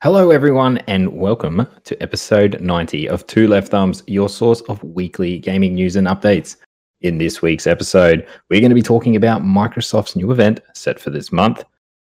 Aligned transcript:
Hello, 0.00 0.30
everyone, 0.30 0.78
and 0.86 1.12
welcome 1.12 1.66
to 1.82 2.00
episode 2.00 2.60
90 2.60 3.08
of 3.08 3.26
Two 3.26 3.48
Left 3.48 3.66
Thumbs, 3.66 4.04
your 4.06 4.28
source 4.28 4.60
of 4.68 4.80
weekly 4.84 5.40
gaming 5.40 5.74
news 5.74 5.96
and 5.96 6.06
updates. 6.06 6.54
In 7.00 7.18
this 7.18 7.42
week's 7.42 7.66
episode, 7.66 8.24
we're 8.48 8.60
going 8.60 8.70
to 8.70 8.76
be 8.76 8.80
talking 8.80 9.16
about 9.16 9.42
Microsoft's 9.42 10.14
new 10.14 10.30
event 10.30 10.60
set 10.72 11.00
for 11.00 11.10
this 11.10 11.32
month, 11.32 11.64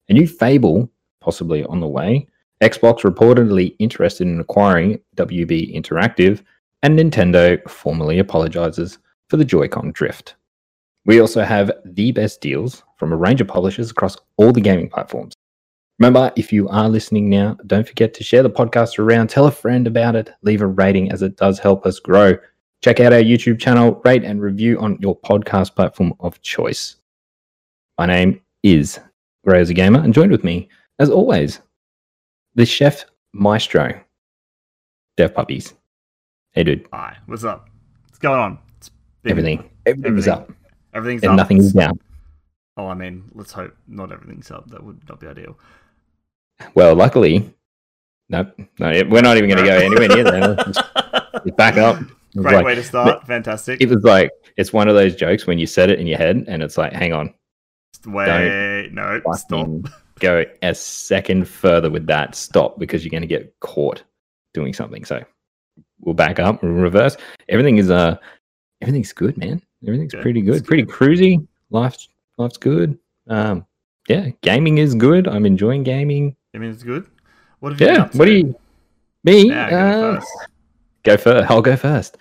a 0.07 0.13
new 0.13 0.27
Fable 0.27 0.87
possibly 1.19 1.63
on 1.63 1.79
the 1.79 1.87
way, 1.87 2.27
Xbox 2.61 2.99
reportedly 2.99 3.75
interested 3.79 4.27
in 4.27 4.39
acquiring 4.39 4.99
WB 5.15 5.75
Interactive, 5.75 6.43
and 6.83 6.99
Nintendo 6.99 7.59
formally 7.67 8.19
apologizes 8.19 8.99
for 9.31 9.37
the 9.37 9.45
Joy-Con 9.45 9.93
drift. 9.93 10.35
We 11.07 11.19
also 11.19 11.41
have 11.41 11.71
the 11.85 12.11
best 12.11 12.39
deals 12.39 12.83
from 12.97 13.11
a 13.11 13.17
range 13.17 13.41
of 13.41 13.47
publishers 13.47 13.89
across 13.89 14.15
all 14.37 14.51
the 14.51 14.61
gaming 14.61 14.89
platforms. 14.89 15.33
Remember, 15.99 16.31
if 16.37 16.53
you 16.53 16.69
are 16.69 16.87
listening 16.87 17.29
now, 17.29 17.57
don't 17.67 17.87
forget 17.87 18.13
to 18.13 18.23
share 18.23 18.41
the 18.41 18.49
podcast 18.49 18.99
around, 18.99 19.29
tell 19.29 19.47
a 19.47 19.51
friend 19.51 19.85
about 19.85 20.15
it, 20.15 20.31
leave 20.43 20.61
a 20.61 20.67
rating 20.67 21.11
as 21.11 21.21
it 21.21 21.35
does 21.35 21.59
help 21.59 21.85
us 21.85 21.99
grow. 21.99 22.35
Check 22.81 23.01
out 23.01 23.11
our 23.11 23.19
YouTube 23.21 23.59
channel, 23.59 24.01
rate 24.05 24.23
and 24.23 24.41
review 24.41 24.79
on 24.79 24.97
your 25.01 25.19
podcast 25.19 25.75
platform 25.75 26.13
of 26.21 26.41
choice. 26.41 26.95
My 27.97 28.05
name 28.05 28.39
is 28.63 28.97
Gray 29.45 29.59
as 29.59 29.69
a 29.69 29.73
Gamer, 29.73 29.99
and 29.99 30.13
joined 30.13 30.31
with 30.31 30.45
me, 30.45 30.69
as 30.99 31.09
always, 31.09 31.59
the 32.55 32.65
chef 32.65 33.03
maestro, 33.33 33.99
Dev 35.17 35.33
Puppies. 35.35 35.73
Hey, 36.53 36.63
dude. 36.63 36.87
Hi, 36.93 37.17
what's 37.25 37.43
up? 37.43 37.69
What's 38.05 38.19
going 38.19 38.39
on? 38.39 38.57
It's 38.77 38.89
been- 39.23 39.31
Everything, 39.31 39.69
everything's 39.85 40.27
everything. 40.29 40.33
up, 40.33 40.51
Everything's 40.93 41.23
and 41.23 41.31
up. 41.31 41.37
nothing 41.37 41.57
is 41.57 41.73
down. 41.73 41.99
Oh, 42.77 42.87
I 42.87 42.93
mean, 42.93 43.29
let's 43.33 43.51
hope 43.51 43.75
not 43.89 44.13
everything's 44.13 44.49
up. 44.49 44.69
That 44.69 44.81
would 44.81 45.01
not 45.09 45.19
be 45.19 45.27
ideal. 45.27 45.59
Well, 46.75 46.95
luckily, 46.95 47.53
nope, 48.29 48.47
no, 48.79 48.89
we're 49.09 49.21
not 49.21 49.37
even 49.37 49.49
going 49.49 49.63
to 49.63 49.69
go 49.69 49.77
anywhere 49.77 50.07
near 50.07 50.23
that. 50.23 51.53
Back 51.57 51.77
up. 51.77 51.99
Great 52.35 52.55
like- 52.55 52.65
way 52.65 52.75
to 52.75 52.83
start. 52.83 53.25
Fantastic. 53.25 53.81
It 53.81 53.89
was 53.89 54.03
like 54.03 54.31
it's 54.57 54.71
one 54.73 54.87
of 54.87 54.95
those 54.95 55.15
jokes 55.15 55.47
when 55.47 55.57
you 55.57 55.65
said 55.65 55.89
it 55.89 55.99
in 55.99 56.07
your 56.07 56.17
head, 56.17 56.45
and 56.47 56.61
it's 56.61 56.77
like, 56.77 56.93
hang 56.93 57.13
on, 57.13 57.33
Wait, 58.05 58.89
no, 58.91 59.21
stop. 59.33 59.67
go 60.19 60.45
a 60.61 60.75
second 60.75 61.47
further 61.47 61.89
with 61.89 62.05
that. 62.07 62.35
Stop 62.35 62.79
because 62.79 63.03
you're 63.03 63.11
going 63.11 63.21
to 63.21 63.27
get 63.27 63.57
caught 63.59 64.03
doing 64.53 64.73
something. 64.73 65.03
So 65.05 65.23
we'll 66.01 66.15
back 66.15 66.39
up, 66.39 66.61
we'll 66.63 66.71
reverse. 66.73 67.17
Everything 67.49 67.77
is 67.77 67.89
uh, 67.89 68.17
everything's 68.81 69.13
good, 69.13 69.37
man. 69.37 69.61
Everything's 69.85 70.11
Good. 70.11 70.21
pretty 70.21 70.41
good, 70.41 70.65
pretty 70.65 70.83
cruisy. 70.83 71.45
Life's 71.69 72.09
life's 72.37 72.57
good. 72.57 72.97
Um, 73.27 73.65
yeah, 74.07 74.29
gaming 74.41 74.77
is 74.77 74.93
good. 74.95 75.27
I'm 75.27 75.45
enjoying 75.45 75.83
gaming. 75.83 76.35
I 76.53 76.57
mean, 76.57 76.71
it's 76.71 76.83
good. 76.83 77.05
What 77.59 77.73
have 77.73 77.81
you 77.81 77.87
Yeah. 77.87 78.09
What 78.13 78.25
do 78.25 78.31
you? 78.31 78.55
Me? 79.23 79.49
Go 79.49 79.55
uh, 79.55 80.15
first. 80.19 80.27
go 81.03 81.17
first. 81.17 81.51
I'll 81.51 81.61
go 81.61 81.75
first. 81.75 82.17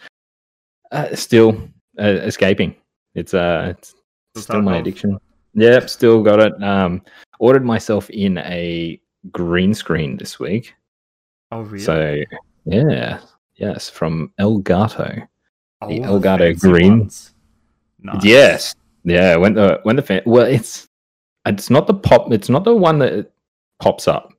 Uh, 0.90 1.14
still 1.14 1.60
uh, 2.00 2.04
escaping. 2.26 2.74
It's 3.14 3.34
uh, 3.34 3.74
it's 3.76 3.94
Still 4.34 4.42
still 4.42 4.62
my 4.62 4.74
Tarkov? 4.76 4.80
addiction. 4.80 5.18
Yep, 5.54 5.90
still 5.90 6.22
got 6.22 6.40
it. 6.40 6.62
Um, 6.62 7.02
ordered 7.40 7.64
myself 7.64 8.10
in 8.10 8.38
a 8.38 9.00
green 9.32 9.74
screen 9.74 10.16
this 10.16 10.38
week. 10.38 10.74
Oh, 11.50 11.62
really? 11.62 11.84
So 11.84 12.16
yeah, 12.64 13.20
yes, 13.56 13.88
from 13.88 14.32
Elgato. 14.38 15.26
oh, 15.80 15.88
the 15.88 16.00
Elgato 16.00 16.38
fancy 16.52 16.68
green. 16.68 17.10
Nice. 18.00 18.24
Yes, 18.24 18.74
yeah. 19.04 19.36
When 19.36 19.54
the 19.54 19.80
when 19.84 19.96
the 19.96 20.02
fan, 20.02 20.22
well, 20.26 20.46
it's 20.46 20.88
it's 21.46 21.70
not 21.70 21.86
the 21.86 21.94
pop. 21.94 22.30
It's 22.32 22.48
not 22.48 22.64
the 22.64 22.74
one 22.76 22.98
that 23.00 23.32
pops 23.80 24.08
up 24.08 24.32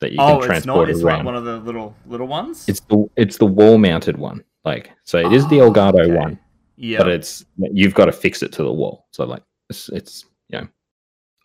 that 0.00 0.12
you 0.12 0.18
Oh, 0.20 0.38
can 0.40 0.52
it's 0.56 0.66
not. 0.66 0.74
transport 0.74 0.90
It's 0.90 1.02
around. 1.02 1.24
one 1.24 1.36
of 1.36 1.44
the 1.44 1.58
little 1.58 1.94
little 2.06 2.26
ones. 2.26 2.64
It's 2.68 2.80
the 2.80 3.08
it's 3.16 3.36
the 3.38 3.46
wall 3.46 3.78
mounted 3.78 4.16
one. 4.18 4.42
Like 4.64 4.90
so, 5.04 5.18
it 5.18 5.32
is 5.32 5.46
the 5.48 5.60
Oh, 5.60 5.70
Elgato 5.72 6.00
okay. 6.04 6.14
one. 6.14 6.38
Yeah. 6.76 6.98
but 6.98 7.08
it's 7.08 7.44
you've 7.58 7.94
got 7.94 8.06
to 8.06 8.12
fix 8.12 8.42
it 8.42 8.52
to 8.52 8.62
the 8.62 8.72
wall. 8.72 9.06
So 9.12 9.24
like 9.24 9.42
it's 9.68 9.88
it's 9.90 10.24
you 10.48 10.60
know, 10.60 10.68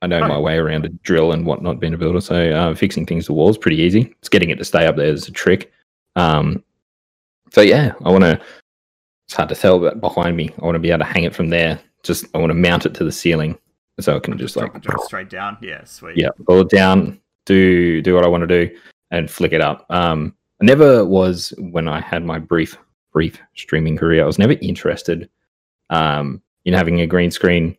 I 0.01 0.07
know 0.07 0.21
my 0.21 0.37
way 0.39 0.57
around 0.57 0.85
a 0.85 0.89
drill 0.89 1.31
and 1.33 1.45
whatnot 1.45 1.79
being 1.79 1.93
a 1.93 1.97
builder. 1.97 2.21
So 2.21 2.51
uh, 2.51 2.73
fixing 2.75 3.05
things 3.05 3.25
to 3.27 3.33
walls 3.33 3.57
pretty 3.57 3.77
easy. 3.77 4.13
It's 4.19 4.29
getting 4.29 4.49
it 4.49 4.57
to 4.57 4.65
stay 4.65 4.85
up 4.85 4.95
there 4.95 5.07
is 5.07 5.27
a 5.27 5.31
trick. 5.31 5.71
Um, 6.15 6.63
so 7.51 7.61
yeah, 7.61 7.93
I 8.03 8.09
want 8.11 8.23
to. 8.23 8.39
It's 9.27 9.33
hard 9.35 9.49
to 9.49 9.55
tell, 9.55 9.79
but 9.79 9.99
behind 10.01 10.37
me, 10.37 10.49
I 10.61 10.65
want 10.65 10.75
to 10.75 10.79
be 10.79 10.91
able 10.91 10.99
to 10.99 11.11
hang 11.11 11.23
it 11.23 11.33
from 11.35 11.49
there. 11.49 11.79
Just 12.03 12.25
I 12.35 12.37
want 12.37 12.51
to 12.51 12.53
mount 12.55 12.85
it 12.85 12.93
to 12.95 13.03
the 13.03 13.11
ceiling 13.11 13.57
so 13.99 14.15
I 14.15 14.19
can 14.19 14.37
just 14.37 14.55
drop, 14.55 14.73
like 14.73 14.83
drop 14.83 15.01
straight 15.05 15.29
down. 15.29 15.57
Yeah, 15.61 15.83
sweet. 15.85 16.17
yeah, 16.17 16.29
pull 16.45 16.61
it 16.61 16.69
down, 16.69 17.19
do 17.45 18.01
do 18.01 18.13
what 18.15 18.23
I 18.23 18.27
want 18.27 18.47
to 18.47 18.65
do, 18.65 18.75
and 19.11 19.29
flick 19.29 19.53
it 19.53 19.61
up. 19.61 19.85
Um, 19.89 20.35
I 20.61 20.65
never 20.65 21.05
was 21.05 21.53
when 21.57 21.87
I 21.87 21.99
had 22.01 22.23
my 22.25 22.39
brief 22.39 22.77
brief 23.13 23.39
streaming 23.55 23.97
career. 23.97 24.23
I 24.23 24.27
was 24.27 24.39
never 24.39 24.53
interested 24.61 25.29
um, 25.89 26.41
in 26.65 26.73
having 26.73 27.01
a 27.01 27.07
green 27.07 27.31
screen 27.31 27.77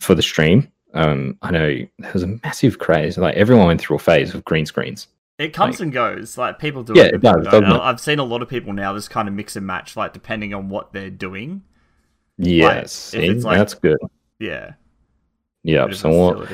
for 0.00 0.14
the 0.14 0.22
stream. 0.22 0.70
Um, 0.94 1.38
I 1.40 1.50
know 1.50 1.74
there 1.98 2.12
was 2.12 2.22
a 2.22 2.38
massive 2.44 2.78
craze. 2.78 3.16
Like 3.16 3.34
everyone 3.36 3.66
went 3.66 3.80
through 3.80 3.96
a 3.96 4.00
phase 4.00 4.34
of 4.34 4.44
green 4.44 4.66
screens. 4.66 5.08
It 5.38 5.54
comes 5.54 5.76
Like- 5.76 5.84
and 5.84 5.92
goes. 5.92 6.36
Like 6.36 6.58
people 6.58 6.82
do 6.82 6.92
Yeah, 6.94 7.04
it. 7.04 7.14
it 7.14 7.20
does, 7.22 7.44
don't. 7.44 7.62
doesn't 7.62 7.72
it? 7.72 7.80
I've 7.80 7.98
seen 8.00 8.18
a 8.18 8.24
lot 8.24 8.42
of 8.42 8.48
people 8.50 8.74
now 8.74 8.94
just 8.94 9.08
kind 9.08 9.26
of 9.26 9.32
mix 9.34 9.56
and 9.56 9.66
match, 9.66 9.96
like 9.96 10.12
depending 10.12 10.52
on 10.52 10.68
what 10.68 10.92
they're 10.92 11.08
doing. 11.08 11.62
Yes, 12.36 13.14
if 13.14 13.20
see, 13.22 13.30
like- 13.46 13.58
that's 13.58 13.74
good. 13.74 13.98
Yeah. 14.38 14.72
Yeah, 15.64 15.90
so 15.90 16.10
what. 16.10 16.50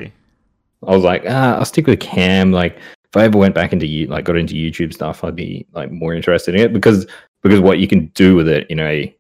I 0.87 0.95
was 0.95 1.03
like, 1.03 1.25
ah, 1.29 1.57
I'll 1.57 1.65
stick 1.65 1.87
with 1.87 2.01
cam. 2.01 2.53
Like, 2.53 2.77
if 2.77 3.17
I 3.17 3.25
ever 3.25 3.39
went 3.39 3.55
back 3.55 3.73
into 3.73 3.87
you, 3.87 4.07
like, 4.07 4.25
got 4.25 4.37
into 4.37 4.55
YouTube 4.55 4.93
stuff, 4.93 5.25
I'd 5.25 5.35
be 5.35 5.67
like 5.73 5.91
more 5.91 6.15
interested 6.15 6.55
in 6.55 6.61
it 6.61 6.73
because 6.73 7.07
because 7.43 7.61
what 7.61 7.79
you 7.79 7.89
can 7.89 8.07
do 8.09 8.37
with 8.37 8.49
it 8.49 8.67
in 8.69 8.79
a 8.81 9.15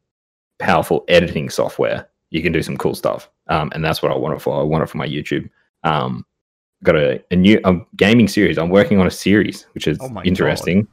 powerful 0.59 1.05
editing 1.09 1.51
software, 1.51 2.09
you 2.31 2.43
can 2.43 2.53
do 2.53 2.63
some 2.63 2.77
cool 2.77 2.95
stuff. 2.95 3.31
Um, 3.49 3.73
and 3.75 3.85
that's 3.85 4.03
what 4.03 4.13
I 4.13 4.17
want 4.17 4.37
it 4.37 4.43
for. 4.43 4.61
I 4.61 4.63
want 4.63 4.83
it 4.83 4.89
for 4.89 4.99
my 4.99 5.09
YouTube. 5.09 5.49
Um, 5.85 6.25
got 6.85 6.97
a, 6.97 7.23
a 7.31 7.37
new 7.37 7.61
a 7.65 7.77
gaming 7.97 8.29
series. 8.29 8.59
I'm 8.59 8.71
working 8.71 9.01
on 9.01 9.07
a 9.07 9.11
series, 9.11 9.67
which 9.73 9.87
is 9.87 9.99
Oh 10.01 10.23
interesting. 10.23 10.87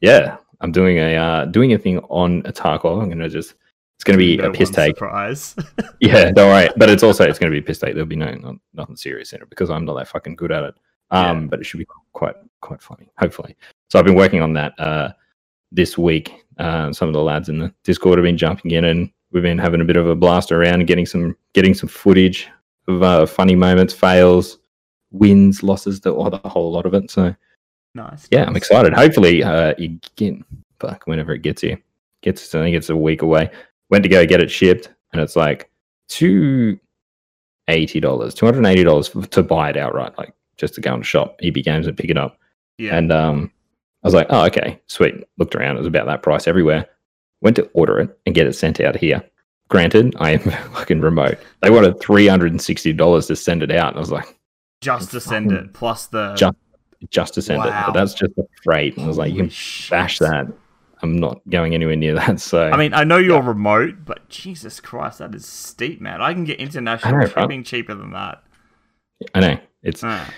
Yeah, 0.00 0.36
I'm 0.60 0.72
doing 0.72 0.98
a 0.98 1.16
uh, 1.16 1.44
doing 1.46 1.72
a 1.72 1.78
thing 1.78 1.98
on 2.08 2.42
a 2.44 2.52
Tarkov. 2.52 3.02
I'm 3.02 3.08
gonna 3.08 3.28
just 3.28 3.54
it's 3.98 4.04
gonna 4.04 4.16
be 4.18 4.36
No 4.36 4.50
a 4.50 4.52
piss 4.52 4.70
take. 4.70 4.94
Surprise. 4.96 5.56
Yeah, 6.00 6.30
don't 6.30 6.48
worry. 6.50 6.70
But 6.76 6.88
it's 6.88 7.02
also 7.02 7.24
it's 7.24 7.40
going 7.40 7.50
to 7.50 7.54
be 7.54 7.58
a 7.58 7.66
piss 7.66 7.80
take. 7.80 7.94
There'll 7.94 8.06
be 8.06 8.14
no 8.14 8.30
not, 8.34 8.54
nothing 8.72 8.94
serious 8.96 9.32
in 9.32 9.42
it 9.42 9.50
because 9.50 9.68
I'm 9.68 9.84
not 9.84 9.94
that 9.94 10.06
fucking 10.06 10.36
good 10.36 10.52
at 10.52 10.62
it. 10.62 10.74
Um, 11.10 11.40
Yeah. 11.42 11.46
but 11.48 11.58
it 11.60 11.64
should 11.64 11.78
be 11.78 11.86
quite 12.12 12.36
quite 12.60 12.80
funny, 12.80 13.08
hopefully. 13.18 13.56
So 13.90 13.98
I've 13.98 14.04
been 14.04 14.14
working 14.14 14.40
on 14.40 14.52
that 14.52 14.78
uh, 14.78 15.10
this 15.72 15.98
week. 15.98 16.44
Uh, 16.58 16.92
some 16.92 17.08
of 17.08 17.14
the 17.14 17.22
lads 17.22 17.48
in 17.48 17.58
the 17.58 17.74
Discord 17.82 18.18
have 18.18 18.24
been 18.24 18.36
jumping 18.38 18.70
in, 18.70 18.84
and 18.84 19.10
we've 19.32 19.42
been 19.42 19.58
having 19.58 19.80
a 19.80 19.84
bit 19.84 19.96
of 19.96 20.06
a 20.08 20.14
blast 20.14 20.52
around 20.52 20.86
getting 20.86 21.04
some 21.06 21.36
getting 21.52 21.74
some 21.74 21.88
footage 21.88 22.48
of 22.86 23.02
uh, 23.02 23.26
funny 23.26 23.56
moments, 23.56 23.92
fails, 23.92 24.58
wins, 25.10 25.64
losses, 25.64 26.00
the, 26.00 26.14
oh, 26.14 26.30
the 26.30 26.48
whole 26.48 26.70
lot 26.70 26.86
of 26.86 26.94
it. 26.94 27.10
So 27.10 27.34
nice. 27.96 28.28
yeah, 28.30 28.44
I'm 28.44 28.54
excited. 28.56 28.92
Hopefully, 28.92 29.42
uh, 29.42 29.74
you 29.78 29.98
get 30.14 30.34
fuck 30.78 31.06
whenever 31.08 31.32
it 31.32 31.42
gets 31.42 31.62
here. 31.62 31.80
Gets 32.22 32.54
I 32.54 32.62
think 32.62 32.76
it's 32.76 32.90
a 32.90 32.96
week 32.96 33.22
away. 33.22 33.50
Went 33.90 34.02
to 34.02 34.08
go 34.08 34.26
get 34.26 34.40
it 34.42 34.50
shipped, 34.50 34.90
and 35.12 35.22
it's 35.22 35.36
like 35.36 35.70
two 36.08 36.78
eighty 37.68 38.00
dollars, 38.00 38.34
two 38.34 38.46
hundred 38.46 38.66
eighty 38.66 38.84
dollars 38.84 39.10
to 39.30 39.42
buy 39.42 39.70
it 39.70 39.76
outright, 39.76 40.16
like 40.18 40.32
just 40.56 40.74
to 40.74 40.80
go 40.80 40.94
and 40.94 41.06
shop 41.06 41.38
EB 41.42 41.54
Games 41.54 41.86
and 41.86 41.96
pick 41.96 42.10
it 42.10 42.18
up. 42.18 42.38
Yeah. 42.78 42.96
And 42.96 43.12
um, 43.12 43.50
I 44.02 44.06
was 44.06 44.14
like, 44.14 44.26
oh 44.30 44.44
okay, 44.46 44.80
sweet. 44.86 45.24
Looked 45.38 45.54
around, 45.54 45.76
it 45.76 45.80
was 45.80 45.86
about 45.86 46.06
that 46.06 46.22
price 46.22 46.46
everywhere. 46.46 46.86
Went 47.40 47.56
to 47.56 47.64
order 47.74 47.98
it 48.00 48.18
and 48.26 48.34
get 48.34 48.46
it 48.46 48.54
sent 48.54 48.80
out 48.80 48.96
here. 48.96 49.22
Granted, 49.68 50.14
I 50.18 50.32
am 50.32 50.40
fucking 50.74 51.00
remote. 51.00 51.38
They 51.62 51.70
wanted 51.70 52.00
three 52.00 52.26
hundred 52.26 52.52
and 52.52 52.60
sixty 52.62 52.92
dollars 52.92 53.26
to 53.28 53.36
send 53.36 53.62
it 53.62 53.70
out, 53.70 53.88
and 53.88 53.96
I 53.96 54.00
was 54.00 54.10
like, 54.10 54.36
just 54.80 55.10
to 55.12 55.20
send 55.20 55.52
it 55.52 55.72
plus 55.72 56.06
the 56.06 56.34
Just- 56.34 56.56
just 57.10 57.34
to 57.34 57.42
send 57.42 57.64
it, 57.64 57.70
but 57.70 57.92
that's 57.92 58.12
just 58.12 58.34
the 58.34 58.44
freight. 58.64 58.96
And 58.96 59.04
I 59.04 59.08
was 59.08 59.18
like, 59.18 59.30
you 59.32 59.42
can 59.42 59.50
shit. 59.50 59.90
bash 59.90 60.18
that. 60.18 60.48
I'm 61.02 61.16
not 61.16 61.40
going 61.48 61.74
anywhere 61.74 61.96
near 61.96 62.14
that. 62.14 62.40
So 62.40 62.68
I 62.68 62.76
mean, 62.76 62.94
I 62.94 63.04
know 63.04 63.18
you're 63.18 63.42
remote, 63.42 64.04
but 64.04 64.28
Jesus 64.28 64.80
Christ, 64.80 65.18
that 65.18 65.34
is 65.34 65.46
steep, 65.46 66.00
man. 66.00 66.20
I 66.20 66.32
can 66.32 66.44
get 66.44 66.58
international 66.58 67.18
know, 67.18 67.26
shipping 67.26 67.62
cheaper 67.62 67.94
than 67.94 68.12
that. 68.12 68.42
I 69.34 69.40
know 69.40 69.58
it's 69.82 70.02
Ah, 70.04 70.28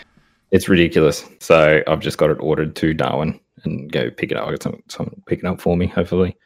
it's 0.50 0.68
ridiculous. 0.68 1.24
So 1.40 1.82
I've 1.86 2.00
just 2.00 2.18
got 2.18 2.30
it 2.30 2.38
ordered 2.40 2.74
to 2.76 2.94
Darwin 2.94 3.38
and 3.64 3.90
go 3.90 4.10
pick 4.10 4.30
it 4.30 4.36
up. 4.36 4.48
I 4.48 4.50
got 4.52 4.62
someone, 4.62 4.82
someone 4.88 5.22
pick 5.26 5.40
it 5.40 5.44
up 5.44 5.60
for 5.60 5.76
me, 5.76 5.86
hopefully. 5.86 6.36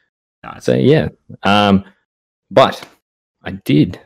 nice. 0.42 0.64
So 0.64 0.74
yeah. 0.74 1.08
Um, 1.42 1.84
but 2.50 2.86
I 3.42 3.52
did 3.52 4.00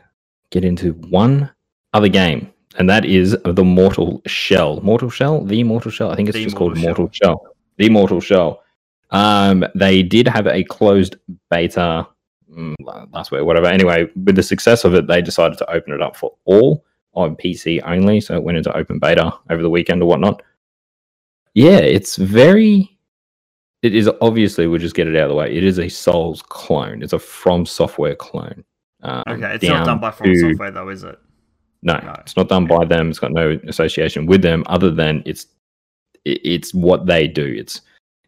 get 0.51 0.63
into 0.63 0.93
one 0.93 1.51
other 1.93 2.09
game, 2.09 2.51
and 2.77 2.89
that 2.89 3.05
is 3.05 3.37
the 3.43 3.63
Mortal 3.63 4.21
Shell. 4.25 4.81
Mortal 4.81 5.09
Shell, 5.09 5.45
the 5.45 5.63
Mortal 5.63 5.91
Shell. 5.91 6.11
I 6.11 6.15
think 6.15 6.29
it's 6.29 6.37
The 6.37 6.43
just 6.45 6.55
called 6.55 6.77
Mortal 6.77 7.05
Mortal 7.05 7.09
Shell. 7.11 7.55
The 7.77 7.89
Mortal 7.89 8.21
Shell. 8.21 8.63
Um, 9.11 9.65
they 9.75 10.03
did 10.03 10.27
have 10.27 10.47
a 10.47 10.63
closed 10.63 11.15
beta 11.49 12.07
mm, 12.51 12.75
last 13.11 13.31
week, 13.31 13.43
whatever. 13.43 13.67
Anyway, 13.67 14.07
with 14.25 14.35
the 14.35 14.43
success 14.43 14.83
of 14.85 14.93
it, 14.93 15.07
they 15.07 15.21
decided 15.21 15.57
to 15.57 15.69
open 15.71 15.93
it 15.93 16.01
up 16.01 16.15
for 16.15 16.35
all 16.45 16.85
on 17.13 17.35
PC 17.35 17.81
only. 17.85 18.21
So 18.21 18.35
it 18.35 18.43
went 18.43 18.57
into 18.57 18.75
open 18.75 18.99
beta 18.99 19.31
over 19.49 19.61
the 19.61 19.69
weekend 19.69 20.01
or 20.03 20.05
whatnot. 20.07 20.41
yeah, 21.53 21.77
it's 21.79 22.15
very. 22.17 22.95
It 23.81 23.95
is 23.95 24.09
obviously 24.19 24.67
we'll 24.67 24.79
just 24.79 24.93
get 24.95 25.07
it 25.07 25.15
out 25.15 25.23
of 25.23 25.29
the 25.29 25.35
way. 25.35 25.55
It 25.55 25.63
is 25.63 25.79
a 25.79 25.87
Souls 25.87 26.41
clone. 26.41 27.01
It's 27.01 27.13
a 27.13 27.19
From 27.19 27.65
Software 27.65 28.15
clone. 28.15 28.63
Um, 29.01 29.23
Okay, 29.25 29.55
it's 29.55 29.63
not 29.63 29.85
done 29.85 29.99
by 30.01 30.11
From 30.11 30.27
to- 30.27 30.35
Software 30.51 30.69
though, 30.71 30.89
is 30.89 31.03
it? 31.03 31.17
No, 31.81 31.93
No. 31.93 32.13
it's 32.19 32.35
not 32.35 32.49
done 32.49 32.67
by 32.67 32.83
them. 32.83 33.09
It's 33.09 33.19
got 33.19 33.31
no 33.31 33.57
association 33.67 34.25
with 34.25 34.41
them 34.41 34.63
other 34.67 34.91
than 34.91 35.23
it's 35.25 35.47
it- 36.25 36.41
it's 36.43 36.73
what 36.73 37.05
they 37.05 37.25
do. 37.29 37.45
It's 37.57 37.79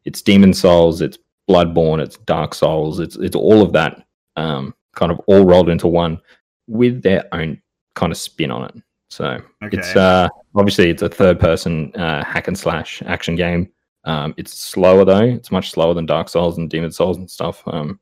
it's 0.05 0.21
Demon 0.21 0.53
Souls, 0.53 1.01
it's 1.01 1.17
Bloodborne, 1.49 2.01
it's 2.01 2.17
Dark 2.17 2.53
Souls, 2.53 2.99
it's 2.99 3.15
it's 3.17 3.35
all 3.35 3.61
of 3.61 3.73
that 3.73 4.05
um, 4.35 4.73
kind 4.95 5.11
of 5.11 5.19
all 5.27 5.45
rolled 5.45 5.69
into 5.69 5.87
one 5.87 6.19
with 6.67 7.01
their 7.01 7.27
own 7.33 7.61
kind 7.95 8.11
of 8.11 8.17
spin 8.17 8.51
on 8.51 8.65
it. 8.65 8.75
So 9.09 9.41
Okay. 9.63 9.77
it's 9.77 9.95
uh, 9.95 10.29
obviously 10.55 10.89
it's 10.89 11.01
a 11.01 11.09
third 11.09 11.39
person 11.39 11.93
uh, 11.95 12.23
hack 12.23 12.47
and 12.47 12.57
slash 12.57 13.01
action 13.05 13.35
game. 13.35 13.69
Um, 14.05 14.33
it's 14.37 14.53
slower 14.57 15.05
though. 15.05 15.21
It's 15.23 15.51
much 15.51 15.71
slower 15.71 15.93
than 15.93 16.05
Dark 16.05 16.29
Souls 16.29 16.57
and 16.57 16.69
Demon 16.69 16.91
Souls 16.91 17.17
and 17.17 17.29
stuff. 17.29 17.61
Um, 17.67 17.99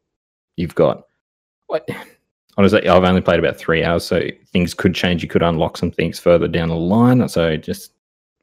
you've 0.55 0.75
got 0.75 1.03
what 1.67 1.89
honestly, 2.57 2.87
I've 2.87 3.03
only 3.03 3.21
played 3.21 3.39
about 3.39 3.57
three 3.57 3.83
hours, 3.83 4.05
so 4.05 4.21
things 4.51 4.73
could 4.73 4.93
change. 4.93 5.23
You 5.23 5.29
could 5.29 5.43
unlock 5.43 5.77
some 5.77 5.91
things 5.91 6.19
further 6.19 6.47
down 6.47 6.69
the 6.69 6.75
line. 6.75 7.27
So 7.27 7.57
just 7.57 7.93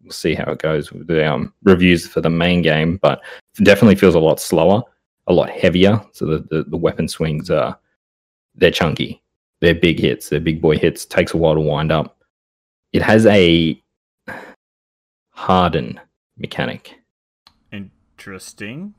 we'll 0.07 0.13
see 0.13 0.35
how 0.35 0.53
it 0.53 0.61
goes 0.61 0.93
with 0.93 1.09
the 1.09 1.29
um, 1.29 1.53
reviews 1.65 2.07
for 2.07 2.21
the 2.21 2.31
main 2.31 2.63
game. 2.63 2.97
But 2.99 3.23
it 3.59 3.65
definitely 3.65 3.97
feels 3.97 4.15
a 4.15 4.21
lot 4.21 4.39
slower, 4.39 4.83
a 5.27 5.33
lot 5.33 5.51
heavier. 5.51 6.01
So 6.13 6.27
the, 6.27 6.39
the, 6.49 6.63
the 6.65 6.77
weapon 6.77 7.09
swings 7.09 7.51
are 7.51 7.77
they're 8.55 8.71
chunky. 8.71 9.21
They're 9.61 9.75
big 9.75 9.99
hits. 9.99 10.29
They're 10.29 10.41
big 10.41 10.63
boy 10.63 10.79
hits. 10.79 11.05
Takes 11.05 11.35
a 11.35 11.37
while 11.37 11.55
to 11.55 11.61
wind 11.61 11.91
up. 11.91 12.23
It 12.93 13.03
has 13.03 13.27
a 13.27 13.83
harden 15.31 16.01
mechanic. 16.39 16.95
Interesting. 17.73 18.95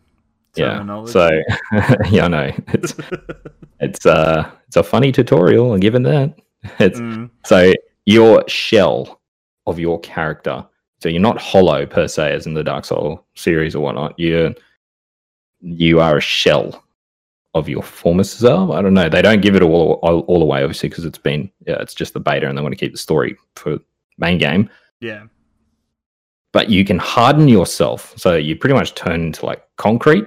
Yeah. 0.55 1.05
So 1.05 1.29
yeah, 2.09 2.25
I 2.25 2.27
know. 2.27 2.51
It's 2.67 2.95
it's 3.79 4.05
uh 4.05 4.51
it's 4.67 4.75
a 4.75 4.83
funny 4.83 5.13
tutorial, 5.13 5.77
given 5.77 6.03
that. 6.03 6.37
It's 6.79 6.99
Mm, 6.99 7.29
so 7.45 7.71
your 8.05 8.43
shell 8.49 9.21
of 9.67 9.79
your 9.79 9.99
character. 9.99 10.65
So 10.99 11.09
you're 11.09 11.21
not 11.21 11.39
hollow 11.39 11.85
per 11.85 12.07
se, 12.07 12.33
as 12.33 12.47
in 12.47 12.53
the 12.53 12.63
Dark 12.63 12.85
Soul 12.85 13.23
series 13.35 13.75
or 13.75 13.83
whatnot. 13.83 14.17
You're 14.17 14.53
you 15.61 15.99
are 15.99 16.17
a 16.17 16.21
shell 16.21 16.83
of 17.53 17.67
your 17.67 17.81
former 17.83 18.23
self. 18.23 18.71
I 18.71 18.81
don't 18.81 18.93
know. 18.93 19.09
They 19.09 19.21
don't 19.21 19.41
give 19.41 19.55
it 19.55 19.61
all 19.61 19.99
all, 20.03 20.19
all 20.21 20.41
away, 20.41 20.63
obviously, 20.63 20.89
because 20.89 21.05
it's 21.05 21.17
been 21.17 21.51
yeah, 21.67 21.77
it's 21.81 21.93
just 21.93 22.13
the 22.13 22.19
beta, 22.19 22.47
and 22.47 22.57
they 22.57 22.61
want 22.61 22.73
to 22.73 22.79
keep 22.79 22.91
the 22.93 22.97
story 22.97 23.37
for 23.55 23.79
main 24.17 24.37
game. 24.37 24.69
yeah. 24.99 25.25
But 26.53 26.69
you 26.69 26.83
can 26.85 26.97
harden 26.97 27.47
yourself, 27.47 28.13
so 28.17 28.35
you 28.35 28.55
pretty 28.55 28.73
much 28.73 28.95
turn 28.95 29.21
into 29.21 29.45
like 29.45 29.61
concrete, 29.75 30.25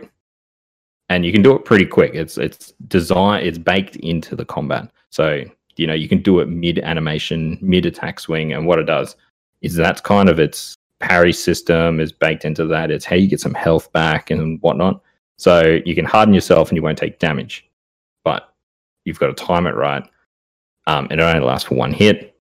and 1.08 1.24
you 1.24 1.32
can 1.32 1.42
do 1.42 1.56
it 1.56 1.64
pretty 1.64 1.86
quick. 1.86 2.14
It's 2.14 2.38
it's 2.38 2.72
design, 2.86 3.44
it's 3.44 3.58
baked 3.58 3.96
into 3.96 4.36
the 4.36 4.44
combat. 4.44 4.92
So 5.08 5.42
you 5.76 5.86
know 5.88 5.94
you 5.94 6.08
can 6.08 6.22
do 6.22 6.38
it 6.38 6.48
mid 6.48 6.78
animation, 6.78 7.58
mid 7.60 7.86
attack 7.86 8.20
swing, 8.20 8.52
and 8.52 8.66
what 8.66 8.78
it 8.78 8.84
does 8.84 9.16
is 9.62 9.74
that's 9.74 10.00
kind 10.00 10.28
of 10.28 10.38
its 10.38 10.76
parry 11.00 11.32
system 11.32 12.00
is 12.00 12.12
baked 12.12 12.44
into 12.44 12.66
that. 12.66 12.90
It's 12.90 13.04
how 13.04 13.16
you 13.16 13.28
get 13.28 13.40
some 13.40 13.54
health 13.54 13.92
back 13.92 14.30
and 14.30 14.60
whatnot. 14.60 15.02
So 15.38 15.80
you 15.84 15.94
can 15.94 16.04
harden 16.04 16.34
yourself 16.34 16.68
and 16.68 16.76
you 16.76 16.82
won't 16.82 16.98
take 16.98 17.18
damage, 17.18 17.68
but 18.24 18.54
you've 19.04 19.18
got 19.18 19.34
to 19.34 19.44
time 19.44 19.66
it 19.66 19.74
right. 19.74 20.06
Um, 20.86 21.08
and 21.10 21.20
it 21.20 21.24
only 21.24 21.40
lasts 21.40 21.68
for 21.68 21.74
one 21.76 21.92
hit, 21.92 22.38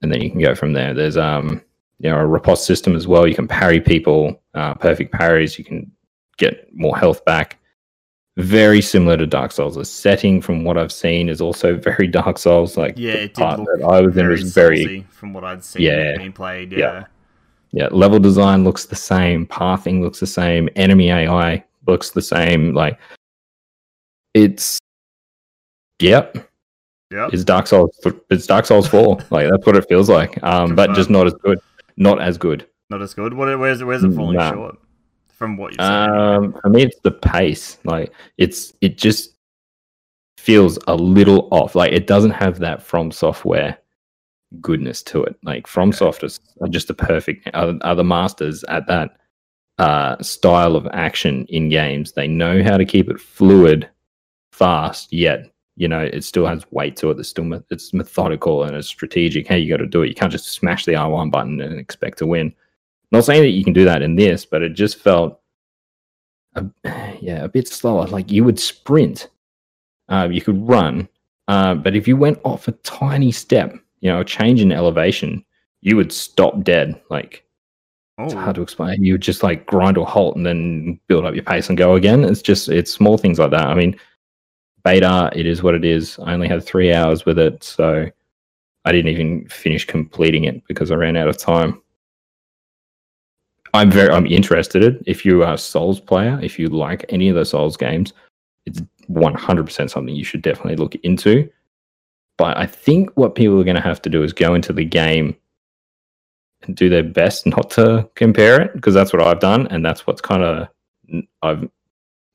and 0.00 0.12
then 0.12 0.20
you 0.20 0.30
can 0.30 0.40
go 0.40 0.54
from 0.54 0.72
there. 0.72 0.94
There's 0.94 1.16
um 1.16 1.62
you 1.98 2.10
know 2.10 2.16
a 2.16 2.26
riposte 2.26 2.66
system 2.66 2.96
as 2.96 3.06
well. 3.06 3.26
You 3.26 3.34
can 3.34 3.48
parry 3.48 3.80
people, 3.80 4.40
uh, 4.54 4.74
perfect 4.74 5.12
parries. 5.12 5.58
You 5.58 5.64
can 5.64 5.90
get 6.38 6.68
more 6.72 6.96
health 6.96 7.24
back. 7.24 7.58
Very 8.38 8.80
similar 8.80 9.18
to 9.18 9.26
Dark 9.26 9.52
Souls. 9.52 9.74
The 9.74 9.84
setting, 9.84 10.40
from 10.40 10.64
what 10.64 10.78
I've 10.78 10.92
seen, 10.92 11.28
is 11.28 11.40
also 11.42 11.76
very 11.78 12.06
Dark 12.06 12.38
Souls. 12.38 12.76
Like 12.76 12.94
Yeah, 12.96 13.12
it 13.12 13.34
did 13.34 13.34
part 13.34 13.58
that 13.60 13.86
I 13.86 14.00
was 14.00 14.08
in 14.16 14.24
very 14.24 14.30
was 14.40 14.54
very 14.54 15.06
from 15.10 15.32
what 15.34 15.44
I'd 15.44 15.62
seen 15.62 15.82
Yeah. 15.82 16.16
being 16.16 16.32
played. 16.32 16.72
Yeah. 16.72 16.78
Yeah. 16.78 17.04
yeah. 17.72 17.88
Level 17.90 18.18
design 18.18 18.64
looks 18.64 18.86
the 18.86 18.96
same. 18.96 19.46
Pathing 19.46 20.00
looks 20.02 20.18
the 20.20 20.26
same. 20.26 20.68
Enemy 20.76 21.10
AI 21.10 21.62
looks 21.86 22.10
the 22.10 22.22
same. 22.22 22.72
Like 22.74 22.98
it's 24.32 24.78
yep. 26.00 26.34
Yep. 27.10 27.34
It's 27.34 27.44
Dark 27.44 27.66
Souls. 27.66 27.94
It's 28.30 28.46
Dark 28.46 28.64
Souls 28.64 28.88
Four. 28.88 29.18
like 29.30 29.50
that's 29.50 29.66
what 29.66 29.76
it 29.76 29.86
feels 29.90 30.08
like. 30.08 30.42
Um, 30.42 30.74
but 30.74 30.94
just 30.94 31.10
not 31.10 31.26
as 31.26 31.34
good. 31.34 31.58
Not 31.98 32.18
as 32.22 32.38
good. 32.38 32.66
Not 32.88 33.02
as 33.02 33.12
good. 33.12 33.34
What? 33.34 33.58
Where's 33.58 33.84
where's 33.84 34.02
it 34.02 34.14
falling 34.14 34.38
Nah. 34.38 34.52
short? 34.52 34.78
From 35.32 35.56
what 35.56 35.72
you've 35.72 35.80
said. 35.80 36.08
Um, 36.08 36.52
for 36.60 36.68
me, 36.68 36.82
it's 36.82 37.00
the 37.00 37.10
pace. 37.10 37.78
Like 37.84 38.12
it's 38.38 38.72
it 38.80 38.96
just 38.96 39.34
feels 40.36 40.78
a 40.86 40.94
little 40.94 41.48
off. 41.50 41.74
Like 41.74 41.92
it 41.92 42.06
doesn't 42.06 42.32
have 42.32 42.58
that 42.60 42.82
from 42.82 43.10
software 43.10 43.78
goodness 44.60 45.02
to 45.04 45.22
it. 45.24 45.36
Like 45.42 45.66
from 45.66 45.90
is 45.90 46.40
are 46.60 46.68
just 46.68 46.88
the 46.88 46.94
perfect 46.94 47.48
are, 47.54 47.74
are 47.82 47.94
the 47.94 48.04
masters 48.04 48.64
at 48.64 48.86
that 48.88 49.16
uh, 49.78 50.20
style 50.22 50.76
of 50.76 50.86
action 50.92 51.46
in 51.48 51.68
games. 51.68 52.12
They 52.12 52.28
know 52.28 52.62
how 52.62 52.76
to 52.76 52.84
keep 52.84 53.08
it 53.08 53.20
fluid, 53.20 53.88
fast, 54.52 55.12
yet 55.12 55.50
you 55.76 55.88
know 55.88 56.00
it 56.00 56.24
still 56.24 56.46
has 56.46 56.70
weight 56.70 56.96
to 56.96 57.10
it. 57.10 57.18
It's 57.18 57.28
still 57.28 57.44
me- 57.44 57.62
it's 57.70 57.94
methodical 57.94 58.64
and 58.64 58.76
it's 58.76 58.88
strategic. 58.88 59.48
How 59.48 59.56
you 59.56 59.70
got 59.70 59.78
to 59.78 59.86
do 59.86 60.02
it. 60.02 60.08
You 60.08 60.14
can't 60.14 60.32
just 60.32 60.52
smash 60.52 60.84
the 60.84 60.96
R 60.96 61.10
one 61.10 61.30
button 61.30 61.60
and 61.60 61.78
expect 61.78 62.18
to 62.18 62.26
win. 62.26 62.54
Not 63.12 63.24
saying 63.24 63.42
that 63.42 63.50
you 63.50 63.62
can 63.62 63.74
do 63.74 63.84
that 63.84 64.02
in 64.02 64.16
this, 64.16 64.44
but 64.44 64.62
it 64.62 64.70
just 64.70 64.98
felt, 64.98 65.38
a, 66.54 66.64
yeah, 67.20 67.44
a 67.44 67.48
bit 67.48 67.68
slower. 67.68 68.06
Like 68.06 68.30
you 68.30 68.42
would 68.44 68.58
sprint, 68.58 69.28
uh, 70.08 70.28
you 70.30 70.40
could 70.40 70.66
run, 70.66 71.08
uh, 71.48 71.74
but 71.74 71.94
if 71.94 72.08
you 72.08 72.16
went 72.16 72.40
off 72.44 72.68
a 72.68 72.72
tiny 72.72 73.30
step, 73.30 73.74
you 74.00 74.10
know, 74.10 74.20
a 74.20 74.24
change 74.24 74.60
in 74.60 74.72
elevation, 74.72 75.44
you 75.82 75.96
would 75.96 76.12
stop 76.12 76.62
dead. 76.64 77.00
Like 77.10 77.44
it's 78.18 78.34
oh, 78.34 78.38
hard 78.38 78.56
to 78.56 78.62
explain. 78.62 79.04
You 79.04 79.14
would 79.14 79.22
just 79.22 79.42
like 79.42 79.66
grind 79.66 79.98
or 79.98 80.06
halt 80.06 80.36
and 80.36 80.46
then 80.46 80.98
build 81.08 81.24
up 81.24 81.34
your 81.34 81.44
pace 81.44 81.68
and 81.68 81.78
go 81.78 81.94
again. 81.94 82.24
It's 82.24 82.42
just 82.42 82.68
it's 82.68 82.92
small 82.92 83.18
things 83.18 83.38
like 83.38 83.50
that. 83.50 83.66
I 83.66 83.74
mean, 83.74 83.98
beta, 84.84 85.30
it 85.34 85.46
is 85.46 85.62
what 85.62 85.74
it 85.74 85.84
is. 85.84 86.18
I 86.20 86.32
only 86.32 86.48
had 86.48 86.64
three 86.64 86.92
hours 86.92 87.26
with 87.26 87.38
it, 87.38 87.62
so 87.62 88.06
I 88.84 88.92
didn't 88.92 89.10
even 89.10 89.48
finish 89.48 89.86
completing 89.86 90.44
it 90.44 90.62
because 90.66 90.90
I 90.90 90.94
ran 90.94 91.16
out 91.16 91.28
of 91.28 91.36
time. 91.36 91.82
I'm 93.74 93.90
very 93.90 94.10
I'm 94.10 94.26
interested. 94.26 95.02
If 95.06 95.24
you 95.24 95.42
are 95.42 95.54
a 95.54 95.58
Souls 95.58 96.00
player, 96.00 96.38
if 96.42 96.58
you 96.58 96.68
like 96.68 97.04
any 97.08 97.28
of 97.28 97.36
the 97.36 97.44
Souls 97.44 97.76
games, 97.76 98.12
it's 98.66 98.80
100% 99.10 99.90
something 99.90 100.14
you 100.14 100.24
should 100.24 100.42
definitely 100.42 100.76
look 100.76 100.94
into. 100.96 101.48
But 102.38 102.56
I 102.56 102.66
think 102.66 103.10
what 103.16 103.34
people 103.34 103.60
are 103.60 103.64
going 103.64 103.76
to 103.76 103.82
have 103.82 104.02
to 104.02 104.10
do 104.10 104.22
is 104.22 104.32
go 104.32 104.54
into 104.54 104.72
the 104.72 104.84
game 104.84 105.36
and 106.62 106.76
do 106.76 106.88
their 106.88 107.02
best 107.02 107.46
not 107.46 107.70
to 107.72 108.08
compare 108.14 108.60
it 108.60 108.72
because 108.74 108.94
that's 108.94 109.12
what 109.12 109.22
I've 109.22 109.40
done 109.40 109.66
and 109.68 109.84
that's 109.84 110.06
what's 110.06 110.20
kind 110.20 110.42
of 110.42 110.68
I've 111.42 111.68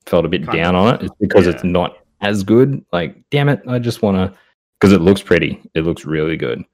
felt 0.06 0.24
a 0.24 0.28
bit 0.28 0.44
Kind 0.44 0.58
down 0.58 0.74
of, 0.74 0.86
on 0.86 0.94
it. 0.94 1.02
It's 1.02 1.14
because 1.20 1.46
it's 1.46 1.64
not 1.64 1.98
as 2.20 2.42
good. 2.42 2.84
Like, 2.92 3.16
damn 3.30 3.48
it, 3.48 3.60
I 3.66 3.78
just 3.78 4.02
want 4.02 4.16
to 4.16 4.36
because 4.80 4.92
it 4.92 5.00
looks 5.00 5.22
pretty. 5.22 5.60
It 5.74 5.82
looks 5.82 6.04
really 6.04 6.36
good. 6.36 6.64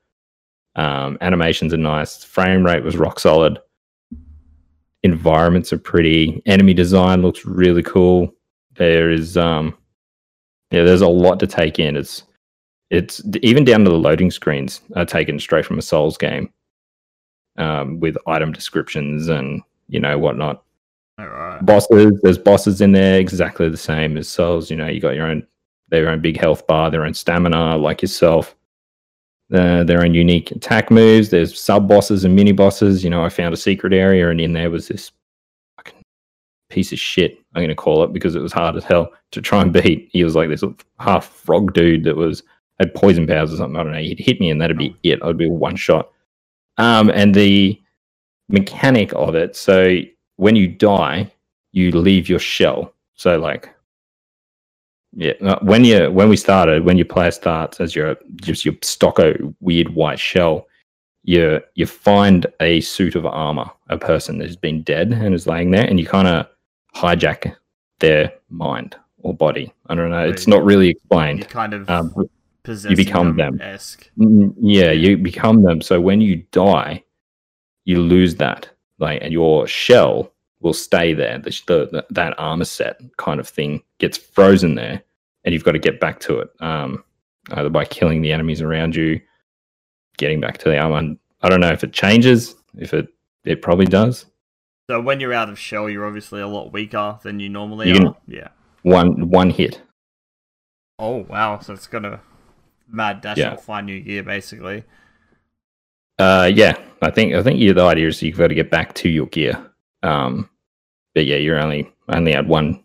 Um, 0.76 1.16
animations 1.20 1.72
are 1.72 1.78
nice. 1.78 2.24
Frame 2.24 2.64
rate 2.64 2.82
was 2.82 2.96
rock 2.96 3.20
solid. 3.20 3.58
Environments 5.04 5.72
are 5.72 5.78
pretty. 5.78 6.42
Enemy 6.46 6.74
design 6.74 7.22
looks 7.22 7.44
really 7.44 7.82
cool. 7.82 8.34
There 8.76 9.10
is 9.10 9.36
um, 9.36 9.76
yeah, 10.70 10.82
there's 10.82 11.02
a 11.02 11.08
lot 11.08 11.38
to 11.40 11.46
take 11.46 11.78
in. 11.78 11.96
It's 11.96 12.24
it's 12.90 13.22
even 13.42 13.64
down 13.64 13.84
to 13.84 13.90
the 13.90 13.96
loading 13.96 14.30
screens 14.30 14.80
are 14.96 15.04
taken 15.04 15.38
straight 15.38 15.64
from 15.66 15.78
a 15.78 15.82
Souls 15.82 16.18
game, 16.18 16.52
um, 17.58 18.00
with 18.00 18.16
item 18.26 18.50
descriptions 18.50 19.28
and 19.28 19.62
you 19.88 20.00
know 20.00 20.18
whatnot 20.18 20.64
all 21.18 21.28
right. 21.28 21.64
bosses. 21.64 22.18
There's 22.22 22.38
bosses 22.38 22.80
in 22.80 22.92
there 22.92 23.20
exactly 23.20 23.68
the 23.68 23.76
same 23.76 24.16
as 24.16 24.28
Souls. 24.28 24.70
You 24.70 24.76
know, 24.76 24.88
you 24.88 25.00
got 25.00 25.14
your 25.14 25.26
own 25.26 25.46
their 25.88 26.08
own 26.08 26.20
big 26.20 26.40
health 26.40 26.66
bar, 26.66 26.90
their 26.90 27.04
own 27.04 27.14
stamina, 27.14 27.76
like 27.76 28.02
yourself. 28.02 28.56
Uh, 29.52 29.84
their 29.84 30.02
own 30.02 30.14
unique 30.14 30.50
attack 30.52 30.90
moves. 30.90 31.28
There's 31.28 31.58
sub 31.58 31.86
bosses 31.86 32.24
and 32.24 32.34
mini 32.34 32.52
bosses. 32.52 33.04
You 33.04 33.10
know, 33.10 33.22
I 33.22 33.28
found 33.28 33.52
a 33.52 33.58
secret 33.58 33.92
area, 33.92 34.30
and 34.30 34.40
in 34.40 34.54
there 34.54 34.70
was 34.70 34.88
this 34.88 35.12
fucking 35.76 36.02
piece 36.70 36.92
of 36.92 36.98
shit. 36.98 37.38
I'm 37.54 37.60
going 37.60 37.68
to 37.68 37.74
call 37.74 38.02
it 38.04 38.12
because 38.12 38.34
it 38.34 38.42
was 38.42 38.52
hard 38.52 38.74
as 38.74 38.84
hell 38.84 39.12
to 39.32 39.42
try 39.42 39.60
and 39.62 39.72
beat. 39.72 40.08
He 40.10 40.24
was 40.24 40.34
like 40.34 40.48
this 40.48 40.64
half 40.98 41.26
frog 41.26 41.74
dude 41.74 42.04
that 42.04 42.16
was 42.16 42.42
had 42.78 42.94
poison 42.94 43.26
powers 43.26 43.52
or 43.52 43.58
something. 43.58 43.78
I 43.78 43.82
don't 43.82 43.92
know. 43.92 43.98
He'd 43.98 44.18
hit 44.18 44.40
me, 44.40 44.50
and 44.50 44.60
that'd 44.60 44.78
be 44.78 44.96
it. 45.02 45.22
I'd 45.22 45.36
be 45.36 45.48
one 45.48 45.76
shot. 45.76 46.10
Um, 46.78 47.10
and 47.10 47.34
the 47.34 47.80
mechanic 48.48 49.12
of 49.14 49.34
it. 49.34 49.56
So 49.56 50.00
when 50.36 50.56
you 50.56 50.68
die, 50.68 51.30
you 51.72 51.90
leave 51.92 52.28
your 52.28 52.38
shell. 52.38 52.94
So 53.14 53.38
like, 53.38 53.73
yeah, 55.16 55.58
when 55.62 55.84
you 55.84 56.10
when 56.10 56.28
we 56.28 56.36
started, 56.36 56.84
when 56.84 56.96
your 56.96 57.06
player 57.06 57.30
starts 57.30 57.80
as 57.80 57.94
your 57.94 58.16
just 58.36 58.64
your 58.64 58.74
stocko 58.74 59.54
weird 59.60 59.94
white 59.94 60.18
shell, 60.18 60.66
you 61.22 61.60
you 61.74 61.86
find 61.86 62.46
a 62.60 62.80
suit 62.80 63.14
of 63.14 63.24
armor, 63.26 63.70
a 63.88 63.96
person 63.98 64.38
that 64.38 64.46
has 64.46 64.56
been 64.56 64.82
dead 64.82 65.12
and 65.12 65.34
is 65.34 65.46
laying 65.46 65.70
there, 65.70 65.84
and 65.84 65.98
you 66.00 66.06
kind 66.06 66.28
of 66.28 66.46
hijack 66.96 67.54
their 68.00 68.32
mind 68.50 68.96
or 69.18 69.34
body. 69.34 69.72
I 69.86 69.94
don't 69.94 70.10
know. 70.10 70.28
It's 70.28 70.46
not 70.46 70.64
really 70.64 70.86
You 70.86 70.90
explained. 70.92 71.48
kind 71.48 71.74
of 71.74 71.88
Um, 71.88 72.12
possessing 72.62 72.96
become 72.96 73.36
them. 73.36 73.60
Esque. 73.60 74.10
Mm, 74.18 74.54
yeah, 74.60 74.90
you 74.90 75.16
become 75.16 75.62
them. 75.62 75.80
So 75.80 76.00
when 76.00 76.20
you 76.20 76.44
die, 76.52 77.04
you 77.84 78.00
lose 78.00 78.34
that. 78.36 78.68
Like, 78.98 79.22
and 79.22 79.32
your 79.32 79.66
shell 79.66 80.32
will 80.64 80.72
stay 80.72 81.12
there. 81.12 81.38
The, 81.38 81.50
the 81.66 82.06
that 82.10 82.34
armor 82.38 82.64
set 82.64 83.00
kind 83.18 83.38
of 83.38 83.48
thing 83.48 83.82
gets 83.98 84.16
frozen 84.18 84.74
there, 84.74 85.02
and 85.44 85.52
you've 85.52 85.62
got 85.62 85.72
to 85.72 85.78
get 85.78 86.00
back 86.00 86.18
to 86.20 86.40
it. 86.40 86.50
Um, 86.58 87.04
either 87.52 87.68
by 87.68 87.84
killing 87.84 88.22
the 88.22 88.32
enemies 88.32 88.62
around 88.62 88.96
you, 88.96 89.20
getting 90.16 90.40
back 90.40 90.58
to 90.58 90.70
the 90.70 90.78
armor. 90.78 91.14
I 91.42 91.48
don't 91.48 91.60
know 91.60 91.70
if 91.70 91.84
it 91.84 91.92
changes. 91.92 92.56
If 92.76 92.94
it 92.94 93.08
it 93.44 93.62
probably 93.62 93.86
does. 93.86 94.26
So 94.90 95.00
when 95.00 95.20
you're 95.20 95.34
out 95.34 95.50
of 95.50 95.58
shell, 95.58 95.88
you're 95.88 96.06
obviously 96.06 96.40
a 96.40 96.48
lot 96.48 96.72
weaker 96.72 97.18
than 97.22 97.38
you 97.40 97.48
normally 97.48 97.90
You 97.90 98.08
are. 98.08 98.16
Yeah. 98.26 98.48
One 98.82 99.28
one 99.28 99.50
hit. 99.50 99.80
Oh 100.98 101.26
wow! 101.28 101.58
So 101.58 101.74
it's 101.74 101.86
gonna 101.86 102.20
mad 102.88 103.20
dash 103.20 103.36
Yeah. 103.36 103.56
find 103.56 103.86
new 103.86 104.00
gear 104.00 104.22
basically. 104.22 104.84
Uh, 106.18 106.50
yeah, 106.52 106.78
I 107.02 107.10
think 107.10 107.34
I 107.34 107.42
think 107.42 107.58
the 107.58 107.82
idea 107.82 108.08
is 108.08 108.22
you've 108.22 108.38
got 108.38 108.48
to 108.48 108.54
get 108.54 108.70
back 108.70 108.94
to 108.94 109.08
your 109.08 109.26
gear. 109.26 109.70
Um, 110.02 110.48
but 111.14 111.26
yeah, 111.26 111.36
you're 111.36 111.60
only 111.60 111.90
only 112.08 112.32
had 112.32 112.48
one 112.48 112.82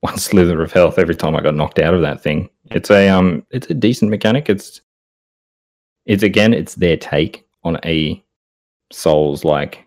one 0.00 0.18
slither 0.18 0.62
of 0.62 0.72
health 0.72 0.98
every 0.98 1.16
time 1.16 1.36
I 1.36 1.42
got 1.42 1.54
knocked 1.54 1.78
out 1.78 1.94
of 1.94 2.02
that 2.02 2.22
thing. 2.22 2.48
It's 2.70 2.90
a 2.90 3.08
um, 3.08 3.44
it's 3.50 3.68
a 3.70 3.74
decent 3.74 4.10
mechanic. 4.10 4.48
It's 4.48 4.80
it's 6.06 6.22
again, 6.22 6.54
it's 6.54 6.76
their 6.76 6.96
take 6.96 7.46
on 7.64 7.78
a 7.84 8.22
Souls 8.92 9.44
like, 9.44 9.84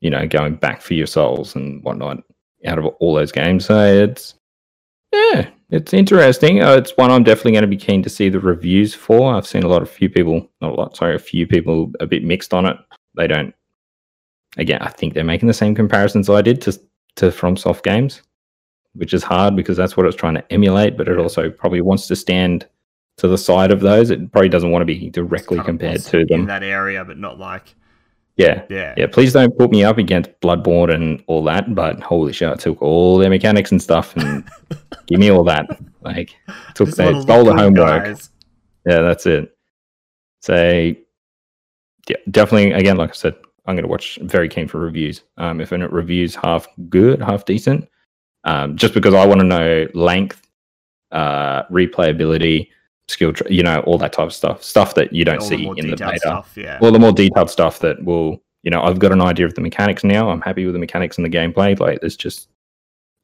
you 0.00 0.10
know, 0.10 0.26
going 0.26 0.54
back 0.54 0.80
for 0.80 0.94
your 0.94 1.08
souls 1.08 1.56
and 1.56 1.82
whatnot 1.82 2.22
out 2.66 2.78
of 2.78 2.86
all 3.00 3.14
those 3.14 3.32
games. 3.32 3.64
So 3.64 3.84
it's 3.84 4.34
yeah, 5.12 5.48
it's 5.70 5.92
interesting. 5.92 6.62
Uh, 6.62 6.74
it's 6.74 6.96
one 6.96 7.10
I'm 7.10 7.24
definitely 7.24 7.52
going 7.52 7.62
to 7.62 7.68
be 7.68 7.76
keen 7.76 8.02
to 8.04 8.10
see 8.10 8.28
the 8.28 8.38
reviews 8.38 8.94
for. 8.94 9.34
I've 9.34 9.46
seen 9.46 9.64
a 9.64 9.68
lot 9.68 9.82
of 9.82 9.90
few 9.90 10.08
people, 10.08 10.48
not 10.60 10.72
a 10.72 10.74
lot, 10.74 10.96
sorry, 10.96 11.16
a 11.16 11.18
few 11.18 11.46
people 11.46 11.90
a 11.98 12.06
bit 12.06 12.22
mixed 12.22 12.54
on 12.54 12.66
it. 12.66 12.76
They 13.16 13.26
don't. 13.26 13.52
Again, 14.56 14.80
I 14.82 14.90
think 14.90 15.14
they're 15.14 15.24
making 15.24 15.48
the 15.48 15.54
same 15.54 15.74
comparisons 15.74 16.30
I 16.30 16.42
did 16.42 16.60
to 16.62 16.78
to 17.18 17.26
FromSoft 17.26 17.82
games, 17.82 18.22
which 18.94 19.14
is 19.14 19.22
hard 19.22 19.54
because 19.54 19.76
that's 19.76 19.96
what 19.96 20.06
it's 20.06 20.16
trying 20.16 20.34
to 20.34 20.52
emulate. 20.52 20.96
But 20.96 21.08
it 21.08 21.18
also 21.18 21.50
probably 21.50 21.80
wants 21.80 22.06
to 22.08 22.16
stand 22.16 22.66
to 23.18 23.28
the 23.28 23.38
side 23.38 23.70
of 23.70 23.80
those. 23.80 24.10
It 24.10 24.32
probably 24.32 24.48
doesn't 24.48 24.70
want 24.70 24.82
to 24.82 24.86
be 24.86 25.10
directly 25.10 25.60
compared 25.60 26.00
to 26.02 26.24
them 26.24 26.40
in 26.40 26.46
that 26.46 26.62
area, 26.62 27.04
but 27.04 27.18
not 27.18 27.38
like 27.38 27.74
Yeah, 28.36 28.62
yeah. 28.70 28.94
yeah. 28.96 29.06
Please 29.08 29.32
don't 29.32 29.56
put 29.58 29.70
me 29.70 29.84
up 29.84 29.98
against 29.98 30.30
Bloodborne 30.40 30.94
and 30.94 31.22
all 31.26 31.42
that. 31.44 31.74
But 31.74 32.00
holy 32.00 32.32
shit, 32.32 32.48
I 32.48 32.54
took 32.54 32.80
all 32.80 33.18
their 33.18 33.30
mechanics 33.30 33.72
and 33.72 33.82
stuff 33.82 34.16
and 34.16 34.48
give 35.06 35.18
me 35.18 35.30
all 35.30 35.44
that. 35.44 35.66
Like 36.02 36.34
took 36.74 36.90
they 36.90 37.20
stole 37.20 37.44
the 37.44 37.54
homework. 37.54 38.04
guys. 38.04 38.30
Yeah, 38.86 39.02
that's 39.02 39.26
it. 39.26 39.54
So, 40.40 40.54
yeah, 42.08 42.16
definitely. 42.30 42.72
Again, 42.72 42.96
like 42.96 43.10
I 43.10 43.14
said, 43.14 43.34
I'm 43.68 43.76
going 43.76 43.84
to 43.84 43.88
watch. 43.88 44.18
Very 44.22 44.48
keen 44.48 44.66
for 44.66 44.78
reviews. 44.78 45.22
Um, 45.36 45.60
if 45.60 45.72
it 45.72 45.92
reviews 45.92 46.34
half 46.34 46.66
good, 46.88 47.20
half 47.20 47.44
decent, 47.44 47.86
um, 48.44 48.76
just 48.76 48.94
because 48.94 49.12
I 49.12 49.26
want 49.26 49.40
to 49.40 49.46
know 49.46 49.86
length, 49.92 50.48
uh, 51.12 51.64
replayability, 51.64 52.70
skill, 53.08 53.34
tr- 53.34 53.48
you 53.48 53.62
know, 53.62 53.80
all 53.80 53.98
that 53.98 54.14
type 54.14 54.26
of 54.26 54.32
stuff. 54.32 54.62
Stuff 54.62 54.94
that 54.94 55.12
you 55.12 55.24
don't 55.24 55.40
All 55.40 55.46
see 55.46 55.64
more 55.64 55.78
in 55.78 55.90
the 55.90 55.96
beta. 55.96 56.18
stuff. 56.18 56.52
Yeah. 56.56 56.78
All 56.80 56.90
the 56.90 56.98
more 56.98 57.12
detailed 57.12 57.50
stuff 57.50 57.78
that 57.80 58.02
will, 58.02 58.42
you 58.62 58.70
know, 58.70 58.82
I've 58.82 58.98
got 58.98 59.12
an 59.12 59.20
idea 59.20 59.44
of 59.44 59.54
the 59.54 59.60
mechanics 59.60 60.02
now. 60.02 60.30
I'm 60.30 60.40
happy 60.40 60.64
with 60.64 60.72
the 60.72 60.80
mechanics 60.80 61.18
and 61.18 61.24
the 61.24 61.30
gameplay. 61.30 61.78
Like, 61.78 61.98
it's 62.02 62.16
just, 62.16 62.48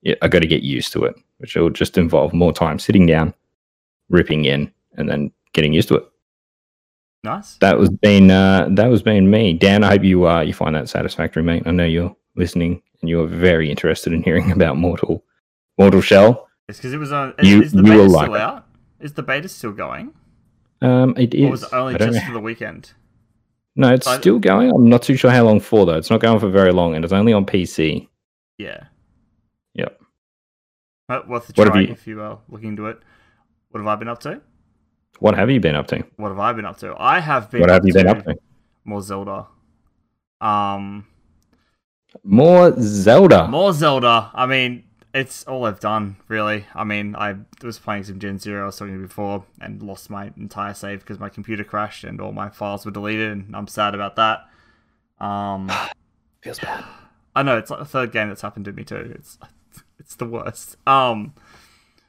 yeah, 0.02 0.14
I 0.20 0.28
got 0.28 0.40
to 0.40 0.46
get 0.46 0.62
used 0.62 0.92
to 0.92 1.04
it, 1.04 1.16
which 1.38 1.56
will 1.56 1.70
just 1.70 1.96
involve 1.96 2.34
more 2.34 2.52
time 2.52 2.78
sitting 2.78 3.06
down, 3.06 3.32
ripping 4.10 4.44
in, 4.44 4.70
and 4.98 5.08
then 5.08 5.32
getting 5.54 5.72
used 5.72 5.88
to 5.88 5.96
it 5.96 6.04
nice. 7.24 7.56
that 7.56 7.78
was 7.78 7.90
been 7.90 8.30
uh, 8.30 8.68
that 8.72 8.86
was 8.88 9.02
been 9.02 9.28
me. 9.30 9.52
Dan, 9.54 9.82
I 9.82 9.88
hope 9.88 10.04
you 10.04 10.26
uh, 10.28 10.40
you 10.42 10.52
find 10.54 10.74
that 10.76 10.88
satisfactory, 10.88 11.42
mate. 11.42 11.64
I 11.66 11.70
know 11.72 11.84
you're 11.84 12.14
listening 12.36 12.82
and 13.00 13.08
you're 13.08 13.26
very 13.26 13.70
interested 13.70 14.12
in 14.12 14.22
hearing 14.22 14.52
about 14.58 14.76
Mortal 14.76 15.24
Mortal 15.78 16.00
Shell. 16.00 16.48
It's 16.68 16.78
because 16.78 16.92
it 16.92 16.98
was 16.98 17.10
on. 17.12 17.34
Is, 17.38 17.48
You- 17.50 17.62
is 17.62 17.72
the 17.72 17.78
you 17.78 17.84
beta 17.84 18.08
still 18.08 18.08
like 18.12 18.30
it. 18.30 18.36
out? 18.40 18.66
Is 19.00 19.12
the 19.14 19.22
beta 19.22 19.48
still 19.48 19.72
going? 19.72 20.12
Um, 20.80 21.14
it 21.16 21.34
is. 21.34 21.46
Or 21.46 21.50
was 21.50 21.62
it 21.64 21.72
only 21.72 21.98
just 21.98 22.12
know. 22.12 22.26
for 22.26 22.32
the 22.32 22.40
weekend? 22.40 22.92
No, 23.76 23.92
it's 23.92 24.06
I- 24.06 24.18
still 24.18 24.38
going. 24.38 24.70
I'm 24.70 24.88
not 24.88 25.02
too 25.02 25.16
sure 25.16 25.30
how 25.30 25.44
long 25.44 25.60
for 25.60 25.84
though. 25.86 25.96
It's 25.96 26.10
not 26.10 26.20
going 26.20 26.38
for 26.38 26.48
very 26.48 26.72
long, 26.72 26.94
and 26.94 27.04
it's 27.04 27.12
only 27.12 27.32
on 27.32 27.44
PC. 27.44 28.08
Yeah. 28.58 28.84
Yep. 29.74 30.00
Well, 31.08 31.24
worth 31.26 31.50
a 31.50 31.52
What 31.54 31.66
have 31.66 31.72
try 31.74 31.80
you- 31.82 31.92
if 31.92 32.06
you 32.06 32.20
are 32.22 32.38
looking 32.48 32.70
into 32.70 32.86
it. 32.86 32.98
What 33.70 33.80
have 33.80 33.86
I 33.88 33.96
been 33.96 34.08
up 34.08 34.20
to? 34.20 34.40
What 35.20 35.34
have 35.36 35.50
you 35.50 35.60
been 35.60 35.74
up 35.76 35.86
to? 35.88 36.04
What 36.16 36.28
have 36.30 36.38
I 36.38 36.52
been 36.52 36.64
up 36.64 36.78
to? 36.78 36.94
I 36.98 37.20
have 37.20 37.50
been. 37.50 37.60
what 37.60 37.70
up 37.70 37.82
have 37.82 37.86
you 37.86 37.92
been 37.94 38.06
up 38.08 38.24
to? 38.24 38.36
More 38.84 39.00
Zelda. 39.00 39.46
Um, 40.40 41.06
More 42.22 42.74
Zelda. 42.80 43.48
more 43.48 43.72
Zelda. 43.72 44.30
I 44.34 44.46
mean, 44.46 44.84
it's 45.14 45.44
all 45.44 45.64
I've 45.64 45.80
done, 45.80 46.16
really. 46.28 46.66
I 46.74 46.84
mean, 46.84 47.14
I 47.16 47.36
was 47.62 47.78
playing 47.78 48.04
some 48.04 48.18
Gen 48.18 48.38
Zero, 48.38 48.64
I 48.64 48.66
was 48.66 48.76
talking 48.76 49.00
before, 49.00 49.44
and 49.60 49.82
lost 49.82 50.10
my 50.10 50.32
entire 50.36 50.74
save 50.74 51.00
because 51.00 51.18
my 51.18 51.28
computer 51.28 51.64
crashed 51.64 52.04
and 52.04 52.20
all 52.20 52.32
my 52.32 52.48
files 52.50 52.84
were 52.84 52.90
deleted, 52.92 53.30
and 53.30 53.54
I'm 53.56 53.68
sad 53.68 53.94
about 53.94 54.16
that. 54.16 54.40
Um, 55.24 55.70
Feels 56.42 56.58
bad. 56.58 56.84
I 57.36 57.42
know 57.42 57.56
it's 57.56 57.70
like 57.70 57.78
the 57.80 57.84
third 57.86 58.12
game 58.12 58.28
that's 58.28 58.42
happened 58.42 58.64
to 58.66 58.72
me 58.72 58.84
too. 58.84 59.12
It's 59.14 59.38
it's 59.98 60.16
the 60.16 60.26
worst. 60.26 60.76
Um, 60.86 61.32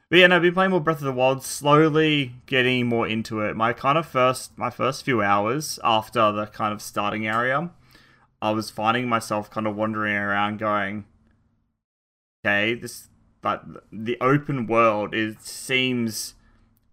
but 0.08 0.18
yeah, 0.18 0.26
no, 0.28 0.36
I've 0.36 0.42
been 0.42 0.54
playing 0.54 0.70
more 0.70 0.80
Breath 0.80 0.98
of 0.98 1.04
the 1.04 1.12
Wild, 1.12 1.42
slowly 1.42 2.36
getting 2.46 2.86
more 2.86 3.08
into 3.08 3.40
it. 3.40 3.56
My 3.56 3.72
kind 3.72 3.98
of 3.98 4.06
first, 4.06 4.56
my 4.56 4.70
first 4.70 5.04
few 5.04 5.22
hours 5.22 5.78
after 5.82 6.30
the 6.32 6.46
kind 6.46 6.72
of 6.72 6.80
starting 6.80 7.26
area, 7.26 7.70
I 8.42 8.50
was 8.52 8.70
finding 8.70 9.08
myself 9.08 9.50
kind 9.50 9.66
of 9.66 9.76
wandering 9.76 10.16
around, 10.16 10.58
going, 10.58 11.06
"Okay, 12.44 12.74
this, 12.74 13.08
but 13.42 13.64
the 13.92 14.16
open 14.20 14.66
world 14.66 15.14
is 15.14 15.36
seems 15.40 16.34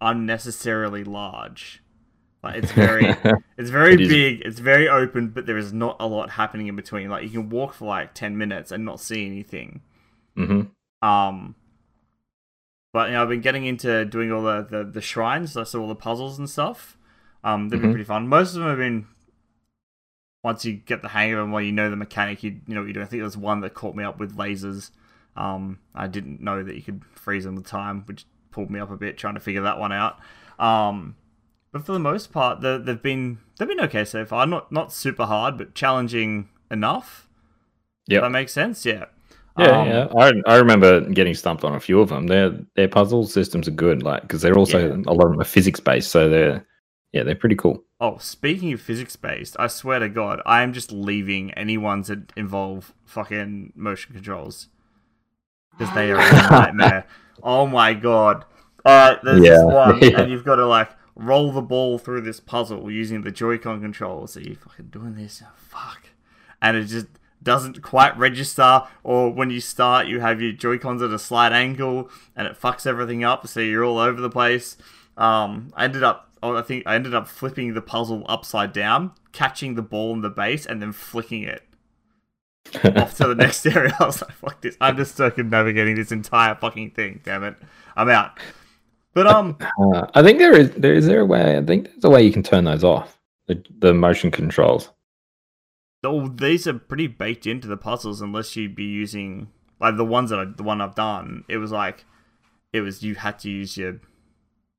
unnecessarily 0.01 1.03
large. 1.03 1.82
Like 2.43 2.58
it's 2.58 2.72
very." 2.72 3.20
It's 3.58 3.72
very 3.72 3.98
It 3.98 3.98
big, 3.98 4.41
it's 4.46 4.60
very 4.60 4.89
open, 4.89 5.29
but 5.29 5.46
there 5.46 5.58
is 5.58 5.74
not 5.74 5.98
a 6.00 6.08
lot 6.08 6.32
happening 6.32 6.67
in 6.67 6.75
between. 6.75 7.10
Like 7.10 7.24
you 7.24 7.29
can 7.29 7.50
walk 7.50 7.74
for 7.74 7.88
like 7.88 8.13
10 8.15 8.38
minutes 8.38 8.72
and 8.72 8.86
not 8.86 9.00
see 9.00 9.25
anything. 9.25 9.82
hmm 10.36 10.63
Um 11.01 11.55
but 12.94 13.10
you 13.10 13.16
know, 13.16 13.24
I've 13.24 13.30
been 13.30 13.42
getting 13.42 13.66
into 13.66 14.06
doing 14.06 14.32
all 14.32 14.44
the, 14.44 14.66
the, 14.70 14.84
the 14.86 15.02
shrines, 15.02 15.52
so 15.54 15.82
all 15.82 15.88
the 15.90 15.96
puzzles 15.96 16.38
and 16.40 16.50
stuff. 16.50 16.98
Um, 17.44 17.68
they've 17.70 17.82
been 17.82 17.90
Mhm. 17.90 17.94
pretty 17.94 18.06
fun. 18.06 18.28
Most 18.30 18.54
of 18.56 18.62
them 18.62 18.70
have 18.70 18.78
been 18.78 19.08
once 20.44 20.66
you 20.66 20.74
get 20.74 21.02
the 21.02 21.10
hang 21.10 21.32
of 21.34 21.40
them, 21.40 21.52
well, 21.52 21.62
you 21.64 21.72
know 21.72 21.90
the 21.90 21.96
mechanic, 21.96 22.44
you, 22.44 22.60
you 22.68 22.76
know 22.76 22.82
what 22.82 22.88
you 22.88 22.94
do. 22.94 23.02
I 23.02 23.06
think 23.06 23.22
there's 23.22 23.38
one 23.38 23.62
that 23.62 23.74
caught 23.74 23.96
me 23.96 24.04
up 24.04 24.20
with 24.20 24.38
lasers. 24.38 24.92
Um, 25.36 25.80
I 25.96 26.08
didn't 26.08 26.42
know 26.42 26.64
that 26.64 26.76
you 26.76 26.82
could 26.82 27.02
freeze 27.16 27.46
them 27.46 27.56
with 27.56 27.66
time, 27.66 28.04
which 28.06 28.26
pulled 28.52 28.70
me 28.70 28.80
up 28.80 28.92
a 28.92 28.98
bit 28.98 29.18
trying 29.18 29.34
to 29.36 29.40
figure 29.40 29.62
that 29.62 29.80
one 29.80 29.92
out. 29.94 30.20
Um, 30.60 31.16
but 31.72 31.86
for 31.86 31.94
the 31.94 32.00
most 32.00 32.32
part, 32.32 32.62
the, 32.62 32.78
they've 32.78 33.02
been 33.02 33.40
they've 33.58 33.68
been 33.68 33.80
okay 33.82 34.06
so 34.06 34.26
far. 34.26 34.46
Not 34.46 34.72
not 34.72 34.92
super 34.94 35.26
hard, 35.26 35.58
but 35.58 35.74
challenging 35.74 36.50
enough. 36.70 37.28
Yep. 38.08 38.22
that 38.22 38.30
makes 38.30 38.52
sense. 38.52 38.86
Yeah. 38.86 39.06
Yeah, 39.58 39.68
Um, 39.82 39.88
yeah. 39.88 40.08
I, 40.18 40.32
I 40.48 40.56
remember 40.58 41.02
getting 41.10 41.36
stumped 41.36 41.64
on 41.64 41.76
a 41.76 41.80
few 41.80 42.00
of 42.02 42.10
them. 42.10 42.28
Their 42.28 42.58
their 42.76 42.88
puzzle 42.88 43.26
systems 43.26 43.68
are 43.68 43.72
good, 43.72 44.02
like 44.04 44.24
because 44.24 44.42
they're 44.42 44.58
also 44.58 44.80
Yeah. 44.90 45.04
a 45.06 45.14
lot 45.14 45.26
of 45.26 45.32
them 45.32 45.42
are 45.42 45.46
physics 45.46 45.80
based, 45.80 46.10
so 46.12 46.28
they're 46.30 46.66
yeah 47.12 47.24
they're 47.24 47.36
pretty 47.36 47.56
cool. 47.56 47.84
Oh, 48.00 48.18
speaking 48.18 48.74
of 48.74 48.82
physics 48.82 49.16
based, 49.16 49.56
I 49.60 49.68
swear 49.68 50.00
to 50.00 50.10
God, 50.10 50.42
I 50.46 50.64
am 50.64 50.74
just 50.74 50.92
leaving 50.92 51.52
any 51.54 51.78
ones 51.78 52.08
that 52.08 52.34
involve 52.36 52.94
fucking 53.06 53.74
motion 53.76 54.14
controls 54.16 54.68
because 55.78 55.94
they 55.94 56.12
are 56.12 56.20
a 56.20 56.32
nightmare. 56.52 57.06
Oh 57.42 57.68
my 57.68 57.94
God! 57.94 58.46
Alright, 58.86 59.20
there's 59.24 59.42
this 59.42 59.64
one, 59.64 60.00
yeah. 60.02 60.22
and 60.22 60.32
you've 60.32 60.44
got 60.46 60.56
to 60.56 60.66
like 60.66 60.90
roll 61.16 61.52
the 61.52 61.62
ball 61.62 62.00
through 62.00 62.22
this 62.22 62.40
puzzle 62.40 62.90
using 62.90 63.22
the 63.22 63.32
Joy-Con 63.32 63.82
controls. 63.82 64.34
So 64.34 64.40
you 64.40 64.56
fucking 64.56 64.88
doing 64.88 65.16
this? 65.16 65.44
Oh, 65.46 65.52
fuck, 65.58 66.10
and 66.62 66.76
it 66.76 66.86
just 66.86 67.06
doesn't 67.44 67.82
quite 67.82 68.18
register. 68.18 68.84
Or 69.04 69.30
when 69.32 69.50
you 69.50 69.60
start, 69.60 70.08
you 70.08 70.20
have 70.20 70.42
your 70.42 70.52
Joy-Cons 70.52 71.02
at 71.02 71.12
a 71.12 71.20
slight 71.20 71.52
angle, 71.52 72.10
and 72.36 72.48
it 72.48 72.60
fucks 72.60 72.88
everything 72.88 73.24
up. 73.24 73.48
So 73.48 73.60
you're 73.60 73.84
all 73.84 73.98
over 74.00 74.22
the 74.22 74.30
place. 74.30 74.78
Um, 75.18 75.72
I 75.76 75.84
ended 75.84 76.04
up, 76.04 76.32
oh, 76.42 76.56
I 76.56 76.62
think 76.62 76.84
I 76.86 76.96
ended 76.96 77.14
up 77.14 77.28
flipping 77.28 77.74
the 77.74 77.82
puzzle 77.82 78.26
upside 78.28 78.74
down, 78.74 79.12
catching 79.32 79.76
the 79.76 79.82
ball 79.82 80.14
in 80.14 80.22
the 80.22 80.30
base, 80.30 80.66
and 80.66 80.82
then 80.82 80.92
flicking 80.92 81.44
it 81.44 81.62
off 82.96 83.16
to 83.18 83.28
the 83.28 83.36
next 83.36 83.66
area. 83.68 83.96
I 84.00 84.06
was 84.06 84.22
like, 84.22 84.32
"Fuck 84.32 84.62
this! 84.62 84.78
I'm 84.82 84.98
just 84.98 85.16
circumnavigating 85.16 85.96
this 85.96 86.12
entire 86.12 86.56
fucking 86.56 86.92
thing. 86.92 87.22
Damn 87.24 87.44
it, 87.44 87.56
I'm 87.96 88.10
out." 88.10 88.40
But 89.14 89.28
um, 89.28 89.58
Uh, 89.62 90.08
I 90.16 90.24
think 90.24 90.40
there 90.40 90.58
is 90.58 90.72
there 90.72 90.94
is 90.94 91.06
there 91.06 91.22
a 91.22 91.26
way. 91.26 91.58
I 91.58 91.62
think 91.62 91.86
there's 91.92 92.06
a 92.06 92.10
way 92.10 92.24
you 92.24 92.32
can 92.32 92.42
turn 92.44 92.64
those 92.64 92.84
off. 92.84 93.20
The, 93.48 93.64
the 93.80 93.94
motion 93.94 94.32
controls. 94.32 94.90
Oh, 96.04 96.28
these 96.28 96.68
are 96.68 96.74
pretty 96.74 97.08
baked 97.08 97.48
into 97.48 97.68
the 97.68 97.78
puzzles 97.78 98.22
unless 98.22 98.56
you 98.56 98.70
be 98.70 98.84
using 98.84 99.50
like 99.80 99.98
the 99.98 100.06
ones 100.06 100.30
that 100.30 100.40
I, 100.40 100.46
the 100.46 100.64
one 100.64 100.82
I've 100.82 100.96
done. 100.96 101.44
It 101.48 101.58
was 101.58 101.72
like 101.72 102.06
it 102.72 102.82
was 102.82 103.04
you 103.04 103.16
had 103.16 103.40
to 103.40 103.50
use 103.50 103.78
your. 103.78 104.00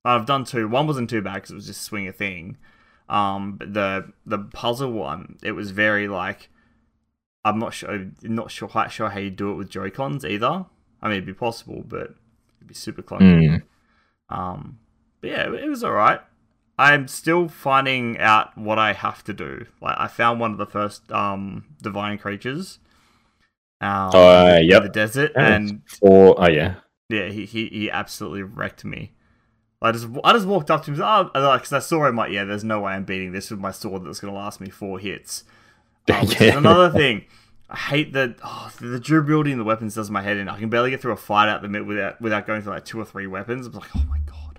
I've 0.04 0.26
done 0.26 0.44
two. 0.44 0.68
One 0.68 0.86
wasn't 0.86 1.08
too 1.08 1.22
bad 1.22 1.34
because 1.34 1.50
it 1.52 1.54
was 1.54 1.66
just 1.66 1.82
swing 1.82 2.06
a 2.08 2.12
thing. 2.12 2.58
Um, 3.08 3.56
but 3.56 3.74
the 3.74 4.12
the 4.26 4.38
puzzle 4.38 4.92
one, 4.92 5.38
it 5.42 5.52
was 5.52 5.70
very 5.70 6.08
like 6.08 6.50
I'm 7.44 7.58
not 7.58 7.74
sure, 7.74 8.06
not 8.22 8.50
sure 8.50 8.68
quite 8.68 8.90
sure 8.90 9.10
how 9.10 9.20
you 9.20 9.30
do 9.30 9.52
it 9.52 9.54
with 9.54 9.68
Joy 9.68 9.90
Cons 9.90 10.24
either. 10.24 10.66
I 11.02 11.08
mean, 11.08 11.16
it'd 11.18 11.26
be 11.26 11.34
possible, 11.34 11.84
but 11.86 12.14
it'd 12.58 12.68
be 12.68 12.74
super 12.74 13.02
clunky. 13.02 13.60
Mm. 13.60 13.62
Um, 14.30 14.78
but 15.20 15.30
yeah, 15.30 15.52
it 15.52 15.68
was 15.68 15.84
alright. 15.84 16.20
I'm 16.78 17.06
still 17.08 17.48
finding 17.48 18.18
out 18.18 18.56
what 18.58 18.78
I 18.78 18.92
have 18.92 19.22
to 19.24 19.32
do. 19.32 19.66
Like, 19.80 19.96
I 19.98 20.08
found 20.08 20.40
one 20.40 20.52
of 20.52 20.58
the 20.58 20.66
first 20.66 21.10
um 21.12 21.64
divine 21.82 22.18
creatures. 22.18 22.78
Um, 23.80 24.10
Oh, 24.14 24.28
uh, 24.46 24.58
in 24.60 24.68
yep. 24.68 24.82
the 24.82 24.88
desert, 24.88 25.32
and 25.36 25.82
Or 26.00 26.34
oh 26.42 26.48
yeah, 26.48 26.76
yeah, 27.08 27.28
he, 27.28 27.44
he 27.44 27.66
he 27.68 27.90
absolutely 27.90 28.42
wrecked 28.42 28.84
me. 28.84 29.12
I 29.82 29.92
just 29.92 30.08
I 30.24 30.32
just 30.32 30.46
walked 30.46 30.70
up 30.70 30.84
to 30.84 30.92
him, 30.92 31.00
oh, 31.02 31.24
because 31.58 31.72
I 31.72 31.78
saw 31.80 32.06
him 32.06 32.16
like, 32.16 32.32
yeah, 32.32 32.44
there's 32.44 32.64
no 32.64 32.80
way 32.80 32.92
I'm 32.92 33.04
beating 33.04 33.32
this 33.32 33.50
with 33.50 33.60
my 33.60 33.70
sword 33.70 34.04
that's 34.04 34.20
gonna 34.20 34.32
last 34.34 34.60
me 34.60 34.70
four 34.70 34.98
hits. 34.98 35.44
Uh, 36.10 36.26
Yeah. 36.38 36.58
another 36.58 36.90
thing. 36.90 37.24
I 37.70 37.76
hate 37.78 38.12
that 38.12 38.36
oh, 38.44 38.70
the 38.78 39.00
durability 39.00 39.52
in 39.52 39.58
the 39.58 39.64
weapons 39.64 39.94
does 39.94 40.10
my 40.10 40.20
head 40.20 40.36
in. 40.36 40.48
I 40.50 40.58
can 40.58 40.68
barely 40.68 40.90
get 40.90 41.00
through 41.00 41.12
a 41.12 41.16
fight 41.16 41.48
out 41.48 41.62
the 41.62 41.68
mid 41.68 41.86
without 41.86 42.20
without 42.20 42.46
going 42.46 42.60
through 42.60 42.72
like 42.74 42.84
two 42.84 43.00
or 43.00 43.06
three 43.06 43.26
weapons. 43.26 43.66
I'm 43.66 43.72
like, 43.72 43.88
oh 43.96 44.02
my 44.08 44.18
god. 44.26 44.58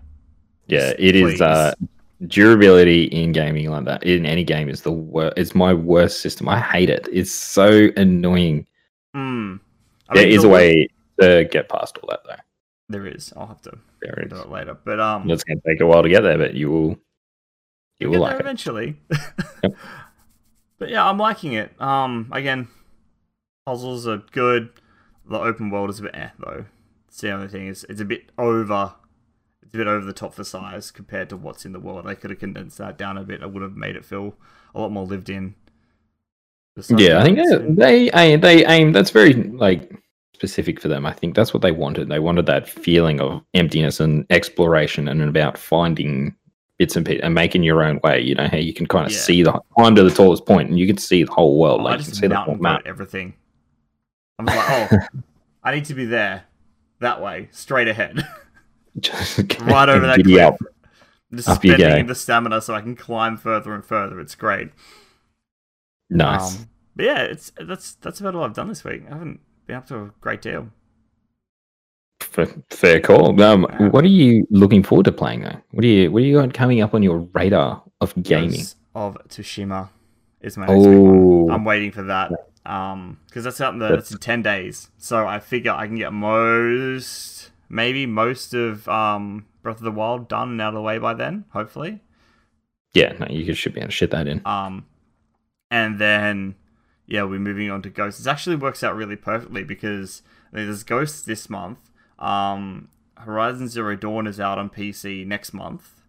yeah. 0.68 0.94
It 0.98 1.16
is. 1.16 1.22
please. 1.34 1.42
Uh, 1.42 1.74
durability 2.28 3.06
in 3.06 3.32
gaming 3.32 3.70
like 3.70 3.86
that 3.86 4.04
in 4.04 4.26
any 4.26 4.44
game 4.44 4.70
is 4.70 4.82
the 4.82 4.92
worst. 4.92 5.34
It's 5.38 5.56
my 5.56 5.74
worst 5.74 6.22
system. 6.22 6.48
I 6.50 6.60
hate 6.60 6.90
it. 6.90 7.08
It's 7.12 7.32
so 7.32 7.90
annoying. 7.98 8.68
Hmm. 9.14 9.56
I 10.10 10.16
There 10.16 10.26
mean, 10.26 10.34
is 10.38 10.44
a 10.44 10.50
way 10.50 10.88
to 11.20 11.46
get 11.52 11.70
past 11.70 11.98
all 12.02 12.10
that 12.10 12.22
though. 12.26 12.42
There 12.90 13.08
is. 13.08 13.34
I'll 13.36 13.48
have 13.48 13.62
to 13.64 13.78
There 14.02 14.20
is. 14.24 14.30
do 14.30 14.38
it 14.40 14.50
later. 14.50 14.78
But 14.84 15.00
um, 15.00 15.30
It's 15.30 15.44
going 15.44 15.60
to 15.60 15.68
take 15.68 15.82
a 15.82 15.86
while 15.88 16.04
to 16.04 16.10
get 16.10 16.22
there, 16.22 16.38
but 16.38 16.54
you 16.54 16.70
will. 16.70 16.98
You 18.00 18.12
get 18.12 18.20
like 18.20 18.36
it. 18.36 18.42
eventually. 18.42 18.98
Yep. 19.64 19.76
But 20.78 20.90
yeah, 20.90 21.10
I'm 21.10 21.18
liking 21.18 21.54
it. 21.54 21.80
Um, 21.82 22.30
again, 22.34 22.68
puzzles 23.66 24.06
are 24.08 24.18
good. 24.32 24.70
The 25.28 25.40
open 25.40 25.70
world 25.72 25.90
is 25.90 26.00
a 26.02 26.04
bit 26.04 26.16
eh 26.16 26.30
though. 26.38 26.66
It's 27.08 27.22
the 27.22 27.32
only 27.32 27.48
thing 27.48 27.68
is 27.68 27.86
it's 27.90 28.02
a 28.02 28.06
bit 28.06 28.30
over. 28.38 28.94
A 29.76 29.78
bit 29.78 29.88
over 29.88 30.06
the 30.06 30.14
top 30.14 30.34
for 30.34 30.44
size 30.44 30.90
compared 30.90 31.30
to 31.30 31.38
what's 31.38 31.66
in 31.66 31.74
the 31.74 31.80
world. 31.80 32.06
They 32.06 32.16
could 32.16 32.30
have 32.30 32.40
condensed 32.40 32.78
that 32.78 32.98
down 32.98 33.18
a 33.18 33.24
bit. 33.24 33.44
I 33.44 33.46
would 33.46 33.62
have 33.62 33.76
made 33.76 33.96
it 33.96 34.06
feel 34.06 34.36
a 34.74 34.80
lot 34.80 34.92
more 34.92 35.06
lived 35.06 35.30
in. 35.30 35.56
Yeah, 36.90 37.20
I 37.20 37.24
think 37.24 37.38
they, 37.38 38.08
they 38.08 38.12
aim. 38.14 38.42
They 38.42 38.66
aim. 38.66 38.92
That's 38.92 39.10
very 39.12 39.34
like 39.34 39.92
specific 40.34 40.82
for 40.82 40.88
them. 40.88 41.06
I 41.06 41.14
think 41.14 41.36
that's 41.36 41.54
what 41.54 41.62
they 41.62 41.72
wanted. 41.72 42.10
They 42.10 42.20
wanted 42.20 42.46
that 42.48 42.68
feeling 42.68 43.22
of 43.22 43.42
emptiness 43.54 44.00
and 44.00 44.26
exploration, 44.30 45.08
and 45.08 45.22
about 45.22 45.58
finding 45.58 46.36
bits 46.78 46.96
and 46.98 47.06
pieces 47.06 47.22
and 47.24 47.34
making 47.34 47.64
your 47.64 47.82
own 47.84 48.00
way. 48.04 48.22
You 48.22 48.36
know 48.36 48.48
how 48.48 48.58
you 48.58 48.74
can 48.74 48.88
kind 48.88 49.06
of 49.06 49.12
Yeah. 49.12 49.18
see 49.20 49.44
the 49.44 49.54
climb 49.78 49.96
to 49.96 50.04
the 50.04 50.10
tallest 50.12 50.46
point, 50.46 50.70
and 50.70 50.78
you 50.80 50.88
can 50.88 50.98
see 50.98 51.24
the 51.24 51.32
whole 51.32 51.58
world. 51.60 51.82
Oh, 51.82 51.84
like 51.86 51.96
I 51.96 51.98
you 52.00 52.06
can 52.06 52.14
see 52.14 52.28
the 52.28 52.36
whole 52.38 52.56
map. 52.56 52.82
everything. 52.86 53.36
I'm 54.40 54.46
like, 54.46 54.92
oh, 54.92 54.98
I 55.64 55.74
need 55.76 55.86
to 55.86 55.94
be 55.94 56.06
there, 56.06 56.44
that 57.00 57.22
way, 57.22 57.48
straight 57.52 57.88
ahead. 57.88 58.26
Just 59.00 59.60
right 59.62 59.90
over 59.90 60.08
that 60.08 60.24
cliff. 60.24 60.42
up. 60.42 60.58
Just 61.34 61.50
Up 61.50 61.58
spending 61.58 62.06
the 62.06 62.16
stamina 62.16 62.62
so 62.62 62.74
I 62.74 62.82
can 62.82 62.96
climb 62.96 63.36
further 63.38 63.74
and 63.74 63.84
further. 63.84 64.20
It's 64.20 64.36
great. 64.36 64.70
Nice. 66.10 66.60
Um, 66.60 66.70
but 66.96 67.06
yeah, 67.06 67.22
it's 67.24 67.52
that's 67.60 67.96
that's 67.96 68.22
about 68.22 68.36
all 68.36 68.44
I've 68.44 68.54
done 68.54 68.70
this 68.70 68.84
week. 68.84 69.04
I 69.10 69.14
haven't 69.14 69.40
been 69.68 69.76
up 69.76 69.88
to 69.88 69.98
a 69.98 70.12
great 70.22 70.42
deal. 70.42 70.70
F- 72.22 72.54
fair 72.70 73.00
call. 73.02 73.42
Um, 73.42 73.68
Yeah. 73.80 73.90
what 73.90 74.04
are 74.06 74.08
you 74.10 74.48
looking 74.50 74.84
forward 74.84 75.06
to 75.06 75.12
playing 75.12 75.42
though? 75.42 75.60
What 75.72 75.84
are 75.84 75.88
you 75.88 76.12
What 76.12 76.22
are 76.22 76.26
you 76.26 76.36
got 76.40 76.54
coming 76.54 76.82
up 76.82 76.94
on 76.94 77.04
your 77.04 77.20
radar 77.34 77.84
of 78.02 78.14
gaming? 78.22 78.52
Ghosts 78.52 78.76
of 78.94 79.18
Tsushima 79.28 79.90
is 80.42 80.58
my 80.58 80.68
next 80.68 80.86
big 80.86 80.96
Oh, 80.96 81.02
one. 81.46 81.54
I'm 81.54 81.66
waiting 81.66 81.92
for 81.92 82.04
that. 82.04 82.32
Um, 82.66 83.20
because 83.28 83.44
that's 83.44 83.60
out 83.62 83.74
in 83.74 83.80
the 83.80 83.94
it's 83.96 84.12
in 84.12 84.18
ten 84.20 84.42
days. 84.42 84.90
So 84.98 85.28
I 85.28 85.40
figure 85.40 85.72
I 85.72 85.86
can 85.88 85.96
get 85.98 86.14
most, 86.14 87.52
maybe 87.70 88.06
most 88.06 88.54
of 88.54 88.88
um 88.88 89.46
Breath 89.62 89.78
of 89.78 89.84
the 89.84 89.92
Wild 89.92 90.28
done 90.28 90.52
and 90.52 90.62
out 90.62 90.70
of 90.70 90.76
the 90.76 90.82
way 90.82 90.98
by 91.00 91.14
then. 91.14 91.46
Hopefully. 91.50 92.02
yeah. 92.94 93.14
No, 93.20 93.28
you 93.30 93.54
should 93.54 93.74
be 93.74 93.80
able 93.82 93.88
to 93.90 93.92
shit 93.92 94.12
that 94.12 94.28
in. 94.28 94.42
Um, 94.46 94.86
and 95.72 95.98
then 96.00 96.56
yeah, 97.08 97.24
we're 97.24 97.40
moving 97.40 97.70
on 97.72 97.82
to 97.84 97.90
Ghosts. 97.90 98.26
It 98.26 98.30
actually 98.30 98.56
works 98.56 98.84
out 98.84 98.96
really 98.96 99.16
perfectly 99.16 99.64
because 99.64 100.22
there's 100.52 100.84
Ghosts 100.84 101.22
this 101.24 101.50
month. 101.50 101.80
Um, 102.20 102.90
Horizon 103.18 103.68
Zero 103.68 103.96
Dawn 103.96 104.26
is 104.28 104.40
out 104.40 104.58
on 104.58 104.70
PC 104.70 105.26
next 105.26 105.54
month, 105.54 106.02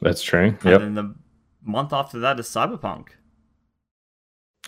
That's 0.00 0.22
true. 0.22 0.48
and 0.62 0.64
Yep. 0.64 0.80
then 0.80 0.94
the 0.94 1.14
month 1.64 1.92
after 1.92 2.18
that 2.20 2.38
is 2.40 2.46
Cyberpunk 2.46 3.08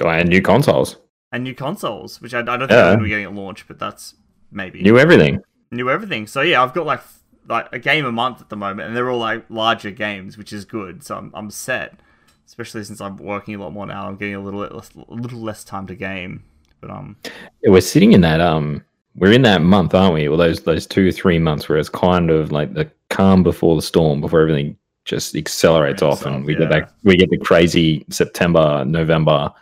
Oh, 0.01 0.09
and 0.09 0.29
new 0.29 0.43
consoles, 0.43 0.97
and 1.33 1.45
new 1.45 1.55
consoles, 1.55 2.21
which 2.21 2.35
I, 2.35 2.41
I 2.41 2.43
don't 2.43 2.61
think 2.61 2.71
Yeah. 2.73 2.79
I'm 2.81 2.87
going 2.87 2.99
to 2.99 3.05
be 3.05 3.09
getting 3.11 3.25
at 3.27 3.35
launch, 3.35 3.67
but 3.69 3.79
that's 3.79 4.15
maybe 4.51 4.83
new 4.83 4.99
everything. 4.99 5.41
New 5.75 5.91
everything. 5.91 6.27
So 6.27 6.41
yeah, 6.41 6.63
I've 6.63 6.75
got 6.75 6.87
like 6.87 7.01
like 7.49 7.69
a 7.73 7.79
game 7.79 8.05
a 8.05 8.13
month 8.13 8.41
at 8.41 8.49
the 8.49 8.57
moment, 8.57 8.89
and 8.89 8.97
they're 8.97 9.11
all 9.11 9.19
like 9.19 9.45
larger 9.49 9.91
games, 9.91 10.39
which 10.39 10.53
is 10.53 10.65
good. 10.65 11.05
So 11.05 11.17
I'm 11.17 11.31
I'm 11.35 11.51
set, 11.51 11.99
especially 12.47 12.85
since 12.85 13.01
I'm 13.01 13.17
working 13.17 13.55
a 13.55 13.59
lot 13.59 13.73
more 13.73 13.87
now. 13.87 14.07
I'm 14.09 14.17
getting 14.17 14.35
a 14.35 14.41
little 14.41 14.61
less, 14.61 14.91
a 14.95 15.15
little 15.15 15.41
less 15.41 15.65
time 15.65 15.87
to 15.89 15.95
game, 15.95 16.45
but 16.81 16.91
um. 16.91 17.17
Yeah, 17.63 17.71
we're 17.71 17.81
sitting 17.81 18.13
in 18.13 18.21
that 18.23 18.41
um 18.41 18.85
we're 19.17 19.33
in 19.33 19.43
that 19.43 19.63
month 19.63 19.95
aren't 19.95 20.15
we 20.15 20.29
well 20.29 20.39
those 20.39 20.61
those 20.63 20.87
two 20.87 21.09
or 21.09 21.13
three 21.13 21.39
months 21.39 21.69
where 21.69 21.79
it's 21.79 21.89
kind 21.89 22.31
of 22.31 22.53
like 22.53 22.75
the 22.75 22.91
calm 23.11 23.43
before 23.43 23.77
the 23.77 23.83
storm 23.83 24.21
before 24.21 24.41
everything 24.41 24.77
just 25.05 25.37
accelerates 25.37 26.03
off 26.03 26.25
and 26.25 26.45
we 26.45 26.55
get 26.55 26.71
yeah. 26.71 26.81
that 26.81 26.93
we 27.03 27.17
get 27.17 27.31
the 27.31 27.39
crazy 27.39 28.05
september 28.11 28.85
november 28.85 29.53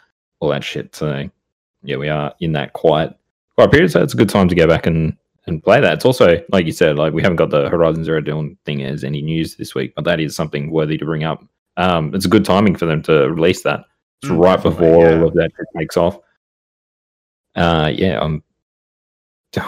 all 0.40 0.48
that 0.48 0.64
shit 0.64 0.94
so 0.94 1.28
yeah 1.82 1.96
we 1.96 2.08
are 2.08 2.32
in 2.40 2.52
that 2.52 2.72
quiet 2.72 3.14
quiet 3.56 3.70
period 3.70 3.90
so 3.90 4.02
it's 4.02 4.14
a 4.14 4.16
good 4.16 4.28
time 4.28 4.48
to 4.48 4.54
go 4.54 4.66
back 4.66 4.86
and 4.86 5.16
and 5.46 5.62
play 5.62 5.80
that 5.80 5.94
it's 5.94 6.04
also 6.04 6.40
like 6.50 6.66
you 6.66 6.72
said 6.72 6.96
like 6.96 7.12
we 7.12 7.22
haven't 7.22 7.36
got 7.36 7.50
the 7.50 7.68
horizon 7.68 8.04
zero 8.04 8.20
dawn 8.20 8.56
thing 8.64 8.82
as 8.82 9.02
any 9.04 9.22
news 9.22 9.56
this 9.56 9.74
week 9.74 9.92
but 9.96 10.04
that 10.04 10.20
is 10.20 10.36
something 10.36 10.70
worthy 10.70 10.96
to 10.96 11.04
bring 11.04 11.24
up 11.24 11.44
um 11.76 12.14
it's 12.14 12.24
a 12.24 12.28
good 12.28 12.44
timing 12.44 12.76
for 12.76 12.86
them 12.86 13.02
to 13.02 13.30
release 13.30 13.62
that 13.62 13.84
it's 14.22 14.30
Mm, 14.30 14.38
right 14.38 14.62
before 14.62 15.08
yeah. 15.08 15.16
all 15.18 15.26
of 15.26 15.34
that 15.34 15.50
takes 15.76 15.96
off 15.96 16.16
uh, 17.54 17.92
yeah, 17.94 18.20
I'm 18.20 18.42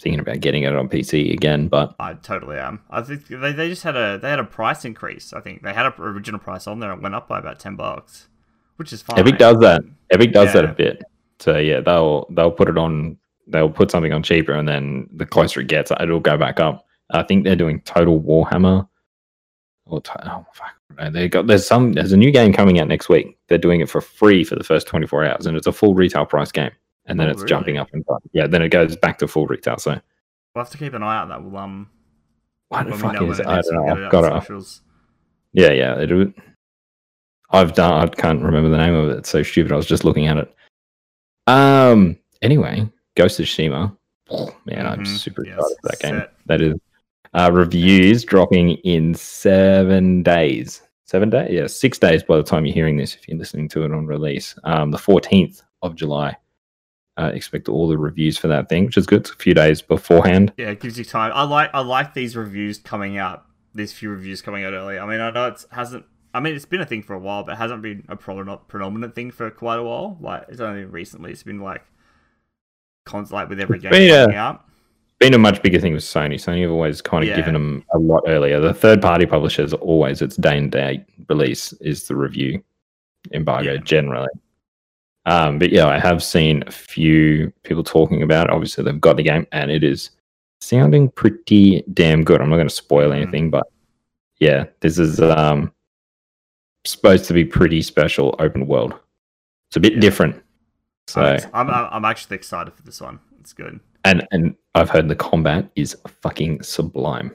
thinking 0.00 0.20
about 0.20 0.40
getting 0.40 0.62
it 0.62 0.74
on 0.74 0.88
PC 0.88 1.32
again, 1.32 1.68
but 1.68 1.94
I 1.98 2.14
totally 2.14 2.58
am. 2.58 2.80
I 2.90 3.02
think 3.02 3.26
they, 3.28 3.52
they 3.52 3.68
just 3.68 3.82
had 3.82 3.96
a 3.96 4.18
they 4.18 4.30
had 4.30 4.38
a 4.38 4.44
price 4.44 4.84
increase. 4.84 5.32
I 5.32 5.40
think 5.40 5.62
they 5.62 5.72
had 5.72 5.86
a 5.86 5.94
original 6.00 6.40
price 6.40 6.66
on 6.66 6.80
there. 6.80 6.92
It 6.92 7.02
went 7.02 7.14
up 7.14 7.28
by 7.28 7.38
about 7.38 7.58
ten 7.58 7.76
bucks, 7.76 8.28
which 8.76 8.92
is 8.92 9.02
fine. 9.02 9.18
Epic 9.18 9.38
does 9.38 9.58
that. 9.58 9.82
Epic 10.10 10.32
does 10.32 10.52
that 10.52 10.64
a 10.64 10.68
bit. 10.68 11.02
So 11.40 11.58
yeah, 11.58 11.80
they'll 11.80 12.26
they'll 12.30 12.52
put 12.52 12.68
it 12.68 12.78
on. 12.78 13.18
They'll 13.48 13.70
put 13.70 13.90
something 13.90 14.12
on 14.12 14.22
cheaper, 14.22 14.52
and 14.52 14.68
then 14.68 15.08
the 15.12 15.26
closer 15.26 15.60
it 15.60 15.68
gets, 15.68 15.90
it'll 15.90 16.20
go 16.20 16.36
back 16.36 16.60
up. 16.60 16.86
I 17.10 17.22
think 17.22 17.44
they're 17.44 17.56
doing 17.56 17.80
Total 17.82 18.20
Warhammer. 18.20 18.88
Or 19.86 20.02
oh 20.26 20.46
fuck, 20.52 21.12
they 21.12 21.28
got 21.28 21.46
there's 21.46 21.66
some 21.66 21.94
there's 21.94 22.12
a 22.12 22.16
new 22.16 22.30
game 22.30 22.52
coming 22.52 22.78
out 22.78 22.88
next 22.88 23.08
week. 23.08 23.38
They're 23.48 23.56
doing 23.56 23.80
it 23.80 23.88
for 23.88 24.02
free 24.02 24.44
for 24.44 24.54
the 24.54 24.64
first 24.64 24.86
24 24.86 25.24
hours, 25.24 25.46
and 25.46 25.56
it's 25.56 25.66
a 25.66 25.72
full 25.72 25.94
retail 25.94 26.26
price 26.26 26.52
game. 26.52 26.72
And 27.06 27.18
then 27.18 27.28
Oh, 27.28 27.30
it's 27.30 27.44
jumping 27.44 27.78
up 27.78 27.88
and 27.94 28.04
yeah, 28.34 28.46
then 28.46 28.60
it 28.60 28.68
goes 28.68 28.94
back 28.94 29.16
to 29.20 29.28
full 29.28 29.46
retail. 29.46 29.78
So 29.78 29.98
We'll 30.54 30.64
have 30.64 30.72
to 30.72 30.78
keep 30.78 30.92
an 30.92 31.02
eye 31.02 31.16
out. 31.16 31.28
That 31.28 31.42
will 31.42 31.56
um 31.56 31.88
what 32.68 32.86
the 32.86 32.96
fuck 32.98 33.22
is 33.22 33.38
it? 33.38 33.42
it 33.42 33.48
I 33.48 33.60
don't 33.62 33.86
know. 33.86 34.04
I've 34.06 34.12
got 34.12 34.42
socials. 34.42 34.82
Yeah, 35.52 35.70
yeah. 35.70 35.94
It, 35.98 36.34
I've 37.50 37.74
done. 37.74 37.92
I 37.92 38.06
can't 38.08 38.42
remember 38.42 38.68
the 38.68 38.76
name 38.76 38.94
of 38.94 39.08
it. 39.08 39.18
It's 39.18 39.30
so 39.30 39.42
stupid. 39.42 39.72
I 39.72 39.76
was 39.76 39.86
just 39.86 40.04
looking 40.04 40.26
at 40.26 40.36
it. 40.36 40.54
Um. 41.46 42.18
Anyway, 42.42 42.90
Ghost 43.18 43.40
of 43.40 43.46
Tsushima. 43.46 43.96
Oh, 44.30 44.54
man, 44.64 44.86
I'm 44.86 45.00
Mhm, 45.00 45.06
super 45.06 45.44
yes, 45.44 45.56
excited 45.58 45.76
for 45.82 45.88
that 45.88 46.00
game. 46.00 46.14
set. 46.20 46.32
That 46.46 46.60
is 46.62 46.74
uh, 47.34 47.50
reviews 47.52 48.24
dropping 48.24 48.70
in 48.84 49.12
seven 49.14 50.22
days. 50.22 50.82
Seven 51.04 51.30
days? 51.30 51.50
Yeah, 51.50 51.66
six 51.66 51.98
days 51.98 52.22
by 52.22 52.36
the 52.36 52.42
time 52.42 52.64
you're 52.64 52.74
hearing 52.74 52.96
this. 52.96 53.14
If 53.14 53.28
you're 53.28 53.38
listening 53.38 53.68
to 53.70 53.84
it 53.84 53.92
on 53.92 54.06
release, 54.06 54.54
um, 54.64 54.90
the 54.90 54.98
14th 54.98 55.62
of 55.82 55.94
July. 55.96 56.36
Uh, 57.16 57.32
expect 57.34 57.68
all 57.68 57.88
the 57.88 57.98
reviews 57.98 58.38
for 58.38 58.46
that 58.46 58.68
thing, 58.68 58.84
which 58.84 58.96
is 58.96 59.04
good. 59.06 59.22
It's 59.22 59.30
a 59.30 59.34
few 59.36 59.52
days 59.52 59.82
beforehand. 59.82 60.52
Yeah, 60.56 60.68
it 60.70 60.78
gives 60.80 60.96
you 60.98 61.04
time. 61.04 61.32
I 61.34 61.42
like 61.42 61.68
I 61.74 61.80
like 61.80 62.14
these 62.14 62.36
reviews 62.36 62.78
coming 62.78 63.18
out. 63.18 63.44
These 63.74 63.92
few 63.92 64.10
reviews 64.10 64.40
coming 64.40 64.62
out 64.64 64.72
early. 64.72 64.98
I 65.00 65.04
mean, 65.06 65.20
I 65.20 65.30
know 65.32 65.48
it 65.48 65.64
hasn't. 65.72 66.04
I 66.32 66.38
mean, 66.38 66.54
it's 66.54 66.64
been 66.66 66.80
a 66.80 66.86
thing 66.86 67.02
for 67.02 67.14
a 67.14 67.18
while, 67.18 67.42
but 67.42 67.52
it 67.54 67.58
hasn't 67.58 67.82
been 67.82 68.04
a 68.08 68.14
predominant 68.14 68.68
predominant 68.68 69.16
thing 69.16 69.32
for 69.32 69.50
quite 69.50 69.80
a 69.80 69.82
while. 69.82 70.16
Like 70.20 70.44
it's 70.48 70.60
only 70.60 70.84
recently. 70.84 71.32
It's 71.32 71.42
been 71.42 71.58
like, 71.60 71.82
cons 73.08 73.32
like 73.32 73.48
with 73.48 73.58
every 73.60 73.78
game 73.78 73.90
been, 73.90 74.32
out. 74.34 74.64
been 75.18 75.34
a 75.34 75.38
much 75.38 75.60
bigger 75.62 75.80
thing 75.80 75.94
with 75.94 76.04
Sony. 76.04 76.34
Sony 76.34 76.62
have 76.62 76.70
always 76.70 77.00
kind 77.02 77.24
of 77.24 77.28
Yeah. 77.30 77.36
given 77.36 77.54
them 77.54 77.84
a 77.94 77.98
lot 77.98 78.22
earlier. 78.26 78.60
The 78.60 78.72
third 78.74 79.02
party 79.02 79.26
publishers 79.26 79.72
always 79.74 80.22
its 80.22 80.36
day 80.36 80.56
and 80.58 80.70
date 80.70 81.02
release 81.28 81.72
is 81.74 82.06
the 82.06 82.14
review. 82.16 82.62
embargo 83.32 83.72
Yeah. 83.72 83.80
generally. 83.84 84.28
Um, 85.26 85.58
but 85.58 85.70
yeah, 85.70 85.86
I 85.86 85.98
have 85.98 86.22
seen 86.22 86.62
a 86.66 86.70
few 86.70 87.52
people 87.64 87.82
talking 87.82 88.22
about 88.22 88.46
it. 88.46 88.52
Obviously, 88.52 88.84
they've 88.84 89.00
got 89.00 89.16
the 89.18 89.22
game 89.24 89.46
and 89.52 89.70
it 89.70 89.82
is 89.84 90.10
sounding 90.60 91.10
pretty 91.10 91.82
damn 91.92 92.22
good. 92.24 92.40
I'm 92.40 92.48
not 92.48 92.56
going 92.56 92.68
to 92.68 92.74
spoil 92.74 93.10
Mm. 93.10 93.16
anything, 93.22 93.50
but 93.50 93.66
yeah, 94.38 94.64
this 94.80 94.98
is 94.98 95.20
um, 95.20 95.72
supposed 96.86 97.24
to 97.26 97.34
be 97.34 97.44
pretty 97.44 97.82
special 97.82 98.34
open 98.38 98.66
world. 98.66 98.94
It's 99.68 99.76
a 99.76 99.80
bit 99.80 99.94
Yeah. 99.94 100.00
different. 100.00 100.36
So, 101.08 101.36
I'm, 101.54 101.70
I'm 101.70 101.88
I'm 101.90 102.04
actually 102.04 102.36
excited 102.36 102.74
for 102.74 102.82
this 102.82 103.00
one. 103.00 103.18
It's 103.40 103.52
good. 103.52 103.80
and 104.04 104.26
and 104.30 104.54
I've 104.74 104.90
heard 104.90 105.08
the 105.08 105.16
combat 105.16 105.70
is 105.74 105.96
fucking 106.22 106.62
sublime. 106.62 107.34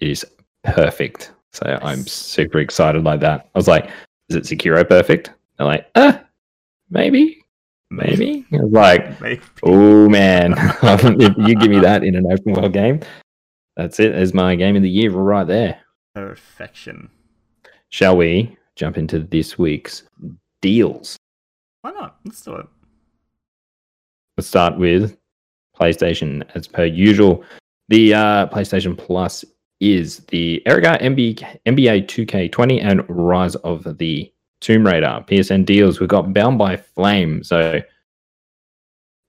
It 0.00 0.10
is 0.10 0.26
perfect. 0.64 1.32
So 1.52 1.78
I'm 1.82 2.06
super 2.06 2.58
excited 2.58 3.02
like 3.02 3.20
that. 3.20 3.48
I 3.54 3.58
was 3.58 3.66
like, 3.66 3.90
is 4.28 4.36
it 4.36 4.44
Sekiro 4.44 4.86
perfect? 4.88 5.32
They're 5.56 5.66
like, 5.66 5.88
uh, 5.94 6.18
maybe, 6.90 7.42
maybe. 7.90 8.46
I 8.52 8.56
was 8.58 8.72
like, 8.72 9.20
Maybe. 9.20 9.40
oh 9.64 10.08
man, 10.08 10.54
if 10.82 11.36
you 11.38 11.54
give 11.56 11.70
me 11.70 11.80
that 11.80 12.04
in 12.04 12.14
an 12.14 12.30
open 12.30 12.52
world 12.52 12.72
game, 12.72 13.00
that's 13.76 13.98
it. 14.00 14.12
There's 14.12 14.34
my 14.34 14.54
game 14.54 14.76
of 14.76 14.82
the 14.82 14.88
year 14.90 15.10
right 15.10 15.46
there. 15.46 15.80
Perfection. 16.14 17.08
Shall 17.88 18.16
we 18.16 18.56
jump 18.76 18.96
into 18.98 19.18
this 19.20 19.58
week's 19.58 20.04
deals? 20.62 21.16
Why 21.82 21.92
not? 21.92 22.16
Let's 22.24 22.42
do 22.42 22.56
it. 22.56 22.66
Let's 24.36 24.48
start 24.48 24.78
with 24.78 25.16
PlayStation 25.78 26.44
as 26.54 26.66
per 26.66 26.84
usual. 26.84 27.44
The 27.88 28.14
uh, 28.14 28.46
PlayStation 28.48 28.96
Plus 28.96 29.44
is 29.80 30.18
the 30.28 30.62
Erica 30.66 30.98
NBA, 31.00 31.60
NBA 31.66 32.06
2K20 32.06 32.84
and 32.84 33.02
Rise 33.08 33.56
of 33.56 33.98
the 33.98 34.32
Tomb 34.60 34.86
Raider. 34.86 35.24
PSN 35.26 35.64
deals. 35.64 36.00
We've 36.00 36.08
got 36.08 36.34
Bound 36.34 36.58
by 36.58 36.76
Flame. 36.76 37.42
So 37.42 37.80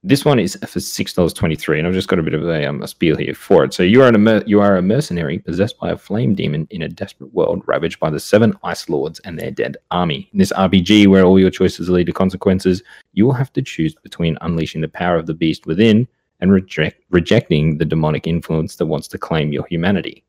this 0.03 0.25
one 0.25 0.39
is 0.39 0.57
for 0.65 0.79
six 0.79 1.13
dollars 1.13 1.33
twenty 1.33 1.55
three, 1.55 1.77
and 1.77 1.87
I've 1.87 1.93
just 1.93 2.07
got 2.07 2.17
a 2.17 2.23
bit 2.23 2.33
of 2.33 2.43
a, 2.47 2.67
um, 2.67 2.81
a 2.81 2.87
spiel 2.87 3.15
here 3.15 3.35
for 3.35 3.63
it. 3.63 3.73
So 3.73 3.83
you 3.83 4.01
are 4.01 4.07
an 4.07 4.43
you 4.47 4.59
are 4.59 4.77
a 4.77 4.81
mercenary 4.81 5.39
possessed 5.39 5.77
by 5.79 5.91
a 5.91 5.97
flame 5.97 6.33
demon 6.33 6.67
in 6.71 6.81
a 6.81 6.89
desperate 6.89 7.33
world 7.33 7.61
ravaged 7.67 7.99
by 7.99 8.09
the 8.09 8.19
seven 8.19 8.57
ice 8.63 8.89
lords 8.89 9.19
and 9.19 9.37
their 9.37 9.51
dead 9.51 9.77
army. 9.91 10.27
In 10.33 10.39
this 10.39 10.51
RPG, 10.53 11.07
where 11.07 11.23
all 11.23 11.39
your 11.39 11.51
choices 11.51 11.89
lead 11.89 12.07
to 12.07 12.13
consequences, 12.13 12.81
you 13.13 13.25
will 13.25 13.33
have 13.33 13.53
to 13.53 13.61
choose 13.61 13.93
between 13.93 14.37
unleashing 14.41 14.81
the 14.81 14.87
power 14.87 15.17
of 15.17 15.27
the 15.27 15.35
beast 15.35 15.67
within 15.67 16.07
and 16.39 16.51
reject, 16.51 17.03
rejecting 17.11 17.77
the 17.77 17.85
demonic 17.85 18.25
influence 18.25 18.77
that 18.77 18.87
wants 18.87 19.07
to 19.09 19.19
claim 19.19 19.53
your 19.53 19.65
humanity. 19.67 20.23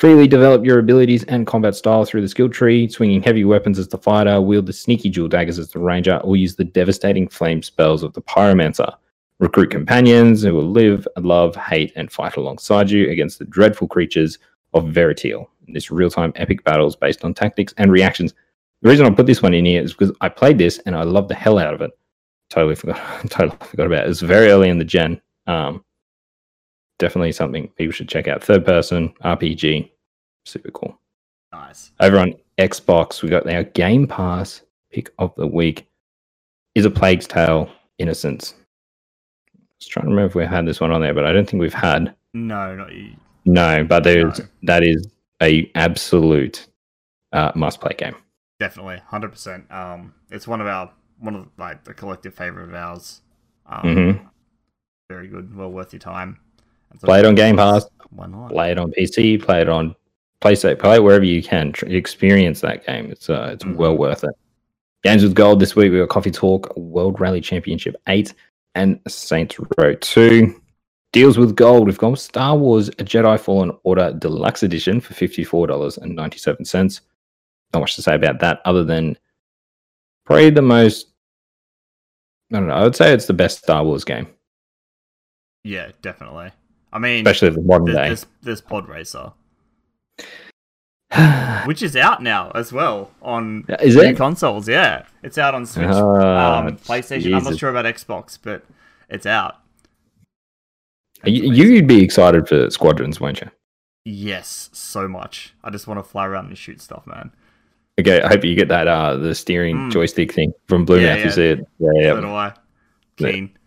Freely 0.00 0.26
develop 0.26 0.64
your 0.64 0.78
abilities 0.78 1.24
and 1.24 1.46
combat 1.46 1.74
style 1.74 2.06
through 2.06 2.22
the 2.22 2.28
skill 2.28 2.48
tree, 2.48 2.88
swinging 2.88 3.22
heavy 3.22 3.44
weapons 3.44 3.78
as 3.78 3.88
the 3.88 3.98
fighter, 3.98 4.40
wield 4.40 4.64
the 4.64 4.72
sneaky 4.72 5.10
dual 5.10 5.28
daggers 5.28 5.58
as 5.58 5.68
the 5.68 5.78
ranger, 5.78 6.16
or 6.24 6.38
use 6.38 6.56
the 6.56 6.64
devastating 6.64 7.28
flame 7.28 7.62
spells 7.62 8.02
of 8.02 8.14
the 8.14 8.22
pyromancer. 8.22 8.90
Recruit 9.40 9.70
companions 9.70 10.42
who 10.42 10.54
will 10.54 10.70
live, 10.70 11.06
love, 11.18 11.54
hate, 11.54 11.92
and 11.96 12.10
fight 12.10 12.36
alongside 12.36 12.90
you 12.90 13.10
against 13.10 13.38
the 13.38 13.44
dreadful 13.44 13.88
creatures 13.88 14.38
of 14.72 14.84
Vertiel. 14.84 15.46
In 15.68 15.74
this 15.74 15.90
real-time 15.90 16.32
epic 16.36 16.64
battles 16.64 16.96
based 16.96 17.22
on 17.22 17.34
tactics 17.34 17.74
and 17.76 17.92
reactions. 17.92 18.32
The 18.80 18.88
reason 18.88 19.04
I 19.04 19.10
put 19.10 19.26
this 19.26 19.42
one 19.42 19.52
in 19.52 19.66
here 19.66 19.82
is 19.82 19.92
because 19.92 20.16
I 20.22 20.30
played 20.30 20.56
this 20.56 20.78
and 20.86 20.96
I 20.96 21.02
loved 21.02 21.28
the 21.28 21.34
hell 21.34 21.58
out 21.58 21.74
of 21.74 21.82
it. 21.82 21.90
Totally 22.48 22.74
forgot, 22.74 22.96
totally 23.28 23.58
forgot 23.66 23.86
about 23.86 24.06
it. 24.06 24.08
It's 24.08 24.20
very 24.20 24.48
early 24.48 24.70
in 24.70 24.78
the 24.78 24.84
gen. 24.86 25.20
Um, 25.46 25.84
definitely 27.00 27.32
something 27.32 27.66
people 27.76 27.92
should 27.92 28.08
check 28.08 28.28
out. 28.28 28.44
Third 28.44 28.64
person 28.64 29.08
RPG, 29.24 29.90
super 30.44 30.70
cool. 30.70 30.96
Nice. 31.52 31.90
Over 31.98 32.18
on 32.20 32.34
Xbox, 32.58 33.22
we 33.22 33.28
got 33.28 33.50
our 33.50 33.64
Game 33.64 34.06
Pass 34.06 34.62
pick 34.92 35.10
of 35.18 35.34
the 35.34 35.46
week. 35.46 35.88
Is 36.76 36.84
a 36.84 36.90
Plague's 36.90 37.26
Tale 37.26 37.68
Innocence. 37.98 38.54
I 39.52 39.58
was 39.80 39.88
trying 39.88 40.04
to 40.04 40.10
remember 40.10 40.28
if 40.28 40.34
we 40.36 40.46
had 40.46 40.66
this 40.66 40.80
one 40.80 40.92
on 40.92 41.00
there, 41.00 41.12
but 41.14 41.26
I 41.26 41.32
don't 41.32 41.48
think 41.48 41.60
we've 41.60 41.74
had. 41.74 42.14
No, 42.32 42.76
not 42.76 42.92
you. 42.94 43.14
No, 43.44 43.82
but 43.82 44.04
there's 44.04 44.38
No. 44.38 44.44
that 44.62 44.84
is 44.84 45.08
a 45.42 45.68
absolute 45.74 46.68
uh, 47.32 47.50
must 47.56 47.80
play 47.80 47.94
game. 47.98 48.14
Definitely, 48.60 48.98
hundred 49.06 49.30
percent. 49.32 49.70
Um, 49.72 50.14
it's 50.30 50.46
one 50.46 50.60
of 50.60 50.66
our 50.68 50.92
one 51.18 51.34
of 51.34 51.48
like 51.58 51.82
the 51.84 51.94
collective 51.94 52.34
favorite 52.34 52.68
of 52.68 52.74
ours. 52.74 53.22
Um, 53.66 53.82
Mhm. 53.84 54.28
very 55.08 55.26
good, 55.28 55.56
well 55.56 55.70
worth 55.72 55.92
your 55.92 56.00
time. 56.00 56.38
Play 57.02 57.20
it 57.20 57.26
on 57.26 57.34
Game 57.34 57.56
Pass. 57.56 57.86
Why 58.10 58.26
not? 58.26 58.50
Play 58.50 58.72
it 58.72 58.78
on 58.78 58.92
PC. 58.92 59.42
Play 59.42 59.62
it 59.62 59.68
on 59.68 59.94
PlayStation. 60.42 60.78
Play 60.78 60.96
it 60.96 61.02
wherever 61.02 61.24
you 61.24 61.42
can. 61.42 61.72
Tr- 61.72 61.86
experience 61.86 62.60
that 62.60 62.84
game. 62.86 63.10
It's 63.10 63.30
uh, 63.30 63.50
it's 63.52 63.64
Mhm. 63.64 63.76
well 63.76 63.96
worth 63.96 64.24
it. 64.24 64.34
Games 65.02 65.22
with 65.22 65.34
gold 65.34 65.60
this 65.60 65.74
week. 65.76 65.92
We 65.92 65.98
got 65.98 66.08
Coffee 66.10 66.30
Talk, 66.30 66.76
World 66.76 67.20
Rally 67.20 67.40
Championship 67.40 67.96
eight, 68.08 68.34
and 68.74 69.00
Saints 69.08 69.56
Row 69.78 69.94
two. 69.94 70.60
Deals 71.12 71.38
with 71.38 71.56
gold. 71.56 71.86
We've 71.86 71.98
got 71.98 72.18
Star 72.18 72.56
Wars 72.56 72.90
Jedi 72.90 73.38
Fallen 73.40 73.72
Order 73.82 74.12
Deluxe 74.12 74.62
Edition 74.62 75.00
for 75.00 75.14
fifty 75.14 75.42
four 75.44 75.66
dollars 75.66 75.96
and 75.98 76.14
ninety 76.14 76.38
seven 76.38 76.64
cents. 76.64 77.00
Not 77.72 77.80
much 77.80 77.96
to 77.96 78.02
say 78.02 78.14
about 78.14 78.40
that, 78.40 78.60
other 78.64 78.84
than 78.84 79.16
probably 80.26 80.50
the 80.50 80.62
most. 80.62 81.06
I 82.52 82.56
don't 82.58 82.66
know. 82.66 82.74
I 82.74 82.82
would 82.82 82.96
say 82.96 83.12
it's 83.14 83.26
the 83.26 83.32
best 83.32 83.58
Star 83.58 83.84
Wars 83.84 84.04
game, 84.04 84.26
Yeah, 85.62 85.92
definitely. 86.02 86.50
I 86.92 86.98
mean, 86.98 87.26
especially 87.26 87.50
the 87.56 87.62
modern 87.62 87.94
day. 87.94 88.08
this 88.10 88.26
this 88.42 88.60
pod 88.60 88.88
racer, 88.88 89.32
which 91.66 91.82
is 91.82 91.96
out 91.96 92.22
now 92.22 92.50
as 92.54 92.72
well 92.72 93.10
on 93.22 93.64
Is 93.80 93.96
new 93.96 94.02
it? 94.02 94.16
consoles. 94.16 94.68
Yeah, 94.68 95.04
it's 95.22 95.38
out 95.38 95.54
on 95.54 95.66
Switch, 95.66 95.86
Ah, 95.88 96.58
um, 96.60 96.76
PlayStation. 96.78 97.34
I'm 97.36 97.44
not 97.44 97.58
sure 97.58 97.70
about 97.70 97.84
Xbox, 97.84 98.38
but 98.40 98.64
it's 99.08 99.26
out. 99.26 99.56
You, 101.24 101.52
you'd 101.52 101.86
be 101.86 102.02
excited 102.02 102.48
for 102.48 102.70
Squadrons, 102.70 103.20
won't 103.20 103.40
you? 103.40 103.50
Yes, 104.06 104.70
so 104.72 105.06
much. 105.06 105.54
I 105.62 105.70
just 105.70 105.86
want 105.86 105.98
to 105.98 106.04
fly 106.04 106.26
around 106.26 106.46
and 106.46 106.56
shoot 106.56 106.80
stuff, 106.80 107.06
man. 107.06 107.30
Okay, 108.00 108.22
I 108.22 108.28
hope 108.28 108.44
you 108.44 108.54
get 108.54 108.68
that 108.68 108.88
uh 108.88 109.16
the 109.16 109.34
steering 109.34 109.76
Mm. 109.76 109.92
joystick 109.92 110.32
thing 110.32 110.54
from 110.68 110.84
Blue 110.86 111.00
Yeah, 111.00 111.08
Mouth. 111.08 111.18
You 111.18 111.24
yeah. 111.24 111.30
see 111.30 111.44
it? 111.48 111.58
Yeah, 111.78 111.90
yeah. 111.96 112.12
So 112.14 112.20
do 112.22 112.28
I. 112.28 112.52
Yeah. 113.18 113.30
Keen. 113.32 113.58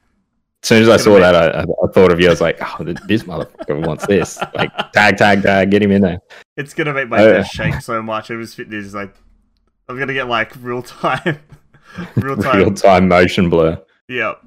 As 0.63 0.69
soon 0.69 0.81
as 0.81 0.87
I 0.87 0.95
saw 0.95 1.19
that, 1.19 1.35
I, 1.35 1.47
I, 1.47 1.63
I 1.63 1.87
thought 1.91 2.13
of 2.13 2.21
you. 2.21 2.27
I 2.27 2.29
was 2.29 2.39
like, 2.39 2.57
oh, 2.61 2.85
this 2.85 3.23
motherfucker 3.23 3.85
wants 3.85 4.07
this. 4.07 4.39
Like, 4.55 4.71
tag, 4.93 5.17
tag, 5.17 5.43
tag, 5.43 5.69
get 5.69 5.83
him 5.83 5.91
in 5.91 6.01
there. 6.01 6.19
It's 6.55 6.73
gonna 6.73 6.93
make 6.93 7.09
my 7.09 7.21
Oh, 7.21 7.33
chest 7.41 7.53
shake 7.53 7.81
so 7.81 8.01
much. 8.01 8.31
It 8.31 8.37
was 8.37 8.55
this 8.55 8.93
like 8.93 9.13
I'm 9.89 9.99
gonna 9.99 10.13
get 10.13 10.29
like 10.29 10.53
real 10.61 10.81
time, 10.81 11.37
real 12.15 12.37
time. 12.37 12.57
Real 12.59 12.73
time 12.73 13.09
motion 13.09 13.49
blur. 13.49 13.77
Yep. 14.07 14.41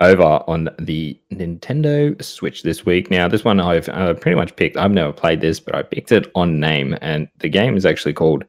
Over 0.00 0.44
on 0.46 0.68
the 0.78 1.18
Nintendo 1.32 2.22
Switch 2.22 2.62
this 2.62 2.84
week. 2.84 3.10
Now, 3.10 3.28
this 3.28 3.44
one 3.44 3.60
I've 3.60 3.88
uh, 3.88 4.12
pretty 4.12 4.36
much 4.36 4.54
picked. 4.56 4.76
I've 4.76 4.92
never 4.92 5.12
played 5.12 5.40
this, 5.40 5.58
but 5.58 5.74
I 5.74 5.82
picked 5.82 6.12
it 6.12 6.30
on 6.34 6.60
name, 6.60 6.98
and 7.00 7.28
the 7.38 7.48
game 7.48 7.78
is 7.78 7.86
actually 7.86 8.12
called 8.12 8.44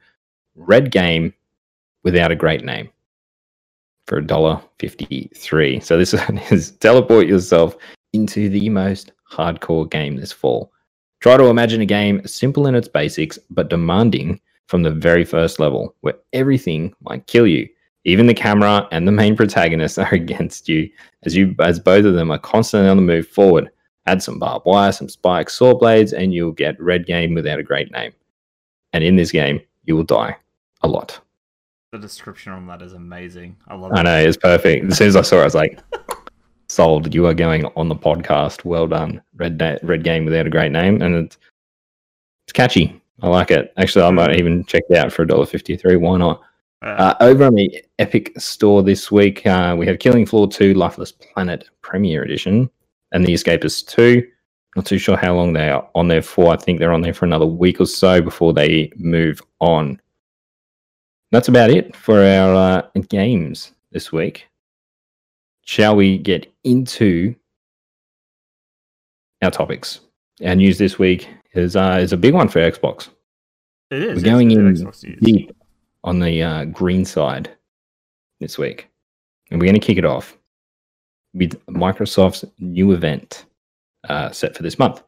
Red 0.55 0.91
Game 0.91 1.33
without 2.03 2.31
a 2.33 2.35
great 2.35 2.65
name 2.65 2.89
for 4.09 4.17
a 4.17 4.25
dollar 4.25 4.59
fifty-three. 4.79 5.79
So 5.79 5.97
this 5.97 6.13
is 6.51 6.71
teleport 6.71 7.27
yourself 7.27 7.77
into 8.11 8.49
the 8.49 8.67
most 8.69 9.11
hardcore 9.31 9.89
game 9.89 10.17
this 10.17 10.31
fall. 10.31 10.73
Try 11.21 11.37
to 11.37 11.45
imagine 11.45 11.81
a 11.81 11.85
game 11.85 12.25
simple 12.25 12.65
in 12.67 12.75
its 12.75 12.87
basics, 12.87 13.37
but 13.49 13.69
demanding 13.69 14.41
from 14.67 14.83
the 14.83 14.91
very 14.91 15.23
first 15.23 15.59
level, 15.59 15.95
where 16.01 16.15
everything 16.33 16.93
might 17.01 17.27
kill 17.27 17.45
you. 17.45 17.67
Even 18.05 18.27
the 18.27 18.33
camera 18.33 18.87
and 18.91 19.07
the 19.07 19.11
main 19.11 19.35
protagonist 19.35 19.99
are 19.99 20.13
against 20.13 20.67
you, 20.67 20.89
as 21.23 21.35
you 21.35 21.55
as 21.59 21.79
both 21.79 22.05
of 22.05 22.15
them 22.15 22.31
are 22.31 22.39
constantly 22.39 22.89
on 22.89 22.97
the 22.97 23.03
move 23.03 23.27
forward. 23.27 23.69
Add 24.07 24.23
some 24.23 24.39
barbed 24.39 24.65
wire, 24.65 24.91
some 24.91 25.09
spikes, 25.09 25.53
saw 25.53 25.77
blades, 25.77 26.13
and 26.13 26.33
you'll 26.33 26.51
get 26.51 26.81
red 26.81 27.05
game 27.05 27.35
without 27.35 27.59
a 27.59 27.63
great 27.63 27.91
name. 27.91 28.11
And 28.91 29.03
in 29.03 29.17
this 29.17 29.31
game, 29.31 29.61
you 29.83 29.95
will 29.95 30.03
die 30.03 30.35
a 30.81 30.87
lot. 30.87 31.19
The 31.91 31.97
description 31.97 32.51
on 32.51 32.67
that 32.67 32.83
is 32.83 32.93
amazing. 32.93 33.57
I 33.67 33.75
love 33.75 33.91
it. 33.91 33.97
I 33.97 34.03
know 34.03 34.17
it's 34.19 34.37
perfect. 34.37 34.91
As 34.91 34.97
soon 34.97 35.07
as 35.07 35.15
I 35.15 35.23
saw 35.23 35.37
it, 35.37 35.41
I 35.41 35.45
was 35.45 35.55
like, 35.55 35.79
"Sold! 36.69 37.15
You 37.15 37.25
are 37.25 37.33
going 37.33 37.65
on 37.75 37.89
the 37.89 37.95
podcast. 37.95 38.63
Well 38.63 38.85
done. 38.85 39.21
Red 39.35 39.57
da- 39.57 39.79
red 39.81 40.03
game 40.03 40.23
without 40.23 40.45
a 40.45 40.51
great 40.51 40.71
name, 40.71 41.01
and 41.01 41.15
it's 41.15 41.37
it's 42.45 42.53
catchy. 42.53 43.01
I 43.23 43.27
like 43.27 43.49
it. 43.49 43.73
Actually, 43.77 44.05
I 44.05 44.11
might 44.11 44.35
even 44.35 44.63
check 44.65 44.83
it 44.87 44.97
out 44.97 45.11
for 45.11 45.23
a 45.23 45.27
dollar 45.27 45.47
fifty 45.47 45.75
three. 45.75 45.95
Why 45.95 46.17
not? 46.17 46.41
Uh, 46.83 47.15
over 47.21 47.45
on 47.45 47.55
the 47.55 47.83
Epic 47.97 48.39
Store 48.39 48.83
this 48.83 49.11
week, 49.11 49.45
uh, 49.45 49.75
we 49.77 49.85
have 49.85 49.99
Killing 49.99 50.25
Floor 50.25 50.47
2 50.47 50.73
Lifeless 50.75 51.11
Planet 51.11 51.69
Premier 51.81 52.23
Edition 52.23 52.69
and 53.11 53.25
The 53.25 53.33
Escapist 53.33 53.89
2. 53.89 54.25
Not 54.77 54.85
too 54.85 54.97
sure 54.97 55.17
how 55.17 55.35
long 55.35 55.51
they 55.51 55.69
are 55.69 55.89
on 55.93 56.07
there 56.07 56.21
for. 56.21 56.53
I 56.53 56.55
think 56.55 56.79
they're 56.79 56.93
on 56.93 57.01
there 57.01 57.13
for 57.13 57.25
another 57.25 57.45
week 57.45 57.81
or 57.81 57.85
so 57.85 58.21
before 58.21 58.53
they 58.53 58.93
move 58.95 59.41
on. 59.59 59.99
That's 61.31 61.47
about 61.47 61.69
it 61.69 61.95
for 61.95 62.23
our 62.23 62.55
uh, 62.55 63.01
games 63.07 63.73
this 63.91 64.11
week. 64.11 64.47
Shall 65.65 65.95
we 65.95 66.17
get 66.17 66.51
into 66.63 67.35
our 69.43 69.51
topics? 69.51 69.99
Our 70.43 70.55
news 70.55 70.77
this 70.77 70.97
week 70.97 71.29
is 71.53 71.75
uh, 71.75 71.99
is 72.01 72.13
a 72.13 72.17
big 72.17 72.33
one 72.33 72.49
for 72.49 72.59
Xbox. 72.59 73.09
it 73.91 74.01
is. 74.01 74.23
we're 74.23 74.31
going 74.31 74.51
in 74.51 74.73
deep 75.21 75.55
on 76.03 76.19
the 76.19 76.41
uh, 76.41 76.65
green 76.65 77.05
side 77.05 77.49
this 78.39 78.57
week. 78.57 78.89
And 79.51 79.59
we're 79.59 79.67
going 79.67 79.79
to 79.79 79.85
kick 79.85 79.97
it 79.97 80.05
off 80.05 80.37
with 81.33 81.63
Microsoft's 81.67 82.45
new 82.59 82.91
event 82.91 83.45
uh, 84.07 84.31
set 84.31 84.55
for 84.55 84.63
this 84.63 84.79
month. 84.79 85.03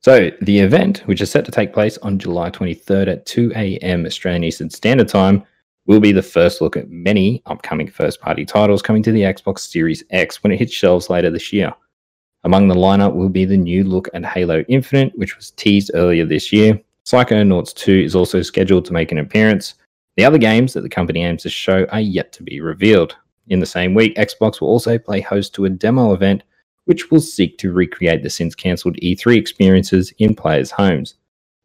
So, 0.00 0.30
the 0.40 0.58
event, 0.58 0.98
which 1.06 1.20
is 1.20 1.30
set 1.30 1.44
to 1.44 1.52
take 1.52 1.72
place 1.72 1.96
on 1.98 2.18
July 2.18 2.50
23rd 2.50 3.08
at 3.08 3.26
2 3.26 3.52
a.m. 3.54 4.04
Australian 4.04 4.42
Eastern 4.42 4.68
Standard 4.68 5.08
Time, 5.08 5.44
will 5.86 6.00
be 6.00 6.12
the 6.12 6.22
first 6.22 6.60
look 6.60 6.76
at 6.76 6.90
many 6.90 7.42
upcoming 7.46 7.88
first 7.88 8.20
party 8.20 8.44
titles 8.44 8.82
coming 8.82 9.02
to 9.02 9.12
the 9.12 9.22
Xbox 9.22 9.60
Series 9.60 10.04
X 10.10 10.42
when 10.42 10.52
it 10.52 10.58
hits 10.58 10.72
shelves 10.72 11.10
later 11.10 11.30
this 11.30 11.52
year. 11.52 11.72
Among 12.44 12.68
the 12.68 12.74
lineup 12.74 13.14
will 13.14 13.28
be 13.28 13.44
the 13.44 13.56
new 13.56 13.84
look 13.84 14.08
at 14.14 14.24
Halo 14.24 14.64
Infinite, 14.68 15.16
which 15.16 15.36
was 15.36 15.52
teased 15.52 15.90
earlier 15.94 16.24
this 16.24 16.52
year. 16.52 16.80
Psychonauts 17.06 17.74
2 17.74 17.92
is 17.92 18.14
also 18.14 18.42
scheduled 18.42 18.84
to 18.86 18.92
make 18.92 19.12
an 19.12 19.18
appearance. 19.18 19.74
The 20.16 20.24
other 20.24 20.38
games 20.38 20.72
that 20.72 20.82
the 20.82 20.88
company 20.88 21.24
aims 21.24 21.42
to 21.42 21.50
show 21.50 21.84
are 21.86 22.00
yet 22.00 22.32
to 22.34 22.42
be 22.42 22.60
revealed. 22.60 23.16
In 23.48 23.60
the 23.60 23.66
same 23.66 23.94
week, 23.94 24.16
Xbox 24.16 24.60
will 24.60 24.68
also 24.68 24.98
play 24.98 25.20
host 25.20 25.54
to 25.54 25.64
a 25.64 25.70
demo 25.70 26.12
event 26.12 26.42
which 26.84 27.10
will 27.10 27.20
seek 27.20 27.58
to 27.58 27.72
recreate 27.72 28.22
the 28.22 28.30
since 28.30 28.54
cancelled 28.54 28.96
E3 28.96 29.36
experiences 29.36 30.12
in 30.18 30.34
players' 30.34 30.70
homes. 30.70 31.14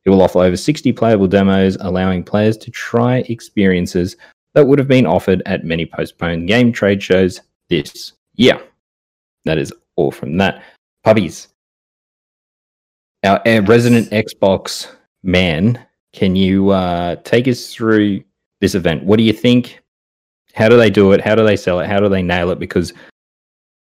It 0.08 0.12
will 0.12 0.22
offer 0.22 0.40
over 0.40 0.56
60 0.56 0.94
playable 0.94 1.28
demos, 1.28 1.76
allowing 1.82 2.24
players 2.24 2.56
to 2.60 2.72
try 2.72 3.26
experiences 3.28 4.16
that 4.54 4.66
would 4.66 4.80
have 4.80 4.88
been 4.88 5.06
offered 5.06 5.44
at 5.46 5.66
many 5.66 5.86
postponed 5.86 6.48
game 6.48 6.72
trade 6.72 7.04
shows 7.04 7.42
this 7.68 8.14
year. 8.36 8.58
That 9.44 9.58
is 9.58 9.74
all 9.98 10.12
from 10.12 10.38
that. 10.38 10.64
Puppies. 11.04 11.50
Our, 13.26 13.42
our 13.46 13.62
resident 13.64 14.10
Xbox 14.12 14.88
man, 15.24 15.86
can 16.14 16.38
you 16.38 16.70
uh, 16.70 17.18
take 17.26 17.46
us 17.46 17.74
through 17.74 18.24
this 18.62 18.76
event? 18.76 19.04
What 19.04 19.18
do 19.18 19.24
you 19.24 19.34
think? 19.34 19.84
How 20.54 20.70
do 20.70 20.78
they 20.78 20.90
do 20.90 21.12
it? 21.12 21.20
How 21.20 21.36
do 21.36 21.44
they 21.44 21.58
sell 21.58 21.82
it? 21.82 21.88
How 21.88 22.00
do 22.00 22.08
they 22.08 22.24
nail 22.24 22.50
it? 22.52 22.60
Because 22.60 22.94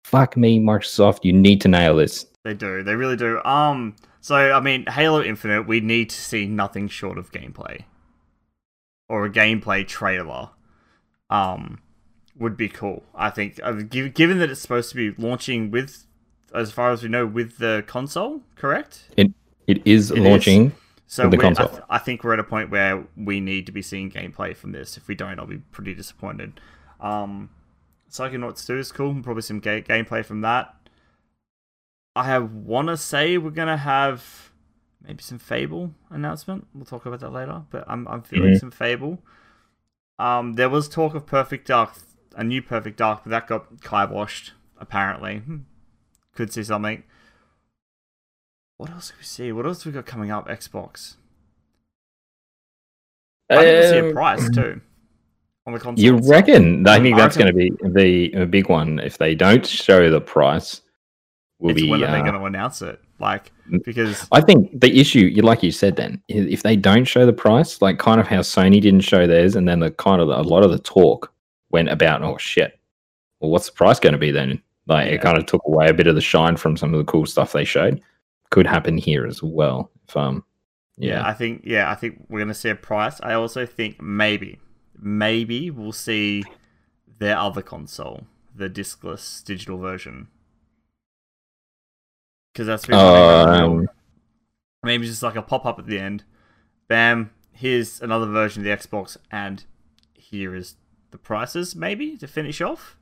fuck 0.05 0.37
me, 0.37 0.59
Microsoft, 0.59 1.21
you 1.23 1.33
need 1.33 1.61
to 1.61 1.69
nail 1.69 1.95
this. 1.95 2.27
They 2.43 2.55
do. 2.55 2.83
They 2.83 2.97
really 2.97 3.17
do. 3.17 3.41
Um. 3.45 3.95
So 4.27 4.35
I 4.35 4.59
mean, 4.59 4.87
Halo 4.87 5.23
Infinite, 5.23 5.69
we 5.69 5.79
need 5.79 6.11
to 6.11 6.21
see 6.21 6.47
nothing 6.47 6.89
short 6.89 7.17
of 7.17 7.31
gameplay, 7.31 7.85
or 9.09 9.25
a 9.25 9.31
gameplay 9.31 9.87
trailer. 9.87 10.51
Um, 11.31 11.79
would 12.37 12.57
be 12.57 12.69
cool. 12.69 13.05
I 13.15 13.31
think, 13.31 13.61
uh, 13.63 13.75
given 13.75 14.41
that 14.41 14.51
it's 14.51 14.61
supposed 14.61 14.91
to 14.91 14.97
be 14.97 15.15
launching 15.17 15.71
with, 15.71 16.07
as 16.53 16.73
far 16.73 16.91
as 16.91 17.05
we 17.05 17.09
know, 17.09 17.25
with 17.25 17.59
the 17.59 17.85
console, 17.87 18.43
correct? 18.57 19.05
It 19.17 19.31
it 19.69 19.81
is 19.87 20.11
it 20.11 20.19
launching. 20.19 20.67
Is. 20.67 20.73
So 21.07 21.31
the 21.31 21.39
console. 21.39 21.67
I, 21.67 21.71
th- 21.71 21.83
I, 21.91 21.99
think 21.99 22.25
we're 22.25 22.33
at 22.33 22.41
a 22.41 22.45
point 22.45 22.69
where 22.69 23.07
we 23.17 23.39
need 23.39 23.65
to 23.67 23.73
be 23.73 23.81
seeing 23.81 24.11
gameplay 24.11 24.57
from 24.57 24.73
this. 24.73 24.97
If 24.97 25.07
we 25.07 25.15
don't, 25.15 25.39
I'll 25.39 25.47
be 25.47 25.59
pretty 25.71 25.95
disappointed. 25.95 26.61
Um, 27.01 27.51
Psychonauts 28.11 28.67
2 28.67 28.77
is 28.77 28.91
cool. 28.91 29.23
Probably 29.23 29.43
some 29.43 29.61
ga- 29.61 29.83
gameplay 29.83 30.25
from 30.25 30.41
that. 30.41 30.75
I 32.17 32.25
have 32.25 32.51
want 32.53 32.89
to 32.89 32.97
say 32.97 33.37
we're 33.39 33.51
gonna 33.51 33.77
have 33.77 34.51
maybe 35.07 35.23
some 35.23 35.39
Fable 35.39 35.93
announcement. 36.11 36.67
We'll 36.75 36.87
talk 36.87 37.07
about 37.07 37.21
that 37.21 37.31
later. 37.31 37.63
But 37.71 37.85
I'm 37.87 38.09
I'm 38.09 38.23
feeling 38.23 38.53
mm-hmm. 38.53 38.59
some 38.59 38.71
Fable. 38.71 39.19
Um, 40.19 40.55
there 40.55 40.71
was 40.71 40.89
talk 40.89 41.15
of 41.15 41.27
Perfect 41.27 41.69
Dark, 41.69 41.93
a 42.35 42.43
new 42.43 42.63
Perfect 42.63 42.97
Dark, 42.97 43.21
but 43.25 43.31
that 43.31 43.47
got 43.47 43.77
kiboshed 43.77 44.53
apparently. 44.79 45.39
Hmm. 45.39 45.59
Could 46.35 46.53
see 46.53 46.65
something. 46.65 47.03
What 48.79 48.91
else 48.91 49.11
do 49.11 49.15
we 49.19 49.25
see? 49.25 49.53
What 49.53 49.67
else 49.67 49.85
we 49.85 49.93
got 49.93 50.07
coming 50.07 50.31
up? 50.31 50.49
Xbox. 50.49 51.17
I 53.49 53.57
think 53.57 53.67
we'll 53.67 53.91
see 53.91 53.99
a 53.99 54.09
um, 54.09 54.13
price 54.13 54.51
too 54.51 54.81
on 55.67 55.73
the 55.73 55.81
console. 55.81 56.05
You 56.05 56.17
reckon? 56.19 56.87
I 56.87 57.01
think 57.01 57.17
that's 57.17 57.37
going 57.37 57.49
to 57.49 57.53
be 57.53 57.71
the 57.83 58.33
a 58.33 58.47
big 58.47 58.69
one. 58.69 58.99
If 59.01 59.19
they 59.19 59.35
don't 59.35 59.67
show 59.67 60.11
the 60.11 60.21
price, 60.21 60.81
will 61.59 61.71
it's 61.71 61.81
be 61.81 61.91
when 61.91 62.03
uh, 62.03 62.07
are 62.07 62.13
they 62.13 62.21
going 62.21 62.35
to 62.35 62.45
announce 62.45 62.83
it? 62.83 63.01
Like 63.19 63.51
because 63.85 64.29
I 64.31 64.41
think 64.41 64.79
the 64.79 65.01
issue, 65.01 65.21
you 65.21 65.43
like 65.43 65.63
you 65.63 65.73
said, 65.73 65.97
then 65.97 66.23
if 66.29 66.63
they 66.63 66.77
don't 66.77 67.05
show 67.05 67.25
the 67.25 67.33
price, 67.33 67.81
like 67.81 67.99
kind 67.99 68.21
of 68.21 68.27
how 68.27 68.41
Sony 68.41 68.81
didn't 68.81 69.01
show 69.01 69.27
theirs, 69.27 69.57
and 69.57 69.67
then 69.67 69.81
the 69.81 69.91
kind 69.93 70.21
of 70.21 70.29
a 70.29 70.43
lot 70.43 70.65
of 70.65 70.71
the 70.71 70.79
talk 70.79 71.33
went 71.71 71.89
about, 71.89 72.23
oh 72.23 72.37
shit, 72.37 72.79
well, 73.41 73.51
what's 73.51 73.67
the 73.67 73.73
price 73.73 73.99
going 73.99 74.13
to 74.13 74.19
be 74.19 74.31
then? 74.31 74.63
Like 74.87 75.07
yeah. 75.07 75.15
it 75.15 75.23
kind 75.23 75.39
of 75.39 75.47
took 75.47 75.63
away 75.67 75.89
a 75.89 75.95
bit 75.95 76.07
of 76.07 76.15
the 76.15 76.21
shine 76.21 76.57
from 76.57 76.77
some 76.77 76.93
of 76.93 76.99
the 76.99 77.11
cool 77.11 77.27
stuff 77.27 77.53
they 77.53 77.65
showed. 77.65 78.01
Could 78.51 78.67
happen 78.67 78.99
here 78.99 79.27
as 79.27 79.43
well. 79.43 79.91
If 80.09 80.17
um, 80.17 80.45
yeah. 80.97 81.15
yeah, 81.15 81.27
I 81.27 81.33
think 81.33 81.63
yeah, 81.65 81.91
I 81.91 81.95
think 81.95 82.25
we're 82.29 82.39
going 82.41 82.49
to 82.49 82.55
see 82.55 82.69
a 82.69 82.75
price. 82.75 83.21
I 83.23 83.33
also 83.33 83.67
think 83.67 84.01
maybe 84.01 84.61
maybe 84.99 85.71
we'll 85.71 85.93
see 85.93 86.45
their 87.19 87.39
other 87.39 87.63
console, 87.63 88.25
the 88.55 88.69
discless 88.69 89.43
digital 89.43 89.79
version. 89.79 90.29
Because 92.57 92.67
that's 92.69 92.91
um, 92.91 93.87
maybe 94.83 95.07
just 95.07 95.23
like 95.23 95.37
a 95.37 95.43
pop 95.43 95.67
up 95.67 95.79
at 95.79 95.87
the 95.87 95.99
end. 95.99 96.25
Bam! 96.89 97.31
Here's 97.53 98.01
another 98.01 98.25
version 98.25 98.63
of 98.63 98.65
the 98.65 98.71
Xbox, 98.71 99.19
and 99.31 99.63
here 100.15 100.55
is 100.55 100.77
the 101.11 101.19
prices. 101.19 101.77
Maybe 101.77 102.17
to 102.17 102.27
finish 102.27 102.63
off. 102.63 102.97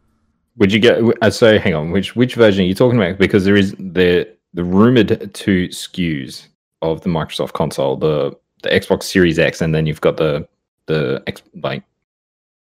Would 0.57 0.73
you 0.73 0.81
get? 0.81 1.01
Uh, 1.23 1.31
so 1.31 1.57
hang 1.61 1.73
on, 1.73 1.93
which 1.93 2.17
which 2.17 2.35
version 2.35 2.65
are 2.65 2.67
you 2.67 2.75
talking 2.75 2.99
about? 2.99 3.17
Because 3.17 3.45
there 3.45 3.55
is 3.55 3.77
the 3.79 4.29
the 4.55 4.65
rumored 4.65 5.33
two 5.35 5.69
SKUs 5.69 6.49
of 6.83 7.03
the 7.03 7.09
Microsoft 7.09 7.53
console, 7.53 7.97
the 7.97 8.37
the 8.65 8.71
Xbox 8.71 9.05
Series 9.05 9.39
X, 9.39 9.61
and 9.61 9.73
then 9.73 9.87
you've 9.87 10.01
got 10.01 10.17
the 10.17 10.49
the 10.87 11.23
like 11.63 11.85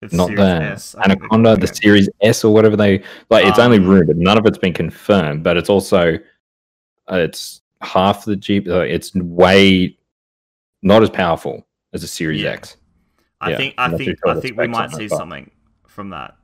it's 0.00 0.12
not 0.12 0.34
the 0.34 0.42
S, 0.42 0.96
Anaconda, 1.04 1.56
the 1.56 1.68
Series 1.68 2.08
S 2.22 2.42
or 2.42 2.52
whatever 2.52 2.74
they 2.74 3.04
like. 3.30 3.46
It's 3.46 3.60
um, 3.60 3.66
only 3.66 3.78
rumored. 3.78 4.18
None 4.18 4.36
of 4.36 4.46
it's 4.46 4.58
been 4.58 4.72
confirmed, 4.72 5.44
but 5.44 5.56
it's 5.56 5.70
also 5.70 6.14
uh, 6.14 6.18
it's 7.08 7.62
half 7.80 8.24
the 8.24 8.36
Jeep. 8.36 8.68
Uh, 8.68 8.80
it's 8.80 9.14
way 9.14 9.96
not 10.82 11.02
as 11.02 11.10
powerful 11.10 11.66
as 11.92 12.02
a 12.02 12.08
Series 12.08 12.42
yeah. 12.42 12.50
X. 12.50 12.76
I 13.40 13.50
yeah, 13.50 13.56
think 13.56 13.74
I 13.78 13.96
think 13.96 14.18
I 14.26 14.40
think 14.40 14.56
we 14.56 14.68
might 14.68 14.90
see 14.92 15.08
something 15.08 15.50
from 15.86 16.10
that. 16.10 16.36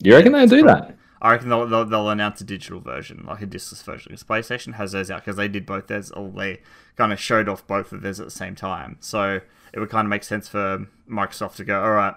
You 0.00 0.14
reckon 0.14 0.32
they'll 0.32 0.46
do 0.46 0.62
that? 0.64 0.96
I 1.22 1.32
reckon 1.32 1.50
they'll, 1.50 1.66
they'll, 1.66 1.84
they'll, 1.84 2.08
announce 2.08 2.40
a 2.40 2.44
digital 2.44 2.80
version, 2.80 3.24
like 3.26 3.42
a 3.42 3.46
discless 3.46 3.82
version. 3.82 4.12
Because 4.12 4.24
PlayStation 4.24 4.74
has 4.74 4.92
those 4.92 5.10
out 5.10 5.20
because 5.20 5.36
they 5.36 5.48
did 5.48 5.66
both 5.66 5.86
theirs, 5.86 6.10
or 6.10 6.30
they 6.30 6.60
kind 6.96 7.12
of 7.12 7.20
showed 7.20 7.46
off 7.46 7.66
both 7.66 7.92
of 7.92 8.00
theirs 8.00 8.20
at 8.20 8.26
the 8.26 8.30
same 8.30 8.54
time. 8.54 8.96
So 9.00 9.40
it 9.72 9.78
would 9.78 9.90
kind 9.90 10.06
of 10.06 10.10
make 10.10 10.24
sense 10.24 10.48
for 10.48 10.86
Microsoft 11.08 11.56
to 11.56 11.64
go, 11.64 11.82
all 11.82 11.90
right, 11.90 12.14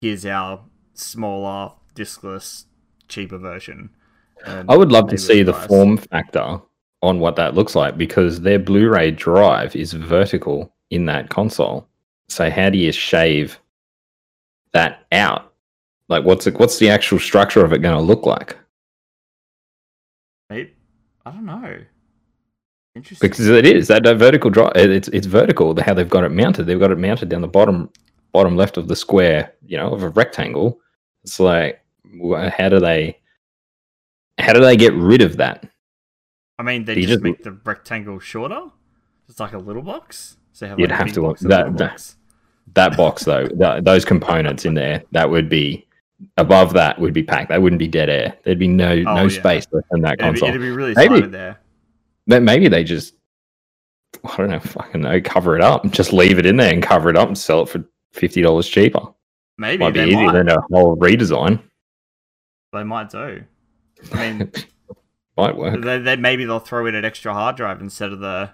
here's 0.00 0.24
our 0.24 0.64
smaller, 0.94 1.72
discless, 1.94 2.64
cheaper 3.06 3.36
version. 3.36 3.90
I 4.46 4.76
would 4.76 4.92
love 4.92 5.08
to 5.10 5.18
see 5.18 5.42
the 5.42 5.52
form 5.52 5.96
factor 5.96 6.60
on 7.02 7.20
what 7.20 7.36
that 7.36 7.54
looks 7.54 7.74
like 7.74 7.96
because 7.96 8.40
their 8.40 8.58
Blu-ray 8.58 9.12
drive 9.12 9.74
is 9.74 9.92
vertical 9.92 10.72
in 10.90 11.06
that 11.06 11.30
console. 11.30 11.86
So 12.28 12.50
how 12.50 12.70
do 12.70 12.78
you 12.78 12.92
shave 12.92 13.58
that 14.72 15.06
out? 15.12 15.52
Like, 16.08 16.24
what's 16.24 16.46
it, 16.46 16.58
what's 16.58 16.78
the 16.78 16.90
actual 16.90 17.18
structure 17.18 17.64
of 17.64 17.72
it 17.72 17.82
going 17.82 17.96
to 17.96 18.02
look 18.02 18.26
like? 18.26 18.56
I 20.50 21.30
don't 21.32 21.46
know. 21.46 21.78
Interesting. 22.96 23.28
Because 23.28 23.46
it 23.46 23.66
is 23.66 23.86
that, 23.88 24.02
that 24.02 24.16
vertical 24.16 24.50
drive. 24.50 24.72
It's 24.74 25.06
it's 25.08 25.26
vertical. 25.26 25.80
How 25.80 25.94
they've 25.94 26.08
got 26.08 26.24
it 26.24 26.30
mounted. 26.30 26.64
They've 26.64 26.80
got 26.80 26.90
it 26.90 26.98
mounted 26.98 27.28
down 27.28 27.40
the 27.40 27.46
bottom 27.46 27.88
bottom 28.32 28.56
left 28.56 28.76
of 28.76 28.88
the 28.88 28.96
square, 28.96 29.52
you 29.64 29.76
know, 29.76 29.92
of 29.92 30.02
a 30.02 30.08
rectangle. 30.08 30.80
It's 31.22 31.38
like, 31.38 31.80
how 32.56 32.68
do 32.68 32.80
they, 32.80 33.19
how 34.40 34.52
do 34.52 34.60
they 34.60 34.76
get 34.76 34.92
rid 34.94 35.22
of 35.22 35.36
that? 35.38 35.68
I 36.58 36.62
mean, 36.62 36.84
they 36.84 36.94
just, 36.96 37.08
just, 37.08 37.22
make 37.22 37.42
the 37.42 37.52
rectangle 37.52 38.18
shorter. 38.18 38.62
It's 39.28 39.40
like 39.40 39.52
a 39.52 39.58
little 39.58 39.82
box. 39.82 40.36
So 40.52 40.66
have 40.66 40.78
you'd 40.78 40.90
have 40.90 41.12
to 41.14 41.34
that, 41.42 41.76
that, 41.78 42.14
that 42.74 42.96
box 42.96 43.24
though. 43.24 43.46
that, 43.54 43.84
those 43.84 44.04
components 44.04 44.64
in 44.64 44.74
there 44.74 45.02
that 45.12 45.30
would 45.30 45.48
be 45.48 45.86
above 46.36 46.72
that 46.74 46.98
would 46.98 47.14
be 47.14 47.22
packed. 47.22 47.48
That 47.48 47.62
wouldn't 47.62 47.78
be 47.78 47.88
dead 47.88 48.10
air. 48.10 48.36
There'd 48.44 48.58
be 48.58 48.68
no 48.68 48.90
oh, 48.90 49.14
no 49.14 49.22
yeah. 49.22 49.28
space 49.28 49.66
in 49.92 50.02
that 50.02 50.14
it'd 50.14 50.20
console. 50.20 50.48
Be, 50.48 50.50
it'd 50.50 50.60
be 50.60 50.70
really 50.70 50.94
maybe, 50.94 51.26
there. 51.26 51.58
Maybe 52.26 52.68
they 52.68 52.84
just 52.84 53.14
I 54.24 54.36
don't 54.36 54.50
know, 54.50 54.60
fucking 54.60 55.00
know, 55.00 55.20
cover 55.20 55.56
it 55.56 55.62
up, 55.62 55.88
just 55.90 56.12
leave 56.12 56.38
it 56.38 56.46
in 56.46 56.56
there 56.56 56.72
and 56.72 56.82
cover 56.82 57.08
it 57.08 57.16
up 57.16 57.28
and 57.28 57.38
sell 57.38 57.62
it 57.62 57.68
for 57.68 57.84
fifty 58.12 58.42
dollars 58.42 58.68
cheaper. 58.68 59.00
Maybe 59.56 59.78
might 59.78 59.94
be 59.94 60.00
easier 60.00 60.26
might. 60.26 60.32
than 60.32 60.48
a 60.48 60.60
whole 60.70 60.96
redesign. 60.96 61.62
They 62.72 62.82
might 62.82 63.10
do. 63.10 63.44
I 64.12 64.32
mean, 64.32 64.52
might 65.36 65.56
work. 65.56 65.82
They, 65.82 65.98
they, 65.98 66.16
maybe 66.16 66.44
they'll 66.44 66.58
throw 66.58 66.86
in 66.86 66.94
an 66.94 67.04
extra 67.04 67.32
hard 67.32 67.56
drive 67.56 67.80
instead 67.80 68.12
of 68.12 68.20
the. 68.20 68.50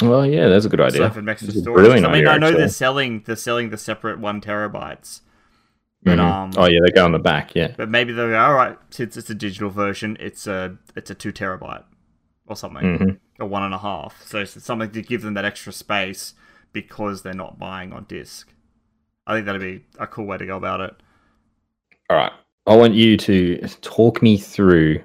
Well, 0.00 0.26
yeah, 0.26 0.48
that's 0.48 0.64
a 0.64 0.68
good 0.68 0.80
idea. 0.80 1.12
So 1.12 1.20
extra 1.26 1.52
storage. 1.52 1.88
I 1.88 1.94
mean, 1.94 2.04
idea, 2.04 2.30
I 2.30 2.38
know 2.38 2.46
actually. 2.46 2.60
they're 2.60 2.68
selling 2.68 3.22
they're 3.26 3.36
selling 3.36 3.70
the 3.70 3.78
separate 3.78 4.18
one 4.18 4.40
terabytes. 4.40 5.20
But, 6.04 6.18
mm-hmm. 6.18 6.20
um, 6.20 6.50
oh 6.56 6.66
yeah, 6.66 6.80
they 6.84 6.90
go 6.90 7.04
on 7.04 7.12
the 7.12 7.20
back, 7.20 7.54
yeah. 7.54 7.74
But 7.76 7.88
maybe 7.88 8.12
they'll 8.12 8.30
go, 8.30 8.38
all 8.38 8.54
right, 8.54 8.76
since 8.90 9.16
it's 9.16 9.30
a 9.30 9.34
digital 9.34 9.70
version, 9.70 10.16
it's 10.18 10.46
a 10.46 10.76
it's 10.96 11.10
a 11.10 11.14
two 11.14 11.32
terabyte 11.32 11.84
or 12.46 12.56
something, 12.56 12.82
mm-hmm. 12.82 13.42
or 13.42 13.46
one 13.46 13.62
and 13.62 13.72
a 13.74 13.78
half. 13.78 14.26
So 14.26 14.40
it's 14.40 14.60
something 14.64 14.90
to 14.90 15.02
give 15.02 15.22
them 15.22 15.34
that 15.34 15.44
extra 15.44 15.72
space 15.72 16.34
because 16.72 17.22
they're 17.22 17.34
not 17.34 17.58
buying 17.58 17.92
on 17.92 18.04
disc. 18.04 18.52
I 19.26 19.34
think 19.34 19.46
that'd 19.46 19.60
be 19.60 19.84
a 19.98 20.06
cool 20.06 20.26
way 20.26 20.38
to 20.38 20.46
go 20.46 20.56
about 20.56 20.80
it. 20.80 20.94
All 22.10 22.16
right. 22.16 22.32
I 22.66 22.76
want 22.76 22.94
you 22.94 23.16
to 23.16 23.58
talk 23.80 24.22
me 24.22 24.36
through 24.38 25.02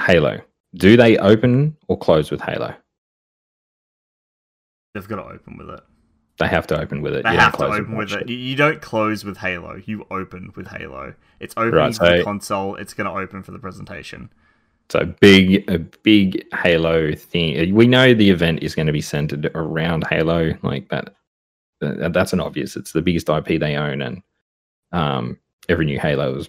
Halo. 0.00 0.40
Do 0.74 0.96
they 0.96 1.18
open 1.18 1.76
or 1.88 1.98
close 1.98 2.30
with 2.30 2.40
Halo? 2.40 2.74
They've 4.94 5.06
got 5.06 5.16
to 5.16 5.22
open 5.34 5.58
with 5.58 5.68
it. 5.70 5.80
They 6.38 6.46
have 6.48 6.66
to 6.68 6.80
open 6.80 7.02
with 7.02 7.14
it. 7.14 7.24
They 7.24 7.32
You 7.32 7.38
have 7.38 7.52
to 7.52 7.56
close 7.56 7.78
open 7.80 7.96
with 7.96 8.12
it. 8.12 8.28
You- 8.28 8.56
don't 8.56 8.80
close 8.80 9.24
with 9.24 9.38
Halo. 9.38 9.80
You 9.84 10.06
open 10.10 10.52
with 10.54 10.68
Halo. 10.68 11.14
It's 11.40 11.54
opening 11.56 11.74
Right, 11.74 11.94
for 11.94 12.16
the 12.16 12.24
console. 12.24 12.76
It's 12.76 12.94
going 12.94 13.06
to 13.06 13.12
open 13.18 13.42
for 13.42 13.50
the 13.50 13.58
presentation. 13.58 14.30
So 14.88 15.04
big, 15.20 15.68
a 15.68 15.78
big 15.78 16.46
Halo 16.54 17.12
thing. 17.14 17.74
We 17.74 17.86
know 17.86 18.14
the 18.14 18.30
event 18.30 18.62
is 18.62 18.74
going 18.74 18.86
to 18.86 18.92
be 18.92 19.00
centered 19.02 19.50
around 19.54 20.06
Halo, 20.08 20.54
like 20.62 20.88
that- 20.88 21.14
That's 21.80 22.32
an 22.32 22.40
obvious. 22.40 22.76
It's 22.76 22.92
the 22.92 23.02
biggest 23.02 23.28
IP 23.28 23.58
they 23.60 23.76
own, 23.76 24.00
and 24.02 24.22
um, 24.92 25.38
every 25.68 25.84
new 25.86 25.98
Halo 25.98 26.36
is, 26.36 26.48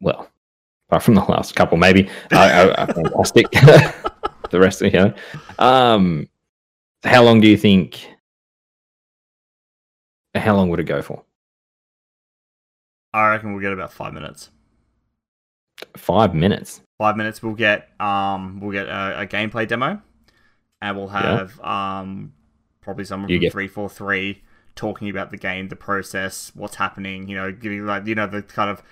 well, 0.00 0.28
apart 0.88 1.02
from 1.02 1.14
the 1.14 1.20
last 1.22 1.54
couple, 1.54 1.76
maybe 1.78 2.08
are, 2.32 2.70
are 2.78 2.86
fantastic. 2.86 3.50
the 4.50 4.60
rest 4.60 4.82
of 4.82 4.92
you 4.92 4.98
know, 5.00 5.14
um, 5.58 6.28
how 7.04 7.22
long 7.22 7.40
do 7.40 7.48
you 7.48 7.56
think? 7.56 8.08
How 10.34 10.54
long 10.54 10.68
would 10.68 10.80
it 10.80 10.84
go 10.84 11.00
for? 11.02 11.22
I 13.14 13.30
reckon 13.30 13.52
we'll 13.52 13.62
get 13.62 13.72
about 13.72 13.92
five 13.92 14.12
minutes. 14.12 14.50
Five 15.96 16.34
minutes. 16.34 16.82
Five 16.98 17.16
minutes. 17.16 17.42
We'll 17.42 17.54
get 17.54 17.88
um 18.00 18.60
we'll 18.60 18.72
get 18.72 18.86
a, 18.86 19.20
a 19.22 19.26
gameplay 19.26 19.66
demo, 19.66 20.00
and 20.82 20.96
we'll 20.96 21.08
Yeah. 21.08 21.38
have 21.38 21.60
um 21.60 22.32
probably 22.82 23.04
someone 23.04 23.30
You 23.30 23.36
from 23.38 23.42
get- 23.42 23.52
three 23.52 23.68
four 23.68 23.88
three 23.88 24.42
talking 24.76 25.10
about 25.10 25.30
the 25.30 25.36
game, 25.36 25.68
the 25.68 25.76
process, 25.76 26.52
what's 26.54 26.76
happening. 26.76 27.28
You 27.28 27.36
know, 27.36 27.52
giving 27.52 27.84
like 27.84 28.06
you 28.06 28.14
know 28.14 28.26
the 28.26 28.42
kind 28.42 28.70
of 28.70 28.82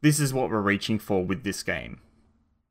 this 0.00 0.18
is 0.18 0.32
what 0.32 0.50
we're 0.50 0.60
reaching 0.60 0.98
for 0.98 1.24
with 1.24 1.44
this 1.44 1.62
game. 1.62 2.00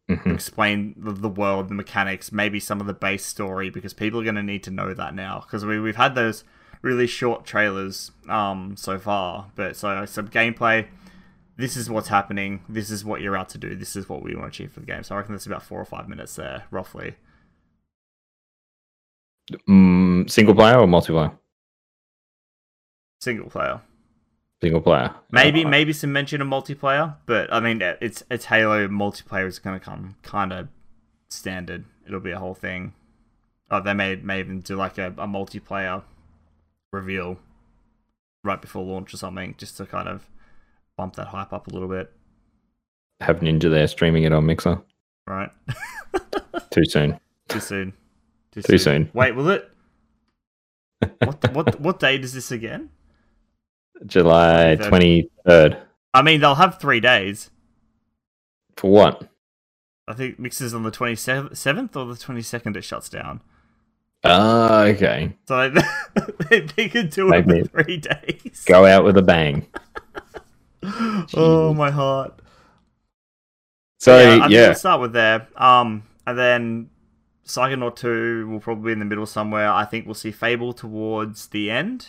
Mhm. 0.10 0.34
explain 0.34 0.94
the, 0.98 1.14
the 1.14 1.30
world, 1.30 1.70
the 1.70 1.74
mechanics, 1.74 2.30
maybe 2.32 2.60
some 2.60 2.82
of 2.82 2.88
the 2.88 2.94
base 2.94 3.26
story, 3.26 3.70
because 3.70 3.94
people 3.94 4.20
are 4.20 4.24
going 4.24 4.36
to 4.36 4.44
need 4.44 4.62
to 4.64 4.72
know 4.72 4.94
that 4.94 5.16
now. 5.16 5.40
Because 5.40 5.64
we, 5.64 5.80
we've 5.80 5.96
had 5.96 6.14
those 6.14 6.44
really 6.82 7.08
short 7.08 7.46
trailers 7.46 8.12
um, 8.28 8.76
so 8.76 9.00
far, 9.00 9.52
but 9.56 9.78
so 9.78 10.06
some 10.06 10.28
gameplay. 10.28 10.88
This 11.56 11.78
is 11.78 11.90
what's 11.90 12.10
happening. 12.10 12.64
This 12.68 12.90
is 12.90 13.06
what 13.06 13.22
you're 13.22 13.38
out 13.38 13.48
to 13.50 13.58
do. 13.58 13.76
This 13.76 13.96
is 13.96 14.10
what 14.10 14.24
we 14.24 14.36
want 14.36 14.52
to 14.54 14.64
achieve 14.64 14.74
for 14.74 14.82
the 14.82 14.86
game. 14.86 15.04
So 15.04 15.16
I 15.16 15.20
reckon 15.20 15.36
that's 15.36 15.46
about 15.46 15.64
four 15.64 15.80
or 15.80 15.86
five 15.86 16.10
minutes 16.10 16.36
there, 16.36 16.66
roughly. 16.70 17.16
Mm, 19.70 20.30
single 20.30 20.56
player 20.56 20.80
or 20.80 20.88
multiplayer? 20.88 21.32
Single 23.24 23.50
player. 23.50 23.80
Single 24.62 24.82
player. 24.82 25.16
Maybe 25.32 25.64
maybe 25.64 25.94
some 25.94 26.12
mention 26.12 26.42
of 26.42 26.48
multiplayer, 26.50 27.16
but 27.26 27.54
I 27.54 27.62
mean 27.62 27.82
it's 27.82 28.22
it's 28.30 28.44
Halo 28.44 28.90
multiplayer 28.90 29.48
is 29.48 29.60
going 29.60 29.80
to 29.80 29.86
come 29.86 30.18
kind 30.24 30.52
of 30.52 30.68
standard. 31.30 31.86
It'll 32.06 32.20
be 32.20 32.32
a 32.32 32.40
whole 32.40 32.54
thing. 32.54 32.92
Oh, 33.72 33.80
they 33.80 33.94
may 33.94 34.18
may 34.18 34.42
even 34.42 34.60
do 34.60 34.76
like 34.76 34.98
a, 34.98 35.08
a 35.18 35.26
multiplayer 35.26 36.04
reveal 36.92 37.40
right 38.44 38.62
before 38.62 38.84
launch 38.84 39.14
or 39.14 39.18
something, 39.18 39.56
just 39.58 39.78
to 39.78 39.86
kind 39.86 40.10
of 40.10 40.28
bump 40.98 41.16
that 41.16 41.28
hype 41.28 41.54
up 41.54 41.68
a 41.68 41.70
little 41.70 41.88
bit. 41.88 42.12
have 43.22 43.40
Ninja 43.40 43.70
there 43.70 43.88
streaming 43.88 44.24
it 44.24 44.34
on 44.34 44.46
Mixer. 44.46 44.82
Right? 45.26 45.50
Too 46.72 46.84
soon. 46.84 47.22
Too 47.48 47.62
soon. 47.62 47.94
Too 48.52 48.78
soon. 48.78 49.10
Wait, 49.14 49.34
will 49.34 49.48
it? 49.48 49.72
What 51.20 51.54
what 51.54 51.80
what 51.80 52.00
date 52.02 52.26
is 52.26 52.34
this 52.34 52.52
again? 52.52 52.90
July 54.06 54.78
23rd. 54.80 55.30
23rd. 55.48 55.82
I 56.14 56.22
mean, 56.22 56.42
they'll 56.42 56.56
have 56.56 56.80
three 56.80 57.00
days. 57.00 57.50
For 58.76 58.90
what? 58.92 59.28
I 60.08 60.14
think 60.14 60.38
Mixer's 60.38 60.74
on 60.74 60.84
the 60.84 60.92
twenty 60.92 61.16
seventh 61.16 61.96
or 61.96 62.06
the 62.06 62.18
twenty 62.18 62.42
second. 62.42 62.76
It 62.76 62.84
shuts 62.84 63.10
down. 63.10 63.42
Ah, 64.24 64.84
okay. 64.84 65.36
So 65.48 65.70
they, 66.50 66.60
they 66.76 66.90
could 66.90 67.10
do 67.10 67.28
it 67.34 67.48
Maybe. 67.48 67.60
in 67.60 67.68
three 67.68 67.98
days. 67.98 68.64
Go 68.66 68.86
out 68.86 69.04
with 69.04 69.18
a 69.18 69.22
bang. 69.22 69.68
oh 71.36 71.74
my 71.74 71.92
heart. 71.92 72.40
So, 74.00 74.18
I 74.18 74.48
yeah. 74.48 74.68
we'll 74.68 74.76
start 74.76 75.00
with 75.00 75.14
there. 75.14 75.48
Um, 75.56 76.04
and 76.28 76.38
then 76.38 76.90
Psychonaut 77.46 77.96
two 77.96 78.48
will 78.50 78.60
probably 78.60 78.90
be 78.90 78.92
in 78.94 79.00
the 79.00 79.06
middle 79.06 79.26
somewhere. 79.26 79.70
I 79.70 79.86
think 79.86 80.06
we'll 80.06 80.16
see 80.16 80.32
Fable 80.32 80.74
towards 80.74 81.48
the 81.48 81.72
end. 81.72 82.08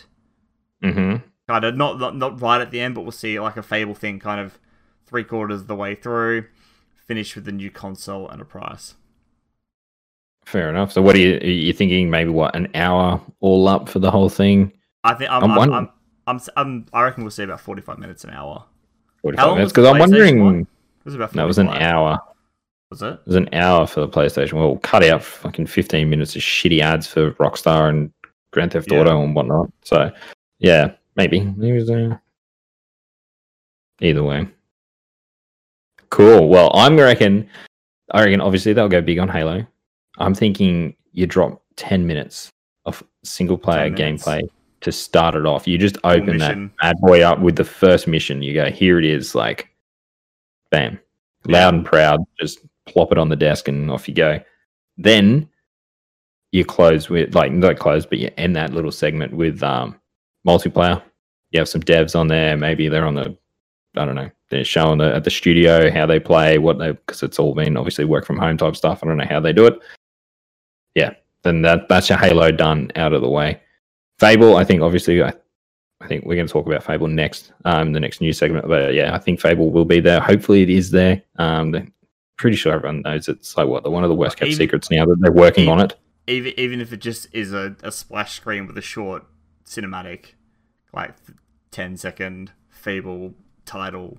hmm 0.82 1.16
Kind 1.48 1.64
of 1.64 1.76
not, 1.76 1.98
not 1.98 2.16
not 2.16 2.40
right 2.40 2.60
at 2.60 2.70
the 2.70 2.80
end, 2.80 2.94
but 2.94 3.02
we'll 3.02 3.12
see 3.12 3.38
like 3.38 3.56
a 3.56 3.62
Fable 3.62 3.94
thing, 3.94 4.18
kind 4.18 4.40
of 4.40 4.58
three 5.06 5.24
quarters 5.24 5.62
of 5.62 5.66
the 5.66 5.76
way 5.76 5.94
through. 5.94 6.46
Finish 7.06 7.34
with 7.34 7.44
the 7.44 7.52
new 7.52 7.70
console 7.70 8.28
and 8.28 8.40
a 8.40 8.44
price. 8.44 8.94
Fair 10.46 10.70
enough. 10.70 10.92
So, 10.92 11.02
what 11.02 11.16
are 11.16 11.18
you, 11.18 11.36
are 11.36 11.46
you 11.46 11.72
thinking? 11.72 12.08
Maybe 12.08 12.30
what, 12.30 12.56
an 12.56 12.68
hour 12.74 13.20
all 13.40 13.68
up 13.68 13.88
for 13.88 13.98
the 13.98 14.10
whole 14.10 14.30
thing? 14.30 14.72
I 15.02 15.14
think 15.14 15.30
I'm 15.30 15.44
I'm 15.44 15.58
I'm, 15.58 15.72
I'm, 15.72 15.90
I'm, 16.26 16.40
I'm, 16.56 16.86
i 16.94 17.02
reckon 17.02 17.24
we'll 17.24 17.30
see 17.30 17.42
about 17.42 17.60
forty 17.60 17.82
five 17.82 17.98
minutes 17.98 18.24
an 18.24 18.30
hour. 18.30 18.64
45 19.24 19.54
minutes? 19.54 19.72
Because 19.72 19.86
I'm 19.86 19.98
wondering. 19.98 20.44
one? 20.44 20.60
It 20.60 20.66
was 21.04 21.14
about 21.14 21.32
That 21.32 21.44
was 21.44 21.56
an 21.56 21.70
hour. 21.70 22.18
Was 22.90 23.00
it? 23.00 23.06
It 23.06 23.26
was 23.26 23.36
an 23.36 23.48
hour 23.54 23.86
for 23.86 24.00
the 24.00 24.08
PlayStation. 24.08 24.52
Well, 24.54 24.76
cut 24.76 25.02
out 25.02 25.22
fucking 25.22 25.66
15 25.66 26.10
minutes 26.10 26.36
of 26.36 26.42
shitty 26.42 26.80
ads 26.80 27.06
for 27.06 27.32
Rockstar 27.32 27.88
and 27.88 28.12
Grand 28.52 28.72
Theft 28.72 28.92
Yeah. 28.92 29.00
Auto 29.00 29.22
and 29.22 29.34
whatnot. 29.34 29.72
So, 29.82 30.12
yeah, 30.58 30.92
maybe. 31.16 31.40
Maybe 31.40 31.78
was, 31.78 31.90
uh, 31.90 32.16
either 34.00 34.22
way. 34.22 34.48
Cool. 36.10 36.48
Well, 36.48 36.70
I'm 36.74 36.96
reckon, 36.96 37.48
I 38.12 38.24
reckon 38.24 38.40
obviously 38.40 38.72
they'll 38.72 38.88
go 38.88 39.00
big 39.00 39.18
on 39.18 39.28
Halo. 39.28 39.66
I'm 40.18 40.34
thinking 40.34 40.94
you 41.12 41.26
drop 41.26 41.62
10 41.76 42.06
minutes 42.06 42.52
of 42.84 43.02
single 43.24 43.58
player 43.58 43.90
gameplay 43.90 44.42
to 44.82 44.92
start 44.92 45.34
it 45.34 45.46
off. 45.46 45.66
You 45.66 45.78
just 45.78 45.96
open 46.04 46.38
that 46.38 46.56
mission. 46.56 46.70
bad 46.80 46.96
boy 47.00 47.22
up 47.22 47.40
with 47.40 47.56
the 47.56 47.64
first 47.64 48.06
mission. 48.06 48.42
You 48.42 48.54
go, 48.54 48.70
here 48.70 48.98
it 48.98 49.04
is, 49.04 49.34
like, 49.34 49.68
bam, 50.70 51.00
Yeah. 51.46 51.52
loud 51.64 51.74
and 51.74 51.84
proud. 51.86 52.20
Just 52.38 52.60
plop 52.86 53.10
it 53.10 53.18
on 53.18 53.28
the 53.28 53.36
desk 53.36 53.66
and 53.66 53.90
off 53.90 54.06
you 54.08 54.14
go. 54.14 54.40
Then 54.98 55.48
you 56.52 56.64
close 56.64 57.08
with, 57.08 57.34
like, 57.34 57.50
not 57.50 57.78
close, 57.78 58.06
but 58.06 58.18
you 58.18 58.30
end 58.36 58.54
that 58.56 58.72
little 58.74 58.92
segment 58.92 59.32
with 59.32 59.62
um, 59.62 59.98
multiplayer. 60.46 61.02
You 61.50 61.60
have 61.60 61.68
some 61.68 61.82
devs 61.82 62.18
on 62.18 62.28
there. 62.28 62.56
Maybe 62.56 62.88
they're 62.88 63.06
on 63.06 63.14
the, 63.14 63.36
I 63.96 64.04
don't 64.04 64.16
know, 64.16 64.30
they're 64.50 64.64
showing 64.64 64.98
the, 64.98 65.14
at 65.14 65.24
the 65.24 65.30
studio 65.30 65.90
how 65.90 66.06
they 66.06 66.18
play, 66.18 66.58
what 66.58 66.78
they, 66.78 66.92
because 66.92 67.22
it's 67.22 67.38
all 67.38 67.54
been 67.54 67.76
obviously 67.76 68.04
work 68.04 68.26
from 68.26 68.38
home 68.38 68.56
type 68.56 68.76
stuff. 68.76 69.00
I 69.02 69.06
don't 69.06 69.16
know 69.16 69.26
how 69.28 69.40
they 69.40 69.52
do 69.52 69.66
it. 69.66 69.78
Yeah, 70.94 71.14
then 71.42 71.62
that 71.62 71.88
that's 71.88 72.08
your 72.08 72.18
Halo 72.18 72.50
done 72.50 72.90
out 72.96 73.12
of 73.12 73.22
the 73.22 73.28
way. 73.28 73.60
Fable, 74.18 74.56
I 74.56 74.64
think 74.64 74.82
obviously 74.82 75.22
I, 75.22 75.32
I 76.00 76.06
think 76.06 76.24
we're 76.24 76.36
going 76.36 76.46
to 76.46 76.52
talk 76.52 76.66
about 76.66 76.82
Fable 76.84 77.08
next, 77.08 77.52
um, 77.64 77.92
the 77.92 78.00
next 78.00 78.20
news 78.20 78.38
segment. 78.38 78.68
But 78.68 78.94
yeah, 78.94 79.14
I 79.14 79.18
think 79.18 79.40
Fable 79.40 79.70
will 79.70 79.84
be 79.84 80.00
there. 80.00 80.20
Hopefully, 80.20 80.62
it 80.62 80.70
is 80.70 80.90
there. 80.90 81.22
Um, 81.36 81.92
pretty 82.36 82.56
sure 82.56 82.72
everyone 82.72 83.02
knows 83.02 83.28
it's 83.28 83.56
like 83.56 83.68
what 83.68 83.84
the 83.84 83.90
one 83.90 84.02
of 84.02 84.08
the 84.08 84.14
worst 84.14 84.36
kept 84.36 84.48
Even- 84.48 84.58
secrets 84.58 84.90
now 84.90 85.04
that 85.06 85.16
they're 85.20 85.32
working 85.32 85.68
on 85.68 85.80
it. 85.80 85.94
even 86.26 86.52
even 86.56 86.80
if 86.80 86.92
it 86.92 87.00
just 87.00 87.28
is 87.32 87.52
a, 87.52 87.76
a 87.82 87.92
splash 87.92 88.34
screen 88.34 88.66
with 88.66 88.76
a 88.76 88.82
short 88.82 89.24
cinematic, 89.66 90.34
like 90.92 91.14
10 91.70 91.96
second 91.96 92.52
Fable 92.70 93.34
title 93.64 94.18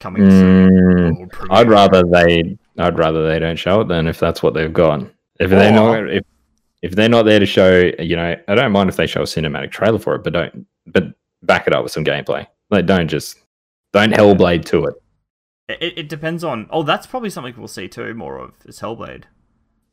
coming. 0.00 0.22
Mm, 0.22 1.30
premiere. 1.30 1.58
I'd 1.58 1.68
rather 1.68 2.04
they, 2.04 2.56
I'd 2.78 2.98
rather 2.98 3.26
they 3.26 3.38
don't 3.38 3.58
show 3.58 3.80
it 3.80 3.88
than 3.88 4.06
if 4.06 4.20
that's 4.20 4.42
what 4.42 4.54
they've 4.54 4.72
got. 4.72 5.00
If 5.40 5.50
they're 5.50 5.72
not, 5.72 6.08
if 6.08 6.22
if 6.84 6.92
they're 6.92 7.08
not 7.08 7.24
there 7.24 7.40
to 7.40 7.46
show, 7.46 7.90
you 7.98 8.14
know, 8.14 8.36
I 8.46 8.54
don't 8.54 8.70
mind 8.70 8.90
if 8.90 8.96
they 8.96 9.06
show 9.06 9.22
a 9.22 9.24
cinematic 9.24 9.70
trailer 9.70 9.98
for 9.98 10.14
it, 10.16 10.22
but 10.22 10.34
don't, 10.34 10.66
but 10.86 11.14
back 11.42 11.66
it 11.66 11.72
up 11.72 11.82
with 11.82 11.92
some 11.92 12.04
gameplay. 12.04 12.46
Like, 12.70 12.84
don't 12.84 13.08
just, 13.08 13.38
don't 13.94 14.12
Hellblade 14.12 14.66
to 14.66 14.84
it. 14.84 14.94
It, 15.68 15.98
it 15.98 16.08
depends 16.10 16.44
on. 16.44 16.68
Oh, 16.68 16.82
that's 16.82 17.06
probably 17.06 17.30
something 17.30 17.54
we'll 17.56 17.68
see 17.68 17.88
too 17.88 18.12
more 18.12 18.38
of. 18.38 18.56
Is 18.66 18.80
Hellblade. 18.80 19.22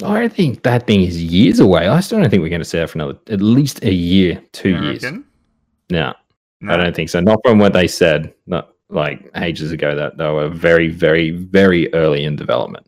I 0.03 0.27
think 0.27 0.63
that 0.63 0.87
thing 0.87 1.01
is 1.01 1.21
years 1.21 1.59
away. 1.59 1.87
I 1.87 1.99
still 1.99 2.19
don't 2.19 2.29
think 2.29 2.41
we're 2.41 2.49
going 2.49 2.61
to 2.61 2.65
see 2.65 2.79
that 2.79 2.89
for 2.89 2.97
another 2.97 3.19
at 3.27 3.41
least 3.41 3.83
a 3.83 3.93
year, 3.93 4.41
two 4.51 4.69
You 4.69 4.81
years. 4.83 5.03
reckon? 5.03 5.25
No, 5.89 6.13
No. 6.61 6.73
I 6.73 6.77
don't 6.77 6.95
think 6.95 7.09
so. 7.09 7.19
Not 7.19 7.39
from 7.43 7.59
what 7.59 7.73
they 7.73 7.87
said, 7.87 8.33
not 8.47 8.73
like 8.89 9.29
ages 9.35 9.71
ago. 9.71 9.95
That 9.95 10.17
they 10.17 10.27
were 10.29 10.49
very, 10.49 10.87
very, 10.89 11.31
very 11.31 11.93
early 11.93 12.23
in 12.23 12.35
development. 12.35 12.87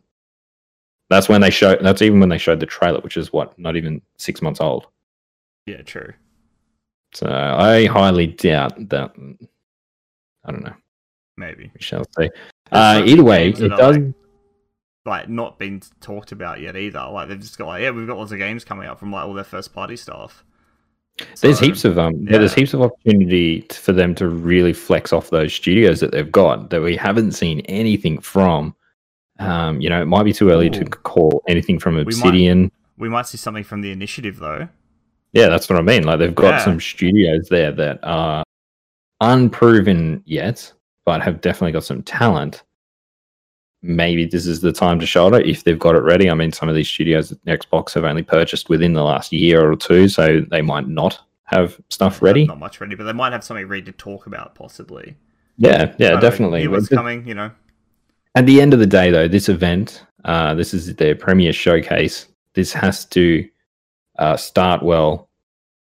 That's 1.10 1.28
when 1.28 1.40
they 1.42 1.50
showed. 1.50 1.80
That's 1.82 2.02
even 2.02 2.18
when 2.20 2.28
they 2.30 2.38
showed 2.38 2.60
the 2.60 2.66
trailer, 2.66 3.00
which 3.00 3.16
is 3.16 3.32
what 3.32 3.58
not 3.58 3.76
even 3.76 4.00
six 4.16 4.40
months 4.42 4.60
old. 4.60 4.86
Yeah, 5.66 5.82
true. 5.82 6.12
So 7.14 7.26
I 7.28 7.86
highly 7.86 8.26
doubt 8.28 8.88
that. 8.88 9.12
I 10.44 10.50
don't 10.50 10.64
know. 10.64 10.74
Maybe. 11.36 11.70
We 11.74 11.80
shall 11.80 12.04
see. 12.18 12.30
Uh, 12.72 13.02
either 13.04 13.22
way, 13.24 13.48
it 13.50 13.56
does. 13.68 13.96
like- 13.98 14.14
like 15.06 15.28
not 15.28 15.58
been 15.58 15.82
talked 16.00 16.32
about 16.32 16.60
yet 16.60 16.76
either. 16.76 17.06
Like 17.10 17.28
they've 17.28 17.40
just 17.40 17.58
got 17.58 17.66
like 17.66 17.82
yeah, 17.82 17.90
we've 17.90 18.06
got 18.06 18.16
lots 18.16 18.32
of 18.32 18.38
games 18.38 18.64
coming 18.64 18.88
up 18.88 18.98
from 18.98 19.12
like 19.12 19.24
all 19.24 19.34
their 19.34 19.44
first 19.44 19.74
party 19.74 19.96
stuff. 19.96 20.44
There's 21.40 21.60
heaps 21.60 21.84
of 21.84 21.98
um, 21.98 22.26
yeah. 22.26 22.38
there's 22.38 22.54
heaps 22.54 22.74
of 22.74 22.82
opportunity 22.82 23.60
for 23.70 23.92
them 23.92 24.14
to 24.16 24.28
really 24.28 24.72
flex 24.72 25.12
off 25.12 25.30
those 25.30 25.54
studios 25.54 26.00
that 26.00 26.10
they've 26.10 26.30
got 26.30 26.70
that 26.70 26.82
we 26.82 26.96
haven't 26.96 27.32
seen 27.32 27.60
anything 27.60 28.18
from. 28.18 28.74
Um, 29.38 29.80
you 29.80 29.88
know, 29.88 30.00
it 30.02 30.06
might 30.06 30.24
be 30.24 30.32
too 30.32 30.50
early 30.50 30.70
to 30.70 30.84
call 30.84 31.42
anything 31.46 31.78
from 31.78 31.94
might- 31.94 32.02
Obsidian. 32.02 32.70
We 32.96 33.08
might 33.08 33.26
see 33.26 33.36
something 33.36 33.64
from 33.64 33.80
the 33.80 33.90
initiative 33.90 34.38
though. 34.38 34.68
Yeah, 35.32 35.48
that's 35.48 35.68
what 35.68 35.78
I 35.78 35.82
mean. 35.82 36.04
Like 36.04 36.20
they've 36.20 36.34
got 36.34 36.54
Yeah. 36.54 36.64
some 36.64 36.80
studios 36.80 37.48
there 37.48 37.72
that 37.72 37.98
are 38.02 38.44
unproven 39.20 40.22
yet, 40.26 40.72
but 41.04 41.22
have 41.22 41.40
definitely 41.40 41.72
got 41.72 41.84
some 41.84 42.02
talent. 42.02 42.62
Maybe 43.86 44.24
this 44.24 44.46
is 44.46 44.62
the 44.62 44.72
time 44.72 44.98
to 45.00 45.06
shoulder 45.06 45.40
if 45.40 45.64
they've 45.64 45.78
got 45.78 45.94
it 45.94 46.00
ready. 46.00 46.30
I 46.30 46.34
mean, 46.34 46.52
some 46.52 46.70
of 46.70 46.74
these 46.74 46.88
studios 46.88 47.28
that 47.28 47.44
Xbox 47.44 47.92
have 47.92 48.04
only 48.04 48.22
purchased 48.22 48.70
within 48.70 48.94
the 48.94 49.02
last 49.02 49.30
year 49.30 49.70
or 49.70 49.76
two, 49.76 50.08
so 50.08 50.40
they 50.50 50.62
might 50.62 50.88
not 50.88 51.20
have 51.44 51.78
stuff 51.90 52.22
ready. 52.22 52.46
Not 52.46 52.58
much 52.58 52.80
ready, 52.80 52.94
but 52.94 53.04
they 53.04 53.12
might 53.12 53.32
have 53.32 53.44
something 53.44 53.68
ready 53.68 53.82
to 53.82 53.92
talk 53.92 54.26
about 54.26 54.54
possibly. 54.54 55.16
Yeah, 55.58 55.94
yeah, 55.98 56.18
definitely. 56.18 56.66
what's 56.66 56.88
coming, 56.88 57.28
you 57.28 57.34
know. 57.34 57.50
At 58.34 58.46
the 58.46 58.60
end 58.60 58.72
of 58.72 58.80
the 58.80 58.86
day, 58.86 59.10
though, 59.10 59.28
this 59.28 59.48
event, 59.48 60.04
uh, 60.24 60.54
this 60.54 60.72
is 60.74 60.94
their 60.96 61.14
premier 61.14 61.52
showcase. 61.52 62.26
This 62.54 62.72
has 62.72 63.04
to 63.06 63.46
uh, 64.18 64.36
start 64.36 64.82
well, 64.82 65.28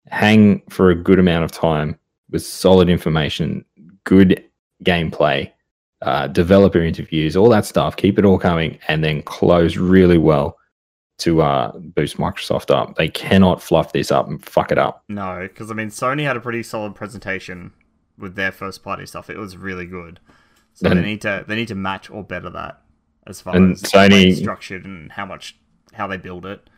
hang 0.07 0.61
for 0.69 0.89
a 0.89 0.95
good 0.95 1.19
amount 1.19 1.45
of 1.45 1.51
time 1.51 1.97
with 2.31 2.43
solid 2.43 2.89
information, 2.89 3.63
good 4.03 4.43
gameplay, 4.83 5.51
uh, 6.01 6.27
developer 6.27 6.81
interviews, 6.81 7.35
all 7.35 7.49
that 7.49 7.65
stuff. 7.65 7.95
Keep 7.95 8.19
it 8.19 8.25
all 8.25 8.37
coming, 8.39 8.77
and 8.87 9.03
then 9.03 9.21
close 9.23 9.77
really 9.77 10.17
well 10.17 10.57
to 11.19 11.41
uh, 11.41 11.71
boost 11.77 12.17
Microsoft 12.17 12.69
up. 12.73 12.95
They 12.97 13.07
cannot 13.07 13.61
fluff 13.61 13.93
this 13.93 14.11
up 14.11 14.27
and 14.27 14.43
fuck 14.45 14.71
it 14.71 14.77
up. 14.77 15.03
No, 15.07 15.39
because 15.41 15.71
I 15.71 15.73
mean, 15.73 15.87
Sony 15.87 16.23
had 16.23 16.35
a 16.37 16.41
pretty 16.41 16.61
solid 16.63 16.93
presentation 16.95 17.71
with 18.17 18.35
their 18.35 18.51
first 18.51 18.83
party 18.83 19.05
stuff. 19.05 19.29
It 19.29 19.37
was 19.37 19.55
really 19.57 19.85
good. 19.85 20.19
So 20.73 20.89
And- 20.89 20.99
they 20.99 21.03
need 21.05 21.21
to 21.21 21.45
they 21.47 21.55
need 21.55 21.69
to 21.69 21.75
match 21.75 22.09
or 22.09 22.23
better 22.23 22.49
that 22.49 22.81
as 23.27 23.39
far 23.41 23.55
And 23.55 23.71
as 23.73 23.81
Sony- 23.83 24.35
structured 24.35 24.83
and 24.85 25.11
how 25.11 25.25
much 25.25 25.55
how 25.93 26.07
they 26.07 26.17
build 26.17 26.45
it. 26.45 26.69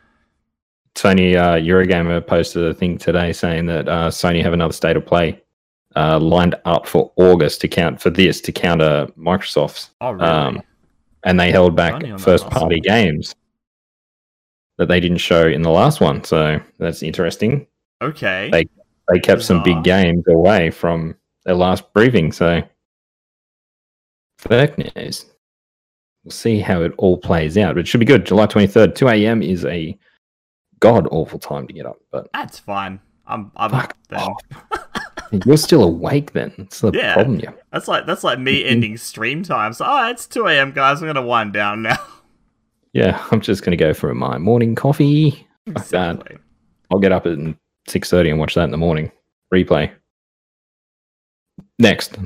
Sony 0.96 1.36
uh, 1.36 1.56
Eurogamer 1.56 2.26
posted 2.26 2.64
a 2.64 2.74
thing 2.74 2.98
today 2.98 3.32
saying 3.34 3.66
that 3.68 3.88
uh, 3.88 4.10
Sony 4.10 4.42
have 4.42 4.54
another 4.54 4.74
state 4.74 4.96
of 4.98 5.06
play 5.06 5.42
uh, 5.98 6.20
lined 6.20 6.56
up 6.66 6.86
for 6.88 7.12
August 7.16 7.62
to 7.62 7.68
count 7.68 8.00
for 8.02 8.10
this 8.10 8.40
to 8.42 8.52
counter 8.52 9.08
Microsoft's, 9.18 9.90
Oh 10.02 10.12
really? 10.12 10.26
Um, 10.28 10.62
and 11.24 11.40
they 11.40 11.52
held 11.52 11.76
back 11.76 11.94
Running 11.94 12.12
on 12.12 12.18
that 12.18 12.24
first 12.24 12.50
party 12.50 12.80
games 12.80 13.34
that 14.78 14.88
they 14.88 15.00
didn't 15.00 15.18
show 15.18 15.48
in 15.48 15.62
the 15.64 15.72
last 15.72 16.00
one. 16.02 16.24
So 16.24 16.60
that's 16.78 17.02
interesting. 17.04 17.66
okay. 18.02 18.50
they- 18.52 18.68
They 19.10 19.20
kept 19.20 19.42
some 19.42 19.64
big 19.64 19.84
games 19.84 20.24
away 20.28 20.70
from 20.70 21.16
their 21.46 21.56
last 21.56 21.92
briefing. 21.94 22.32
So 22.34 22.62
fuck 24.38 24.78
news. 24.78 25.26
We'll 26.24 26.32
see 26.32 26.60
how 26.60 26.82
it 26.82 26.94
all 26.98 27.18
plays 27.18 27.58
out. 27.58 27.76
But 27.76 27.80
it 27.82 27.88
should 27.88 28.02
be 28.02 28.06
good. 28.06 28.26
July 28.26 28.46
twenty 28.48 28.68
third, 28.68 28.96
two 28.98 29.08
a.m. 29.08 29.42
is 29.42 29.64
a 29.66 29.98
god 30.82 31.08
awful 31.10 31.40
time 31.40 31.68
to 31.68 31.74
get 31.74 31.86
up, 31.86 31.98
but. 32.12 32.28
That's 32.34 32.60
fine. 32.60 33.00
I'm 33.26 33.50
I'm 33.56 33.72
Fuck 33.72 33.92
up 33.92 33.98
then. 34.10 34.20
off. 34.20 35.04
You're 35.46 35.58
still 35.58 35.84
awake 35.84 36.34
then. 36.34 36.54
That's 36.58 36.80
the 36.82 36.92
Yeah. 36.94 37.14
problem. 37.16 37.40
Yeah. 37.40 37.52
That's 37.72 37.88
like 37.88 38.06
that's 38.06 38.24
like 38.24 38.40
me 38.40 38.64
ending 38.66 38.98
stream 38.98 39.44
time. 39.44 39.74
So 39.74 39.86
oh, 39.88 40.10
it's 40.10 40.26
two 40.28 40.48
a.m. 40.48 40.72
guys. 40.72 41.02
I'm 41.02 41.08
gonna 41.08 41.22
wind 41.26 41.54
down 41.54 41.82
now. 41.84 41.98
Yeah. 42.94 43.24
I'm 43.32 43.42
just 43.42 43.64
gonna 43.64 43.78
go 43.78 43.94
for 43.94 44.12
my 44.16 44.38
morning 44.40 44.74
coffee. 44.74 45.46
Exactly. 45.68 46.38
I'll 46.90 47.00
get 47.00 47.12
up 47.12 47.28
at 47.28 47.38
six 47.88 48.10
thirty 48.10 48.30
and 48.32 48.40
watch 48.40 48.56
that 48.56 48.64
in 48.64 48.72
the 48.72 48.78
morning. 48.78 49.12
Replay. 49.54 49.92
Next, 51.80 52.18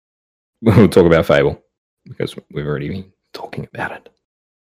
we'll 0.62 0.88
talk 0.88 1.06
about 1.06 1.24
Fable 1.26 1.62
because 2.04 2.36
we've 2.52 2.66
already 2.66 2.88
been 2.88 3.12
talking 3.32 3.66
about 3.72 3.92
it. 3.92 4.08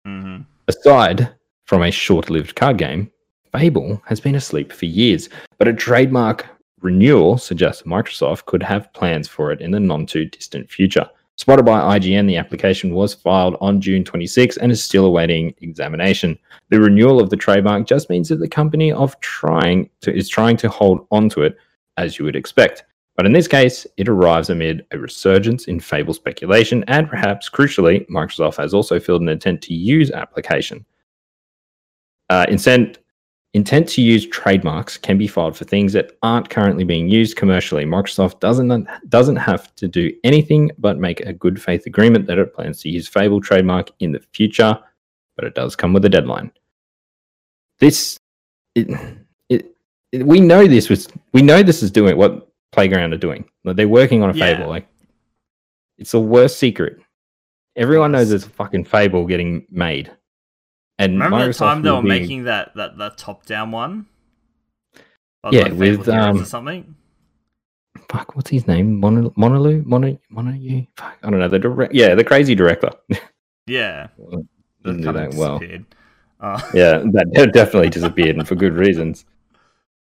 hmm 0.05 0.39
Aside 0.69 1.29
from 1.65 1.83
a 1.83 1.91
short-lived 1.93 2.57
card 2.57 2.79
game, 2.79 3.11
Fable 3.53 4.03
has 4.07 4.21
been 4.21 4.35
asleep 4.35 4.73
for 4.73 4.87
years, 4.87 5.29
but 5.59 5.69
a 5.69 5.73
trademark 5.73 6.45
renewal 6.87 7.37
suggests 7.37 7.83
Microsoft 7.83 8.45
could 8.47 8.63
have 8.63 8.93
plans 8.93 9.27
for 9.27 9.51
it 9.51 9.61
in 9.61 9.73
the 9.73 9.81
non 9.81 10.07
too 10.07 10.25
distant 10.25 10.71
future. 10.71 11.09
Spotted 11.35 11.67
by 11.67 11.99
IGN, 11.99 12.27
the 12.29 12.37
application 12.37 12.95
was 12.95 13.13
filed 13.13 13.57
on 13.61 13.81
June 13.81 14.05
26 14.05 14.57
and 14.57 14.73
is 14.73 14.83
still 14.83 15.05
awaiting 15.05 15.53
examination. 15.61 16.39
The 16.71 16.81
renewal 16.81 17.21
of 17.21 17.29
the 17.29 17.37
trademark 17.37 17.87
just 17.87 18.09
means 18.09 18.29
that 18.29 18.37
the 18.37 18.49
company 18.49 18.91
of 18.93 19.19
trying 19.21 19.91
to, 20.01 20.17
is 20.17 20.29
trying 20.29 20.57
to 20.59 20.69
hold 20.69 21.07
onto 21.11 21.43
it, 21.43 21.57
as 21.99 22.19
you 22.19 22.25
would 22.25 22.37
expect. 22.37 22.85
But 23.17 23.27
in 23.27 23.33
this 23.33 23.49
case, 23.49 23.87
it 23.97 24.09
arrives 24.09 24.49
amid 24.49 24.87
a 24.93 24.99
resurgence 24.99 25.67
in 25.67 25.81
Fable 25.81 26.15
speculation, 26.15 26.85
and 26.87 27.09
perhaps 27.09 27.51
crucially, 27.51 28.07
Microsoft 28.09 28.57
has 28.57 28.73
also 28.73 29.01
filled 29.01 29.23
an 29.23 29.29
intent 29.29 29.61
to 29.63 29.75
use 29.75 30.11
application. 30.13 30.87
Uh, 32.31 32.47
intent, 32.49 32.99
intent 33.57 33.89
to 33.89 34.03
use 34.03 34.27
trademarks 34.27 34.99
can 34.99 35.17
be 35.17 35.27
filed 35.27 35.57
for 35.57 35.65
things 35.65 35.95
that 35.95 36.19
aren't 36.23 36.51
currently 36.51 36.85
being 36.85 37.09
used 37.09 37.37
commercially. 37.37 37.87
Microsoft 37.87 38.39
doesn't 38.39 38.87
doesn't 39.09 39.37
have 39.37 39.75
to 39.77 39.89
do 39.89 40.13
anything 40.25 40.71
but 40.79 40.99
make 40.99 41.21
a 41.21 41.33
good 41.33 41.61
faith 41.61 41.87
agreement 41.87 42.27
that 42.27 42.39
it 42.39 42.55
plans 42.55 42.83
to 42.83 42.91
use 42.91 43.09
Fable 43.09 43.41
trademark 43.41 43.91
in 44.01 44.13
the 44.13 44.21
future, 44.35 44.79
but 45.37 45.47
it 45.47 45.55
does 45.55 45.75
come 45.75 45.95
with 45.95 46.05
a 46.05 46.09
deadline. 46.11 46.53
This, 47.79 48.21
it, 48.75 48.89
it, 49.49 49.75
it 50.13 50.27
we 50.27 50.39
know 50.39 50.67
this 50.67 50.91
was 50.91 51.09
we 51.33 51.41
know 51.41 51.63
this 51.63 51.83
is 51.83 51.91
doing 51.91 52.17
what 52.19 52.53
Playground 52.73 53.15
are 53.15 53.19
doing. 53.19 53.49
Like 53.65 53.77
they're 53.77 53.89
working 53.89 54.23
on 54.23 54.29
a 54.29 54.35
Yeah. 54.35 54.57
Fable. 54.57 54.69
Like 54.69 54.87
it's 55.97 56.13
the 56.13 56.21
worst 56.21 56.59
secret. 56.59 56.99
Everyone 57.75 58.13
knows 58.13 58.29
there's 58.29 58.45
a 58.45 58.51
fucking 58.51 58.85
Fable 58.85 59.27
getting 59.27 59.67
made. 59.71 60.11
And 60.99 61.15
Remember 61.15 61.37
Microsoft 61.37 61.59
that 61.59 61.59
time 61.59 61.83
they 61.83 61.91
were 61.91 62.03
making 62.03 62.45
that 62.45 62.75
that 62.77 62.97
that 62.99 63.19
top 63.19 63.45
down 63.47 63.71
one? 63.71 64.07
Yeah, 65.51 65.63
like 65.63 65.73
with, 65.75 66.09
um, 66.09 66.43
or 66.43 66.45
something. 66.45 66.97
fuck, 68.11 68.35
what's 68.35 68.51
his 68.51 68.67
name? 68.67 68.99
Mono, 68.99 69.31
Monolu, 69.31 69.85
Mono, 69.85 70.19
Mono, 70.29 70.87
fuck, 70.97 71.17
I 71.23 71.31
don't 71.31 71.39
know. 71.39 71.49
The 71.49 71.59
direct, 71.59 71.95
yeah, 71.95 72.15
the 72.15 72.25
crazy 72.25 72.55
director. 72.55 72.91
Yeah, 73.69 74.07
Didn't 74.85 75.03
do 75.03 75.13
that 75.13 75.35
well. 75.35 75.61
Uh, 76.39 76.61
yeah, 76.75 76.99
that 76.99 77.51
definitely 77.53 77.91
disappeared 77.91 78.37
and 78.37 78.47
for 78.47 78.55
good 78.55 78.75
reasons. 78.75 79.25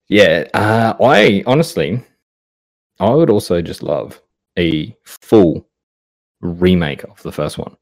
Yeah, 0.08 0.44
uh, 0.54 0.94
I 1.02 1.42
honestly, 1.48 2.00
I 3.00 3.10
would 3.10 3.28
also 3.28 3.60
just 3.60 3.82
love 3.82 4.22
a 4.56 4.96
full 5.04 5.66
remake 6.40 7.02
of 7.02 7.20
the 7.24 7.32
first 7.32 7.58
one. 7.58 7.76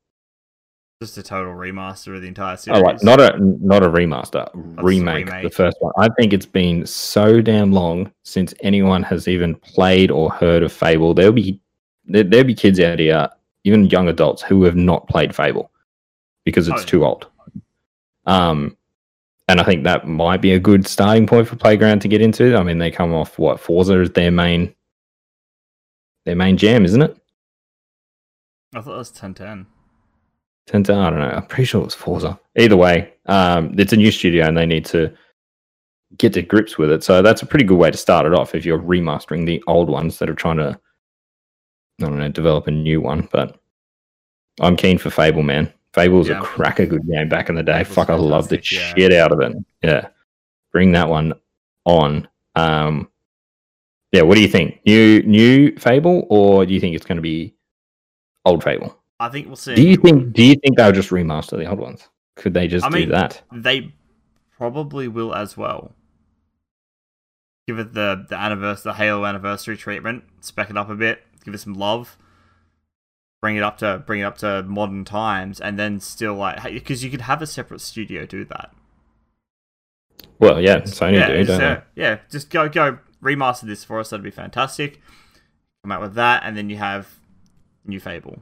Just 1.03 1.19
a 1.19 1.23
total 1.23 1.53
remaster 1.53 2.15
of 2.15 2.23
the 2.23 2.29
entire 2.29 2.57
series. 2.57 2.81
Oh, 2.81 2.83
like 2.85 3.03
not 3.03 3.21
a 3.21 3.37
not 3.39 3.83
a 3.83 3.89
remaster, 3.89 4.49
remake, 4.83 5.27
the 5.27 5.33
remake. 5.33 5.55
first 5.55 5.77
one. 5.81 5.93
I 5.99 6.09
think 6.19 6.33
it's 6.33 6.47
been 6.47 6.87
so 6.87 7.41
damn 7.41 7.73
long 7.73 8.11
since 8.23 8.55
anyone 8.63 9.03
has 9.03 9.27
even 9.29 9.55
played 9.57 10.11
or 10.11 10.31
heard 10.31 10.63
of 10.63 10.73
Fable. 10.73 11.13
There'll 11.13 11.33
be 11.33 11.61
there, 12.07 12.23
there'll 12.23 12.47
be 12.47 12.55
kids 12.55 12.79
out 12.81 13.01
here, 13.01 13.29
even 13.65 13.87
young 13.87 14.09
adults, 14.09 14.41
who 14.43 14.63
have 14.65 14.77
not 14.77 15.09
played 15.09 15.35
Fable 15.35 15.71
because 16.45 16.69
it's 16.69 16.83
Oh, 16.83 16.87
too 16.87 17.05
old. 17.05 17.27
Um, 18.27 18.77
and 19.49 19.61
I 19.61 19.65
think 19.65 19.85
that 19.85 20.07
might 20.07 20.41
be 20.41 20.53
a 20.53 20.59
good 20.59 20.87
starting 20.87 21.27
point 21.27 21.49
for 21.49 21.57
Playground 21.57 22.01
to 22.01 22.09
get 22.09 22.23
into. 22.23 22.57
I 22.57 22.63
mean, 22.63 22.79
they 22.79 22.91
come 22.91 23.13
off 23.13 23.39
what 23.39 23.61
Forza 23.61 24.01
is 24.01 24.11
their 24.13 24.31
main 24.31 24.75
their 26.25 26.37
main 26.37 26.57
jam, 26.57 26.85
isn't 26.85 27.03
it? 27.03 27.17
I 28.75 28.81
thought 28.81 28.95
it 28.95 28.99
was 28.99 29.11
Turn 29.11 29.35
10. 29.35 29.67
Turns 30.67 30.89
out, 30.89 30.99
I 30.99 31.11
don't 31.11 31.19
know. 31.19 31.37
I'm 31.37 31.47
pretty 31.47 31.65
sure 31.67 31.83
it 31.83 31.85
was 31.85 31.95
Forza. 31.95 32.39
Either 32.57 32.77
way, 32.77 33.13
um, 33.27 33.75
it's 33.79 33.93
a 33.93 33.97
new 33.97 34.11
studio 34.11 34.47
and 34.47 34.57
they 34.57 34.65
need 34.67 34.87
to 34.87 35.13
get 36.17 36.33
to 36.35 36.43
grips 36.43 36.79
with 36.79 36.91
it. 36.91 37.05
So 37.05 37.21
that's 37.23 37.43
a 37.43 37.47
pretty 37.47 37.65
good 37.65 37.79
way 37.79 37.91
to 37.91 37.97
start 37.97 38.25
it 38.27 38.33
off 38.35 38.55
if 38.55 38.65
you're 38.65 38.79
remastering 38.79 39.45
the 39.47 39.63
old 39.67 39.91
ones 39.91 40.19
that 40.19 40.31
are 40.31 40.35
trying 40.35 40.57
to, 40.59 40.79
I 42.01 42.05
don't 42.05 42.19
know, 42.19 42.29
develop 42.29 42.67
a 42.67 42.71
new 42.71 43.01
one. 43.01 43.29
But 43.31 43.61
I'm 44.61 44.77
keen 44.77 44.97
for 44.97 45.11
Fable, 45.11 45.43
man. 45.43 45.73
Fable 45.93 46.19
was 46.19 46.29
Yeah. 46.29 46.39
a 46.41 46.43
cracker 46.43 46.87
good 46.87 47.07
game 47.09 47.29
back 47.29 47.49
in 47.49 47.57
the 47.57 47.63
day. 47.63 47.85
Fuck, 47.85 48.09
I 48.09 48.15
love 48.15 48.49
the 48.49 48.57
yeah. 48.57 48.95
shit 48.95 49.13
out 49.13 49.33
of 49.33 49.41
it. 49.41 49.53
Yeah. 49.83 50.09
Bring 50.73 50.93
that 50.93 51.09
one 51.09 51.35
on. 51.85 52.27
Um, 52.57 53.09
yeah, 54.13 54.23
what 54.23 54.37
do 54.37 54.41
you 54.41 54.49
think? 54.49 54.81
New 54.87 55.23
new 55.25 55.77
Fable 55.77 56.27
or 56.31 56.65
do 56.65 56.73
you 56.73 56.81
think 56.81 56.95
it's 56.97 57.05
going 57.05 57.17
to 57.17 57.23
be 57.23 57.55
old 58.45 58.65
Fable? 58.65 58.97
I 59.21 59.29
think 59.29 59.47
we'll 59.47 59.57
see. 59.57 59.75
Do 59.75 59.83
you 59.83 59.97
think? 59.97 60.33
Do 60.33 60.43
you 60.43 60.55
think 60.57 60.77
they'll 60.77 60.93
just 60.93 61.11
remaster 61.11 61.57
the 61.59 61.67
old 61.67 61.79
ones? 61.79 62.09
Could 62.37 62.55
they 62.55 62.67
just 62.69 62.85
I 62.85 62.91
do 62.91 62.97
mean- 62.99 63.09
that? 63.11 63.43
they 63.53 63.93
probably 64.57 65.09
will 65.09 65.35
as 65.35 65.57
well? 65.57 65.93
Give 67.67 67.79
it 67.79 67.95
the 67.95 68.27
the 68.29 68.37
anniversary, 68.37 68.91
the 68.91 68.95
Halo 68.95 69.25
anniversary 69.25 69.77
treatment. 69.77 70.25
Spec 70.41 70.69
it 70.71 70.77
up 70.77 70.91
a 70.91 70.95
bit. 70.95 71.23
Give 71.45 71.55
it 71.55 71.59
some 71.59 71.75
love. 71.75 72.19
bring 73.41 73.57
it 73.57 73.63
up 73.63 73.79
to 73.79 74.03
bring 74.07 74.21
it 74.21 74.25
up 74.25 74.39
to 74.39 74.63
modern 74.65 75.05
times, 75.05 75.61
and 75.61 75.79
then 75.79 76.01
still 76.01 76.35
like 76.35 76.63
because 76.65 77.05
you 77.05 77.11
could 77.11 77.23
have 77.23 77.41
a 77.41 77.47
separate 77.47 77.81
studio 77.81 78.27
do 78.27 78.45
that. 78.47 78.75
Well, 80.39 80.61
yeah, 80.61 80.81
Sony 80.81 81.15
yeah, 81.15 81.29
do, 81.29 81.45
don't 81.45 81.61
so, 81.61 81.83
yeah, 81.95 82.19
just 82.31 82.51
go 82.51 82.69
go 82.69 82.99
remaster 83.23 83.63
this 83.63 83.85
for 83.85 84.01
us. 84.01 84.11
That'd 84.11 84.25
be 84.25 84.31
fantastic. 84.31 85.01
Come 85.85 85.93
out 85.93 86.01
with 86.01 86.15
that, 86.15 86.43
and 86.45 86.57
then 86.57 86.69
you 86.69 86.77
have 86.77 87.19
new 87.87 88.01
Fable. 88.01 88.39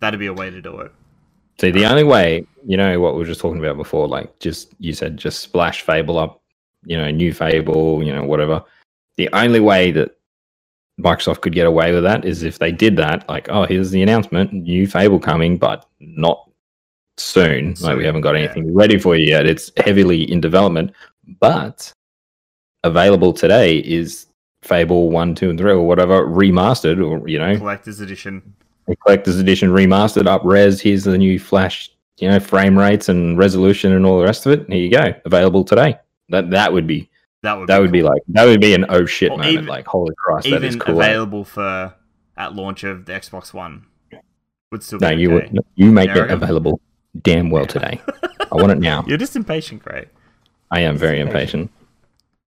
That'd 0.00 0.20
be 0.20 0.26
a 0.26 0.32
way 0.32 0.50
to 0.50 0.60
do 0.60 0.80
it. 0.80 0.92
See, 1.60 1.70
the 1.70 1.86
only 1.86 2.04
way, 2.04 2.46
you 2.66 2.76
know, 2.76 3.00
what 3.00 3.14
we 3.14 3.20
were 3.20 3.24
just 3.24 3.40
talking 3.40 3.58
about 3.58 3.76
before, 3.76 4.06
like 4.08 4.38
just 4.40 4.74
you 4.78 4.92
said, 4.92 5.16
just 5.16 5.40
splash 5.40 5.82
Fable 5.82 6.18
up, 6.18 6.42
you 6.84 6.96
know, 6.96 7.10
new 7.10 7.32
Fable, 7.32 8.02
you 8.02 8.14
know, 8.14 8.24
whatever. 8.24 8.62
The 9.16 9.30
only 9.32 9.60
way 9.60 9.90
that 9.92 10.16
Microsoft 11.00 11.40
could 11.40 11.54
get 11.54 11.66
away 11.66 11.92
with 11.92 12.02
that 12.02 12.24
is 12.24 12.42
if 12.42 12.58
they 12.58 12.72
did 12.72 12.96
that, 12.96 13.26
like, 13.28 13.48
oh, 13.48 13.64
here's 13.64 13.90
the 13.90 14.02
announcement, 14.02 14.52
new 14.52 14.86
Fable 14.86 15.18
coming, 15.18 15.56
but 15.56 15.86
not 16.00 16.50
soon. 17.16 17.74
like, 17.80 17.96
we 17.96 18.04
haven't 18.04 18.20
got 18.20 18.34
yeah. 18.34 18.44
anything 18.44 18.74
ready 18.74 18.98
for 18.98 19.16
you 19.16 19.26
yet. 19.26 19.46
It's 19.46 19.70
heavily 19.78 20.30
in 20.30 20.40
development, 20.40 20.92
but 21.40 21.90
available 22.84 23.32
today 23.32 23.78
is 23.78 24.26
Fable 24.62 25.10
1, 25.10 25.34
2, 25.34 25.50
and 25.50 25.58
3, 25.58 25.72
or 25.72 25.86
whatever, 25.86 26.26
remastered, 26.26 27.02
or, 27.02 27.26
you 27.26 27.38
know, 27.38 27.56
Collector's 27.56 28.00
edition. 28.00 28.54
A 28.88 28.96
collector's 28.96 29.38
edition 29.38 29.70
remastered, 29.70 30.26
up 30.26 30.42
res. 30.44 30.80
Here's 30.80 31.04
the 31.04 31.18
new 31.18 31.38
flash, 31.38 31.90
you 32.18 32.28
know, 32.28 32.38
frame 32.40 32.78
rates 32.78 33.08
and 33.08 33.36
resolution 33.38 33.92
and 33.92 34.04
all 34.06 34.18
the 34.18 34.24
rest 34.24 34.46
of 34.46 34.52
it. 34.52 34.66
Here 34.68 34.78
you 34.78 34.90
go, 34.90 35.14
available 35.24 35.64
today. 35.64 35.96
That 36.28 36.50
that 36.50 36.72
would 36.72 36.86
be 36.86 37.08
That 37.42 37.54
would 37.58 37.68
that 37.68 37.76
be 37.78 37.82
would 37.82 37.92
be 37.92 38.02
like 38.02 38.22
that 38.28 38.44
would 38.44 38.60
be 38.60 38.74
an 38.74 38.86
oh 38.88 39.06
shit 39.06 39.30
Or 39.30 39.36
moment. 39.38 39.52
even- 39.54 39.66
like 39.66 39.86
holy 39.86 40.14
Christ, 40.16 40.50
that 40.50 40.62
is 40.64 40.74
even 40.76 40.86
cool. 40.86 41.00
available 41.00 41.44
for 41.44 41.94
at 42.36 42.54
launch 42.54 42.84
of 42.84 43.06
the 43.06 43.12
Xbox 43.12 43.52
One. 43.54 43.86
Would 44.72 44.82
still 44.82 44.98
No, 44.98 45.10
be 45.10 45.22
you 45.22 45.32
okay. 45.36 45.48
would 45.52 45.64
you 45.76 45.92
make 45.92 46.12
There 46.12 46.24
it 46.26 46.30
available 46.32 46.80
damn 47.22 47.50
well 47.50 47.66
today. 47.66 48.00
I 48.52 48.54
want 48.56 48.72
it 48.72 48.78
now. 48.78 49.04
You're 49.08 49.16
just 49.18 49.36
impatient, 49.36 49.82
Gray. 49.82 50.06
I 50.70 50.80
am 50.80 50.96
very 50.96 51.20
impatient. 51.20 51.70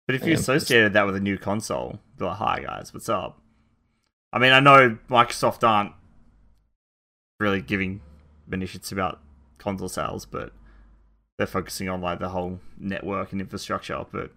But 0.07 0.15
if 0.15 0.21
Yeah, 0.21 0.27
you 0.27 0.34
it's- 0.34 0.41
associated 0.47 0.93
that 0.93 1.05
with 1.07 1.15
a 1.15 1.19
new 1.19 1.38
console, 1.38 1.99
be 2.19 2.25
like, 2.25 2.38
"Hi 2.38 2.59
guys, 2.61 2.93
what's 2.93 3.09
up?" 3.09 3.39
I 4.31 4.38
mean, 4.39 4.51
I 4.51 4.59
know 4.59 4.97
Microsoft 5.09 5.67
aren't 5.67 5.91
really 7.39 7.61
giving 7.61 8.01
many 8.47 8.65
shits 8.65 8.91
about 8.91 9.19
console 9.57 9.89
sales, 9.89 10.25
but 10.25 10.51
they're 11.38 11.47
focusing 11.47 11.89
on 11.89 12.01
like 12.01 12.19
the 12.19 12.29
whole 12.29 12.59
network 12.77 13.31
and 13.31 13.41
infrastructure. 13.41 14.05
But 14.11 14.31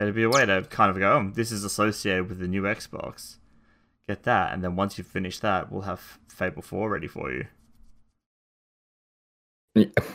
it'd 0.00 0.14
be 0.14 0.22
a 0.22 0.28
way 0.28 0.46
to 0.46 0.62
kind 0.70 0.90
of 0.90 0.98
go, 0.98 1.12
oh, 1.12 1.30
"This 1.34 1.50
is 1.50 1.64
associated 1.64 2.28
with 2.28 2.38
the 2.38 2.48
new 2.48 2.62
Xbox." 2.62 3.36
Get 4.06 4.24
that, 4.24 4.52
and 4.52 4.62
then 4.62 4.76
once 4.76 4.98
you 4.98 5.04
finish 5.04 5.38
that, 5.40 5.72
we'll 5.72 5.82
have 5.82 6.18
Fable 6.28 6.62
Four 6.62 6.90
ready 6.90 7.08
for 7.08 7.32
you. 7.32 7.46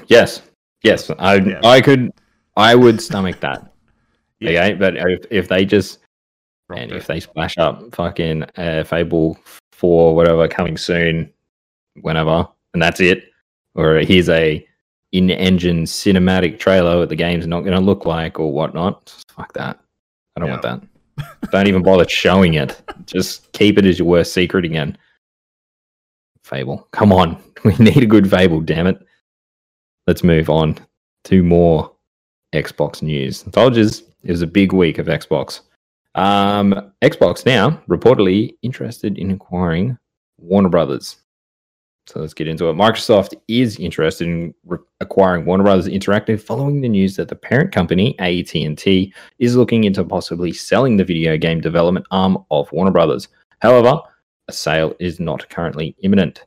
Yes, 0.08 0.42
yes, 0.84 1.10
I 1.18 1.36
Yeah. 1.36 1.60
I 1.64 1.82
could 1.82 2.12
I 2.56 2.76
would 2.76 3.02
stomach 3.02 3.40
that. 3.42 3.66
Yeah. 4.42 4.52
Okay, 4.52 4.74
but 4.76 4.96
if 4.96 5.26
if 5.30 5.48
they 5.50 5.66
just 5.66 6.00
and 6.70 6.92
it. 6.92 6.96
if 6.96 7.08
they 7.08 7.20
splash 7.20 7.58
up 7.58 7.94
fucking 7.94 8.44
uh, 8.56 8.86
Fable 8.86 9.38
four, 9.80 10.14
whatever, 10.14 10.48
coming 10.48 10.76
soon, 10.76 11.32
whenever, 12.02 12.46
and 12.74 12.84
that's 12.84 13.00
it, 13.00 13.32
or 13.76 13.96
here's 14.00 14.28
a 14.28 14.66
in-engine 15.14 15.86
cinematic 15.86 16.60
trailer 16.60 17.00
what 17.00 17.10
the 17.10 17.16
game's 17.16 17.48
not 17.48 17.62
going 17.62 17.74
to 17.74 17.80
look 17.80 18.06
like 18.06 18.40
or 18.40 18.52
whatnot, 18.52 19.24
fuck 19.36 19.54
that. 19.54 19.80
I 20.36 20.42
don't 20.42 20.50
want 20.50 20.62
that. 20.64 20.82
don't 21.52 21.68
even 21.68 21.82
bother 21.82 22.08
showing 22.08 22.56
it. 22.56 22.82
Just 23.06 23.52
keep 23.54 23.78
it 23.78 23.86
as 23.86 23.98
your 23.98 24.08
worst 24.08 24.34
secret 24.34 24.66
again. 24.66 24.98
Fable, 26.44 26.88
come 26.92 27.14
on, 27.14 27.42
we 27.64 27.74
need 27.78 28.04
a 28.04 28.06
good 28.06 28.30
Fable, 28.30 28.60
damn 28.60 28.88
it. 28.88 29.00
Let's 30.08 30.24
move 30.24 30.50
on 30.50 30.78
to 31.26 31.42
more 31.42 31.92
Xbox 32.54 33.02
news. 33.02 33.46
You 33.46 33.52
it 34.24 34.32
was 34.32 34.42
a 34.42 34.48
big 34.48 34.74
week 34.74 34.98
of 34.98 35.08
Xbox. 35.08 35.62
Um, 36.16 36.92
Xbox 37.02 37.46
now 37.46 37.82
reportedly 37.90 38.54
interested 38.62 39.18
in 39.18 39.32
acquiring 39.32 39.98
Warner 40.38 40.70
Brothers. 40.70 41.18
So 42.08 42.20
let's 42.20 42.34
get 42.34 42.48
into 42.48 42.68
it. 42.70 42.74
Microsoft 42.74 43.36
is 43.48 43.78
interested 43.78 44.28
in 44.28 44.54
re- 44.66 44.80
acquiring 45.00 45.46
Warner 45.46 45.64
Brothers 45.64 45.88
Interactive 45.88 46.42
following 46.42 46.82
the 46.82 46.90
news 46.90 47.16
that 47.18 47.28
the 47.28 47.36
parent 47.36 47.72
company 47.72 48.18
AT&T 48.18 49.14
is 49.38 49.56
looking 49.56 49.84
into 49.84 50.04
possibly 50.04 50.52
selling 50.52 50.98
the 50.98 51.04
video 51.04 51.38
game 51.38 51.62
development 51.62 52.08
arm 52.10 52.44
of 52.50 52.72
Warner 52.72 52.90
Brothers. 52.90 53.28
However, 53.60 54.02
a 54.48 54.52
sale 54.52 54.96
is 55.00 55.20
not 55.20 55.48
currently 55.50 55.96
imminent. 56.02 56.46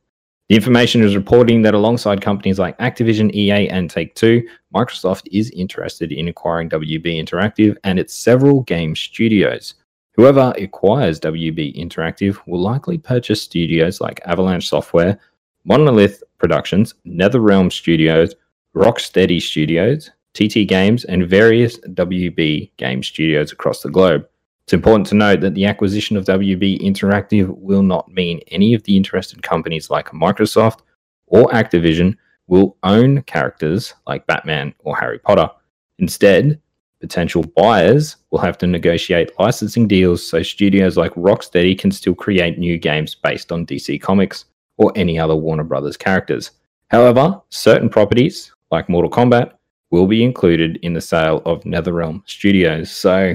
The 0.52 0.56
information 0.56 1.02
is 1.02 1.16
reporting 1.16 1.62
that 1.62 1.72
alongside 1.72 2.20
companies 2.20 2.58
like 2.58 2.76
Activision, 2.76 3.34
EA, 3.34 3.70
and 3.70 3.88
Take 3.88 4.14
Two, 4.14 4.46
Microsoft 4.74 5.26
is 5.32 5.48
interested 5.52 6.12
in 6.12 6.28
acquiring 6.28 6.68
WB 6.68 7.06
Interactive 7.06 7.74
and 7.84 7.98
its 7.98 8.12
several 8.12 8.60
game 8.64 8.94
studios. 8.94 9.72
Whoever 10.14 10.52
acquires 10.58 11.18
WB 11.20 11.74
Interactive 11.74 12.36
will 12.46 12.60
likely 12.60 12.98
purchase 12.98 13.40
studios 13.40 14.02
like 14.02 14.20
Avalanche 14.26 14.68
Software, 14.68 15.18
Monolith 15.64 16.22
Productions, 16.36 16.96
NetherRealm 17.06 17.72
Studios, 17.72 18.34
Rocksteady 18.76 19.40
Studios, 19.40 20.10
TT 20.34 20.68
Games, 20.68 21.04
and 21.06 21.26
various 21.26 21.78
WB 21.78 22.70
game 22.76 23.02
studios 23.02 23.52
across 23.52 23.80
the 23.80 23.88
globe. 23.90 24.28
It's 24.64 24.72
important 24.72 25.06
to 25.08 25.14
note 25.14 25.40
that 25.40 25.54
the 25.54 25.66
acquisition 25.66 26.16
of 26.16 26.24
WB 26.24 26.80
Interactive 26.80 27.48
will 27.58 27.82
not 27.82 28.08
mean 28.12 28.40
any 28.48 28.74
of 28.74 28.82
the 28.84 28.96
interested 28.96 29.42
companies 29.42 29.90
like 29.90 30.10
Microsoft 30.10 30.80
or 31.26 31.48
Activision 31.48 32.16
will 32.46 32.76
own 32.82 33.22
characters 33.22 33.94
like 34.06 34.26
Batman 34.26 34.74
or 34.80 34.96
Harry 34.96 35.18
Potter. 35.18 35.50
Instead, 35.98 36.60
potential 37.00 37.42
buyers 37.56 38.16
will 38.30 38.38
have 38.38 38.56
to 38.58 38.66
negotiate 38.66 39.32
licensing 39.38 39.88
deals 39.88 40.24
so 40.24 40.42
studios 40.42 40.96
like 40.96 41.12
Rocksteady 41.14 41.76
can 41.76 41.90
still 41.90 42.14
create 42.14 42.58
new 42.58 42.78
games 42.78 43.14
based 43.14 43.50
on 43.50 43.66
DC 43.66 44.00
Comics 44.00 44.44
or 44.76 44.92
any 44.94 45.18
other 45.18 45.34
Warner 45.34 45.64
Brothers 45.64 45.96
characters. 45.96 46.52
However, 46.88 47.40
certain 47.48 47.88
properties, 47.88 48.52
like 48.70 48.88
Mortal 48.88 49.10
Kombat, 49.10 49.54
will 49.90 50.06
be 50.06 50.22
included 50.22 50.78
in 50.82 50.92
the 50.92 51.00
sale 51.00 51.42
of 51.44 51.62
NetherRealm 51.64 52.22
Studios. 52.26 52.90
So, 52.90 53.34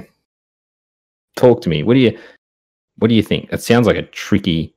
talk 1.37 1.61
to 1.61 1.69
me. 1.69 1.83
What 1.83 1.93
do 1.93 2.01
you 2.01 2.17
what 2.97 3.07
do 3.07 3.15
you 3.15 3.23
think? 3.23 3.51
It 3.51 3.61
sounds 3.61 3.87
like 3.87 3.95
a 3.95 4.01
tricky 4.03 4.75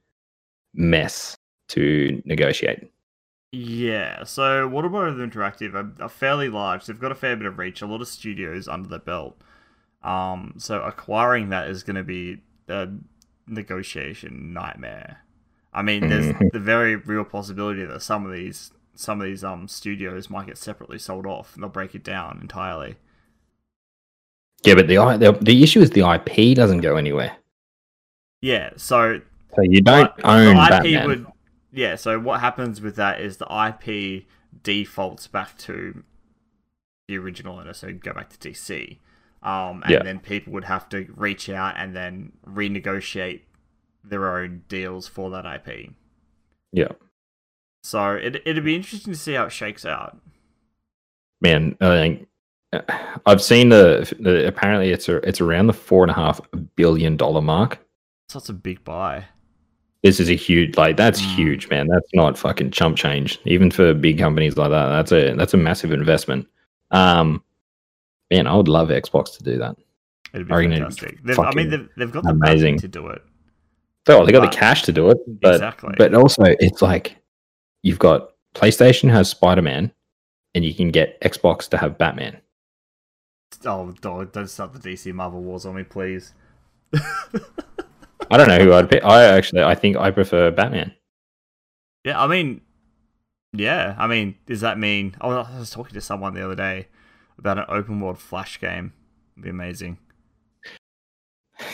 mess 0.74 1.34
to 1.68 2.22
negotiate. 2.24 2.90
Yeah, 3.52 4.22
so 4.24 4.68
Brothers 4.68 5.18
Interactive 5.18 5.74
are, 5.74 5.92
are 6.04 6.08
fairly 6.08 6.48
large. 6.48 6.86
They've 6.86 7.00
got 7.00 7.10
a 7.10 7.16
fair 7.16 7.34
bit 7.36 7.46
of 7.46 7.58
reach, 7.58 7.82
a 7.82 7.86
lot 7.86 8.00
of 8.00 8.06
studios 8.08 8.68
under 8.68 8.88
their 8.88 9.00
belt. 9.00 9.40
Um, 10.02 10.54
so 10.56 10.82
acquiring 10.82 11.48
that 11.48 11.68
is 11.68 11.82
going 11.82 11.96
to 11.96 12.04
be 12.04 12.38
a 12.68 12.88
negotiation 13.48 14.52
nightmare. 14.52 15.18
I 15.72 15.82
mean, 15.82 16.08
there's 16.08 16.26
Mhm. 16.26 16.52
the 16.52 16.60
very 16.60 16.96
real 16.96 17.24
possibility 17.24 17.84
that 17.84 18.02
some 18.02 18.24
of 18.26 18.32
these 18.32 18.72
some 18.94 19.18
of 19.20 19.26
these 19.26 19.42
um 19.42 19.66
studios 19.66 20.28
might 20.28 20.46
get 20.46 20.58
separately 20.58 20.98
sold 20.98 21.24
off 21.24 21.54
and 21.54 21.62
they'll 21.62 21.70
break 21.70 21.94
it 21.94 22.04
down 22.04 22.38
entirely. 22.42 22.96
Yeah, 24.64 24.74
but 24.74 24.88
the 24.88 24.96
the, 25.18 25.38
the 25.40 25.62
issue 25.62 25.80
is 25.80 25.90
the 25.90 26.00
IP 26.10 26.54
doesn't 26.56 26.80
go 26.80 26.96
anywhere. 26.96 27.36
Yeah, 28.42 28.70
so 28.76 29.20
So 29.54 29.62
you 29.62 29.80
don't 29.80 30.14
the 30.16 30.26
own 30.28 30.56
IP 30.56 30.70
Batman. 30.70 31.06
would 31.06 31.26
yeah. 31.72 31.96
So 31.96 32.18
what 32.18 32.40
happens 32.40 32.80
with 32.80 32.96
that 32.96 33.20
is 33.20 33.36
the 33.38 33.46
IP 33.46 34.24
defaults 34.62 35.26
back 35.26 35.56
to 35.58 36.02
the 37.08 37.18
original 37.18 37.58
owner, 37.58 37.72
so 37.72 37.92
go 37.92 38.12
back 38.12 38.30
to 38.30 38.38
DC, 38.38 38.98
um, 39.42 39.82
and 39.84 39.90
Yeah. 39.92 40.02
then 40.02 40.20
people 40.20 40.52
would 40.52 40.64
have 40.64 40.88
to 40.90 41.06
reach 41.16 41.48
out 41.48 41.74
and 41.76 41.94
then 41.96 42.32
renegotiate 42.46 43.40
their 44.04 44.36
own 44.36 44.62
deals 44.68 45.06
for 45.08 45.30
that 45.30 45.44
IP. 45.46 45.90
Yeah, 46.72 46.92
So 47.82 48.12
it 48.12 48.42
it'd 48.46 48.64
be 48.64 48.76
interesting 48.76 49.12
to 49.12 49.18
see 49.18 49.34
how 49.34 49.44
it 49.46 49.52
shakes 49.52 49.84
out. 49.84 50.18
man. 51.40 51.76
I 51.80 51.86
think 51.88 52.28
I've 53.26 53.42
seen 53.42 53.68
the, 53.70 54.12
the 54.20 54.46
apparently 54.46 54.90
it's 54.90 55.08
a, 55.08 55.16
it's 55.28 55.40
around 55.40 55.66
the 55.66 55.72
four 55.72 56.04
and 56.04 56.10
a 56.10 56.14
half 56.14 56.40
billion 56.76 57.16
dollar 57.16 57.40
mark. 57.40 57.78
So 58.28 58.38
it's 58.38 58.48
a 58.48 58.52
big 58.54 58.84
buy. 58.84 59.24
This 60.02 60.20
is 60.20 60.30
a 60.30 60.34
huge 60.36 60.76
like 60.76 60.96
that's 60.96 61.20
Mm. 61.20 61.34
huge, 61.34 61.68
man. 61.68 61.88
That's 61.88 62.08
not 62.14 62.38
fucking 62.38 62.70
chump 62.70 62.96
change, 62.96 63.38
even 63.44 63.70
for 63.70 63.92
big 63.92 64.18
companies 64.18 64.56
like 64.56 64.70
that. 64.70 64.88
That's 64.88 65.12
a 65.12 65.34
that's 65.34 65.52
a 65.52 65.56
massive 65.58 65.92
investment. 65.92 66.46
Um, 66.90 67.42
man, 68.30 68.46
I 68.46 68.54
would 68.54 68.68
love 68.68 68.88
Xbox 68.88 69.36
to 69.36 69.42
do 69.44 69.58
that. 69.58 69.76
It'd 70.32 70.46
be 70.46 70.52
I 70.54 70.56
reckon 70.58 70.70
be 70.70 70.76
fantastic. 70.76 71.18
I 71.38 71.54
mean, 71.54 71.70
they've, 71.70 71.88
they've 71.96 72.10
got 72.12 72.22
the 72.22 72.30
amazing. 72.30 72.50
amazing 72.74 72.78
to 72.78 72.88
do 72.88 73.08
it. 73.08 73.22
Oh, 74.08 74.24
they 74.24 74.32
got 74.32 74.40
But- 74.42 74.52
the 74.52 74.56
cash 74.56 74.82
to 74.84 74.92
do 74.92 75.10
it, 75.10 75.18
but 75.40 75.54
exactly. 75.56 75.94
but 75.98 76.14
also 76.14 76.44
it's 76.44 76.80
like 76.80 77.16
you've 77.82 77.98
got 77.98 78.30
PlayStation 78.54 79.10
has 79.10 79.28
Spider 79.28 79.60
Man, 79.62 79.92
and 80.54 80.64
you 80.64 80.72
can 80.72 80.90
get 80.90 81.20
Xbox 81.20 81.68
to 81.70 81.76
have 81.78 81.98
Batman. 81.98 82.38
Oh, 83.64 83.94
don't, 84.00 84.32
don't 84.32 84.48
start 84.48 84.72
the 84.72 84.78
DC 84.78 85.12
Marvel 85.12 85.42
Wars 85.42 85.66
on 85.66 85.74
me, 85.74 85.82
please. 85.82 86.32
I 86.94 88.36
don't 88.36 88.48
know 88.48 88.58
who 88.58 88.72
I'd 88.72 88.88
pick. 88.88 89.04
I 89.04 89.24
actually, 89.24 89.62
I 89.62 89.74
think 89.74 89.96
I 89.96 90.10
prefer 90.10 90.50
Batman. 90.50 90.94
Yeah, 92.04 92.22
I 92.22 92.26
mean, 92.26 92.60
yeah, 93.52 93.94
I 93.98 94.06
mean, 94.06 94.36
does 94.46 94.60
that 94.60 94.78
mean? 94.78 95.16
Oh, 95.20 95.30
I 95.30 95.58
was 95.58 95.70
talking 95.70 95.94
to 95.94 96.00
someone 96.00 96.34
the 96.34 96.44
other 96.44 96.54
day 96.54 96.88
about 97.38 97.58
an 97.58 97.64
open 97.68 98.00
world 98.00 98.18
Flash 98.18 98.60
game. 98.60 98.92
It'd 99.34 99.44
be 99.44 99.50
amazing. 99.50 99.98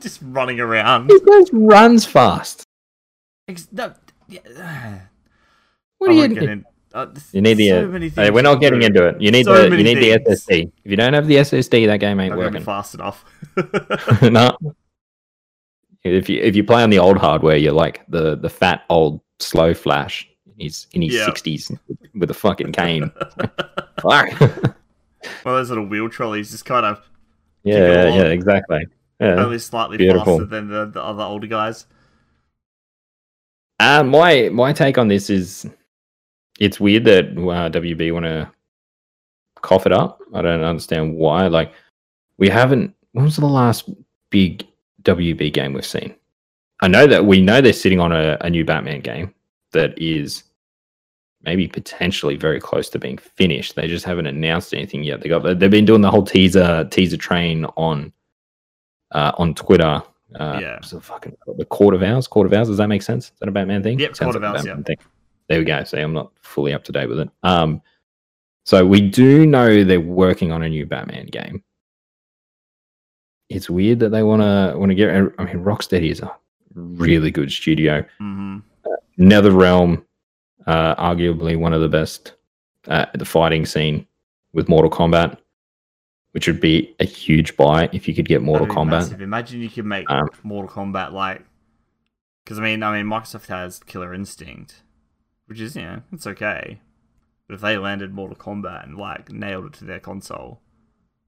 Just 0.00 0.20
running 0.22 0.60
around. 0.60 1.10
He 1.10 1.18
just 1.18 1.50
runs 1.52 2.04
fast. 2.04 2.62
Ex- 3.48 3.68
no, 3.72 3.94
yeah. 4.28 5.00
What 5.98 6.10
I 6.10 6.12
do 6.12 6.18
won't 6.18 6.34
you 6.34 6.64
uh, 6.96 7.06
You 7.32 7.42
need 7.42 7.54
the. 7.54 7.68
so 7.70 7.84
uh, 7.84 7.86
many 7.88 8.06
hey, 8.08 8.14
things 8.14 8.30
we're 8.32 8.42
not 8.42 8.56
getting 8.56 8.82
into 8.82 9.06
it. 9.06 9.20
You 9.20 9.30
need 9.30 9.44
So 9.44 9.54
the. 9.54 9.64
You 9.64 9.70
many 9.70 9.82
need 9.82 9.98
the. 9.98 10.18
SSD. 10.30 10.72
If 10.84 10.90
you 10.90 10.96
don't 10.96 11.12
have 11.12 11.26
the 11.26 11.36
SSD, 11.36 11.86
that 11.86 11.98
game 12.00 12.18
ain't 12.20 12.30
Not 12.30 12.38
working. 12.38 12.62
fast 12.62 12.94
enough. 12.94 13.24
no. 14.22 14.56
If 16.02 16.28
you 16.28 16.40
if 16.40 16.54
you 16.56 16.64
play 16.64 16.82
on 16.82 16.90
the 16.90 16.98
old 16.98 17.18
hardware, 17.18 17.56
you're 17.56 17.72
like 17.72 18.04
the 18.08 18.36
the 18.36 18.48
fat 18.48 18.84
old 18.88 19.20
slow 19.40 19.74
flash. 19.74 20.28
He's 20.56 20.86
in 20.92 21.02
his 21.02 21.14
Yeah. 21.14 21.26
sixties 21.26 21.70
with 22.14 22.30
a 22.30 22.34
fucking 22.34 22.72
cane. 22.72 23.10
Fuck. 24.00 24.40
One 24.40 24.50
of 25.44 25.44
those 25.44 25.68
little 25.68 25.86
wheel 25.86 26.08
trolleys, 26.08 26.50
just 26.52 26.64
kind 26.64 26.86
of 26.86 27.00
yeah, 27.64 28.06
yeah, 28.14 28.22
exactly. 28.26 28.86
Yeah. 29.20 29.42
only 29.44 29.58
slightly 29.58 29.96
beautiful. 29.96 30.38
faster 30.38 30.44
than 30.46 30.68
the, 30.68 30.86
the 30.86 31.02
other 31.02 31.24
older 31.24 31.48
guys. 31.48 31.86
Uh, 33.80 34.04
my 34.04 34.48
my 34.52 34.72
take 34.72 34.98
on 34.98 35.08
this 35.08 35.28
is, 35.28 35.66
it's 36.58 36.80
weird 36.80 37.04
that 37.04 37.26
uh, 37.26 37.70
WB 37.70 38.12
want 38.12 38.24
to 38.26 38.50
cough 39.62 39.86
it 39.86 39.92
up. 39.92 40.20
I 40.34 40.42
don't 40.42 40.62
understand 40.62 41.14
why. 41.14 41.46
Like, 41.48 41.72
we 42.38 42.48
haven't. 42.48 42.94
When 43.12 43.24
was 43.24 43.36
the 43.36 43.46
last 43.46 43.88
big 44.30 44.66
WB 45.02 45.52
game 45.52 45.72
we've 45.72 45.84
seen? 45.86 46.14
I 46.80 46.88
know 46.88 47.06
that 47.06 47.24
we 47.24 47.40
know 47.40 47.60
they're 47.60 47.72
sitting 47.72 48.00
on 48.00 48.12
a, 48.12 48.36
a 48.42 48.50
new 48.50 48.64
Batman 48.64 49.00
game 49.00 49.34
that 49.72 49.98
is 49.98 50.42
maybe 51.42 51.66
potentially 51.68 52.36
very 52.36 52.60
close 52.60 52.90
to 52.90 52.98
being 52.98 53.16
finished. 53.18 53.74
They 53.76 53.86
just 53.88 54.04
haven't 54.04 54.26
announced 54.26 54.74
anything 54.74 55.02
yet. 55.02 55.20
They 55.22 55.28
got 55.28 55.42
they've 55.58 55.70
been 55.70 55.84
doing 55.86 56.02
the 56.02 56.10
whole 56.10 56.24
teaser 56.24 56.84
teaser 56.90 57.16
train 57.16 57.64
on 57.76 58.12
uh, 59.12 59.32
on 59.38 59.54
Twitter. 59.54 60.02
Uh, 60.38 60.58
Yeah. 60.60 60.78
the 60.90 61.00
fucking 61.00 61.36
the 61.56 61.64
Court 61.64 61.94
of 61.94 62.02
Owls. 62.02 62.26
Court 62.26 62.46
of 62.46 62.52
Owls. 62.52 62.68
Does 62.68 62.76
that 62.78 62.88
make 62.88 63.02
sense? 63.02 63.26
Is 63.26 63.32
that 63.40 63.48
a 63.48 63.52
Batman 63.52 63.82
thing? 63.82 63.98
Yep, 63.98 64.16
Sounds 64.16 64.34
Court 64.34 64.36
of 64.36 64.42
like 64.42 64.50
a 64.50 64.56
Owls, 64.56 64.66
Batman 64.66 64.84
thing. 64.84 64.96
There 65.48 65.58
we 65.58 65.64
go. 65.64 65.82
See, 65.84 65.98
I'm 65.98 66.12
not 66.12 66.32
fully 66.40 66.72
up 66.72 66.84
to 66.84 66.92
date 66.92 67.08
with 67.08 67.20
it. 67.20 67.30
Um, 67.42 67.80
so 68.64 68.84
we 68.84 69.00
do 69.00 69.46
know 69.46 69.84
they're 69.84 70.00
working 70.00 70.50
on 70.52 70.62
a 70.62 70.68
new 70.68 70.86
Batman 70.86 71.26
game. 71.26 71.62
It's 73.48 73.70
weird 73.70 74.00
that 74.00 74.08
they 74.08 74.24
want 74.24 74.42
to 74.42 74.76
want 74.76 74.90
to 74.90 74.94
get. 74.96 75.10
I 75.10 75.20
mean, 75.44 75.62
Rocksteady 75.64 76.10
is 76.10 76.20
a 76.20 76.34
really 76.74 77.30
good 77.30 77.50
studio. 77.52 78.04
hmm 78.18 78.58
NetherRealm, 79.18 80.04
uh, 80.66 80.94
arguably 80.96 81.58
one 81.58 81.72
of 81.72 81.80
the 81.80 81.88
best 81.88 82.34
at 82.86 83.18
the 83.18 83.24
fighting 83.24 83.64
scene 83.64 84.06
with 84.52 84.68
Mortal 84.68 84.90
Kombat, 84.90 85.38
which 86.32 86.46
would 86.46 86.60
be 86.60 86.94
a 87.00 87.04
huge 87.06 87.56
buy 87.56 87.88
if 87.94 88.06
you 88.06 88.14
could 88.14 88.28
get 88.28 88.42
Mortal 88.42 88.66
Kombat. 88.66 88.90
massive. 88.90 89.22
Imagine 89.22 89.62
you 89.62 89.70
could 89.70 89.86
make 89.86 90.10
Um, 90.10 90.28
Mortal 90.42 90.70
Kombat 90.70 91.12
like, 91.12 91.42
because 92.44 92.58
I 92.58 92.62
mean, 92.62 92.82
I 92.82 93.00
mean, 93.00 93.10
Microsoft 93.10 93.46
has 93.46 93.78
Killer 93.78 94.12
Instinct, 94.12 94.82
which 95.46 95.60
is 95.60 95.76
you 95.76 95.82
know 95.82 96.02
it's 96.12 96.26
okay, 96.26 96.80
but 97.46 97.54
if 97.54 97.60
they 97.60 97.76
landed 97.78 98.12
Mortal 98.12 98.36
Kombat 98.36 98.84
and 98.84 98.96
like 98.96 99.30
nailed 99.30 99.66
it 99.66 99.72
to 99.74 99.84
their 99.84 100.00
console, 100.00 100.60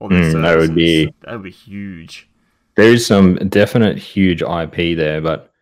or 0.01 0.09
their 0.09 0.23
Mm, 0.23 0.43
that 0.43 0.59
would 0.59 0.75
be- 0.75 1.13
that 1.23 1.33
would 1.33 1.43
be 1.43 1.51
huge. 1.51 2.29
There 2.77 2.93
is 2.93 3.05
some 3.05 3.35
definite 3.49 3.99
huge 3.99 4.41
IP 4.43 4.95
there, 4.97 5.21
but 5.21 5.53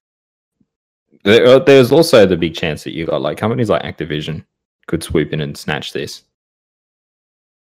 there, 1.25 1.47
uh, 1.47 1.59
there's 1.61 1.91
also 1.91 2.27
the 2.27 2.37
big 2.37 2.55
chance 2.55 2.85
that 2.85 2.93
you 2.93 3.07
got 3.07 3.23
like 3.23 3.39
companies 3.39 3.71
like 3.71 3.83
Activision 3.83 4.45
could 4.87 5.03
swoop 5.03 5.33
in 5.33 5.41
and 5.41 5.57
snatch 5.57 5.93
this. 5.93 6.23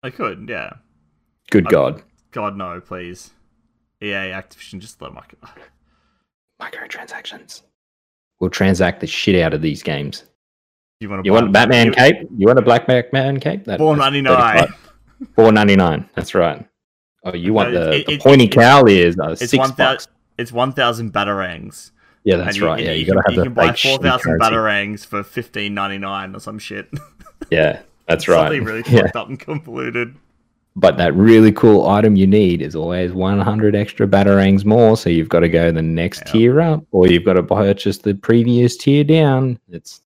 I 0.01 0.09
could, 0.09 0.47
yeah. 0.49 0.73
Good 1.51 1.67
I- 1.67 1.69
God, 1.71 2.03
God 2.31 2.57
no, 2.57 2.81
please. 2.81 3.31
EA, 4.01 4.33
Activision, 4.33 4.79
just 4.79 5.01
let 5.01 5.13
my. 5.13 5.23
microtransactions. 6.61 7.61
We'll 8.39 8.49
transact 8.49 8.99
the 8.99 9.07
shit 9.07 9.41
out 9.41 9.53
of 9.53 9.61
these 9.61 9.83
games. 9.83 10.25
You 11.03 11.09
want 11.09 11.25
You 11.25 11.33
want 11.33 11.51
Batman 11.53 11.87
you, 11.87 11.91
cape? 11.93 12.15
You 12.35 12.47
want 12.47 12.57
a 12.59 12.61
black 12.63 12.87
Batman 12.87 13.39
cape? 13.39 13.65
That, 13.65 13.77
Four 13.79 13.95
that's 13.95 14.05
ninety 14.05 14.21
nine. 14.21 14.67
Four 15.35 15.51
ninety 15.51 15.75
nine. 15.75 16.09
That's 16.15 16.33
right. 16.33 16.65
Oh, 17.25 17.33
you 17.33 17.53
want 17.53 17.71
No, 17.73 17.85
the, 17.85 17.91
it- 17.99 18.05
the 18.07 18.13
it- 18.13 18.21
pointy 18.21 18.45
it- 18.45 18.51
cowl 18.51 18.89
ears? 18.89 19.17
Uh, 19.19 19.29
It's 19.31 19.41
six 19.41 19.57
one 19.57 19.69
bucks. 19.69 19.77
thousand. 19.77 20.11
It's 20.37 20.51
one 20.51 20.71
thousand 20.73 21.13
batarangs. 21.13 21.91
Yeah, 22.23 22.37
that's 22.37 22.57
you, 22.57 22.65
right. 22.65 22.81
Yeah, 22.83 22.91
you, 22.91 23.05
can, 23.05 23.15
gotta 23.15 23.27
have 23.29 23.33
you 23.35 23.39
the 23.41 23.45
can 23.45 23.53
buy 23.53 23.73
four 23.73 23.97
thousand 23.99 24.39
batarangs 24.39 25.05
for 25.05 25.23
fifteen 25.23 25.73
ninety 25.73 25.97
nine 25.99 26.35
or 26.35 26.39
some 26.39 26.57
shit. 26.59 26.89
Yeah, 27.51 27.81
that's 28.07 28.29
right. 28.29 28.45
Something 28.45 28.63
really 28.63 28.83
yeah. 28.87 29.01
fucked 29.01 29.15
up 29.17 29.27
and 29.27 29.37
convoluted. 29.39 30.15
But 30.77 30.95
that 30.97 31.13
really 31.13 31.51
cool 31.51 31.85
item 31.87 32.15
you 32.15 32.25
need 32.25 32.61
is 32.61 32.73
always 32.73 33.11
100 33.11 33.75
extra 33.75 34.07
batarangs 34.07 34.63
more. 34.65 34.95
So 34.95 35.09
you've 35.09 35.27
got 35.29 35.41
to 35.41 35.49
go 35.49 35.69
the 35.71 35.81
next 35.81 36.23
Yeah. 36.27 36.31
tier 36.31 36.61
up, 36.61 36.83
or 36.91 37.05
you've 37.07 37.25
got 37.25 37.33
to 37.33 37.43
purchase 37.43 37.97
the 37.97 38.15
previous 38.15 38.77
tier 38.77 39.03
down. 39.03 39.59
It's 39.69 40.01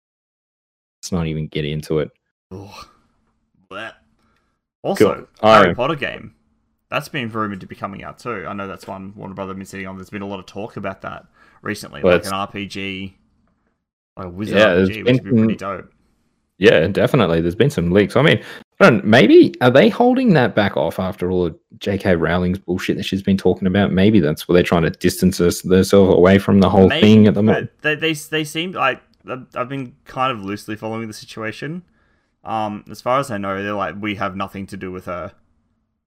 let's 0.97 1.11
not 1.11 1.27
even 1.27 1.47
get 1.47 1.65
into 1.65 1.99
it. 1.99 2.11
Also. 4.83 5.27
Harry 5.41 5.71
I- 5.71 5.73
Potter 5.73 5.95
game. 5.95 6.33
That's 6.89 7.09
been 7.09 7.29
rumored 7.29 7.59
to 7.59 7.67
be 7.67 7.75
coming 7.75 8.03
out 8.03 8.17
too. 8.17 8.45
I 8.47 8.53
know 8.53 8.65
that's 8.65 8.87
one 8.87 9.13
Warner 9.15 9.33
Brother 9.33 9.53
been 9.53 9.65
sitting 9.65 9.87
on. 9.87 9.97
There's 9.97 10.09
been 10.09 10.21
a 10.21 10.27
lot 10.27 10.39
of 10.39 10.45
talk 10.45 10.77
about 10.77 11.01
that 11.01 11.25
recently, 11.61 12.01
Well, 12.01 12.13
like 12.13 12.25
an 12.25 12.31
RPG, 12.31 13.13
like 14.15 14.25
a 14.25 14.29
wizard 14.29 14.57
Yeah, 14.57 14.67
RPG, 14.67 15.03
which 15.03 15.21
would 15.21 15.23
be 15.23 15.31
pretty 15.31 15.55
dope. 15.57 15.91
Yeah, 16.59 16.87
definitely. 16.87 17.41
There's 17.41 17.55
been 17.55 17.69
some 17.69 17.91
leaks. 17.91 18.15
I 18.15 18.21
mean, 18.21 18.41
I 18.79 18.89
don't, 18.89 19.05
maybe 19.05 19.53
are 19.59 19.69
they 19.69 19.89
holding 19.89 20.33
that 20.33 20.55
back 20.55 20.77
off 20.77 20.97
after 20.97 21.29
all 21.29 21.47
of 21.47 21.59
J.K. 21.77 22.15
Rowling's 22.15 22.57
bullshit 22.57 22.95
that 22.97 23.03
she's 23.03 23.21
been 23.21 23.37
talking 23.37 23.67
about? 23.67 23.91
Maybe 23.91 24.21
that's 24.21 24.47
where 24.47 24.53
they're 24.53 24.63
trying 24.63 24.83
to 24.83 24.89
distance 24.89 25.41
us, 25.41 25.61
themselves 25.61 26.15
away 26.15 26.39
from 26.39 26.61
the 26.61 26.69
whole 26.69 26.87
Maybe, 26.87 27.01
thing 27.01 27.27
at 27.27 27.33
the 27.33 27.43
moment. 27.43 27.69
They, 27.81 27.95
they 27.95 28.13
they 28.13 28.43
seem 28.43 28.71
like 28.71 29.01
I've 29.55 29.69
been 29.69 29.95
kind 30.05 30.31
of 30.31 30.43
loosely 30.43 30.75
following 30.75 31.07
the 31.07 31.13
situation. 31.13 31.83
Um, 32.43 32.85
as 32.89 33.01
far 33.01 33.19
as 33.19 33.29
I 33.31 33.37
know, 33.37 33.61
they're 33.61 33.73
like 33.73 33.95
we 33.99 34.15
have 34.15 34.35
nothing 34.35 34.65
to 34.67 34.77
do 34.77 34.91
with 34.91 35.05
her. 35.05 35.33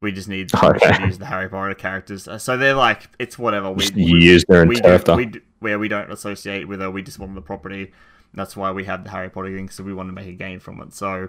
We 0.02 0.12
just 0.12 0.28
need 0.28 0.54
Okay. 0.54 0.96
to 0.96 1.02
use 1.06 1.18
the 1.18 1.26
Harry 1.26 1.48
Potter 1.48 1.74
characters. 1.74 2.26
Uh, 2.26 2.38
So 2.38 2.56
they're 2.56 2.74
like, 2.74 3.10
it's 3.18 3.38
whatever. 3.38 3.70
We 3.70 3.82
Just 3.82 3.94
we, 3.94 4.04
used 4.04 4.46
her 4.48 4.62
and 4.62 4.68
we, 4.70 4.80
do, 4.80 5.14
we 5.14 5.26
do, 5.26 5.40
where 5.58 5.78
we 5.78 5.88
don't 5.88 6.10
associate 6.10 6.66
with 6.66 6.80
her. 6.80 6.90
We 6.90 7.02
just 7.02 7.18
want 7.18 7.34
the 7.34 7.42
property. 7.42 7.92
That's 8.32 8.56
why 8.56 8.70
we 8.72 8.84
have 8.84 9.04
the 9.04 9.10
Harry 9.10 9.28
Potter 9.28 9.54
thing. 9.54 9.68
So 9.68 9.84
we 9.84 9.92
want 9.92 10.08
to 10.08 10.14
make 10.14 10.28
a 10.28 10.32
game 10.32 10.58
from 10.60 10.80
it. 10.80 10.94
So 10.94 11.28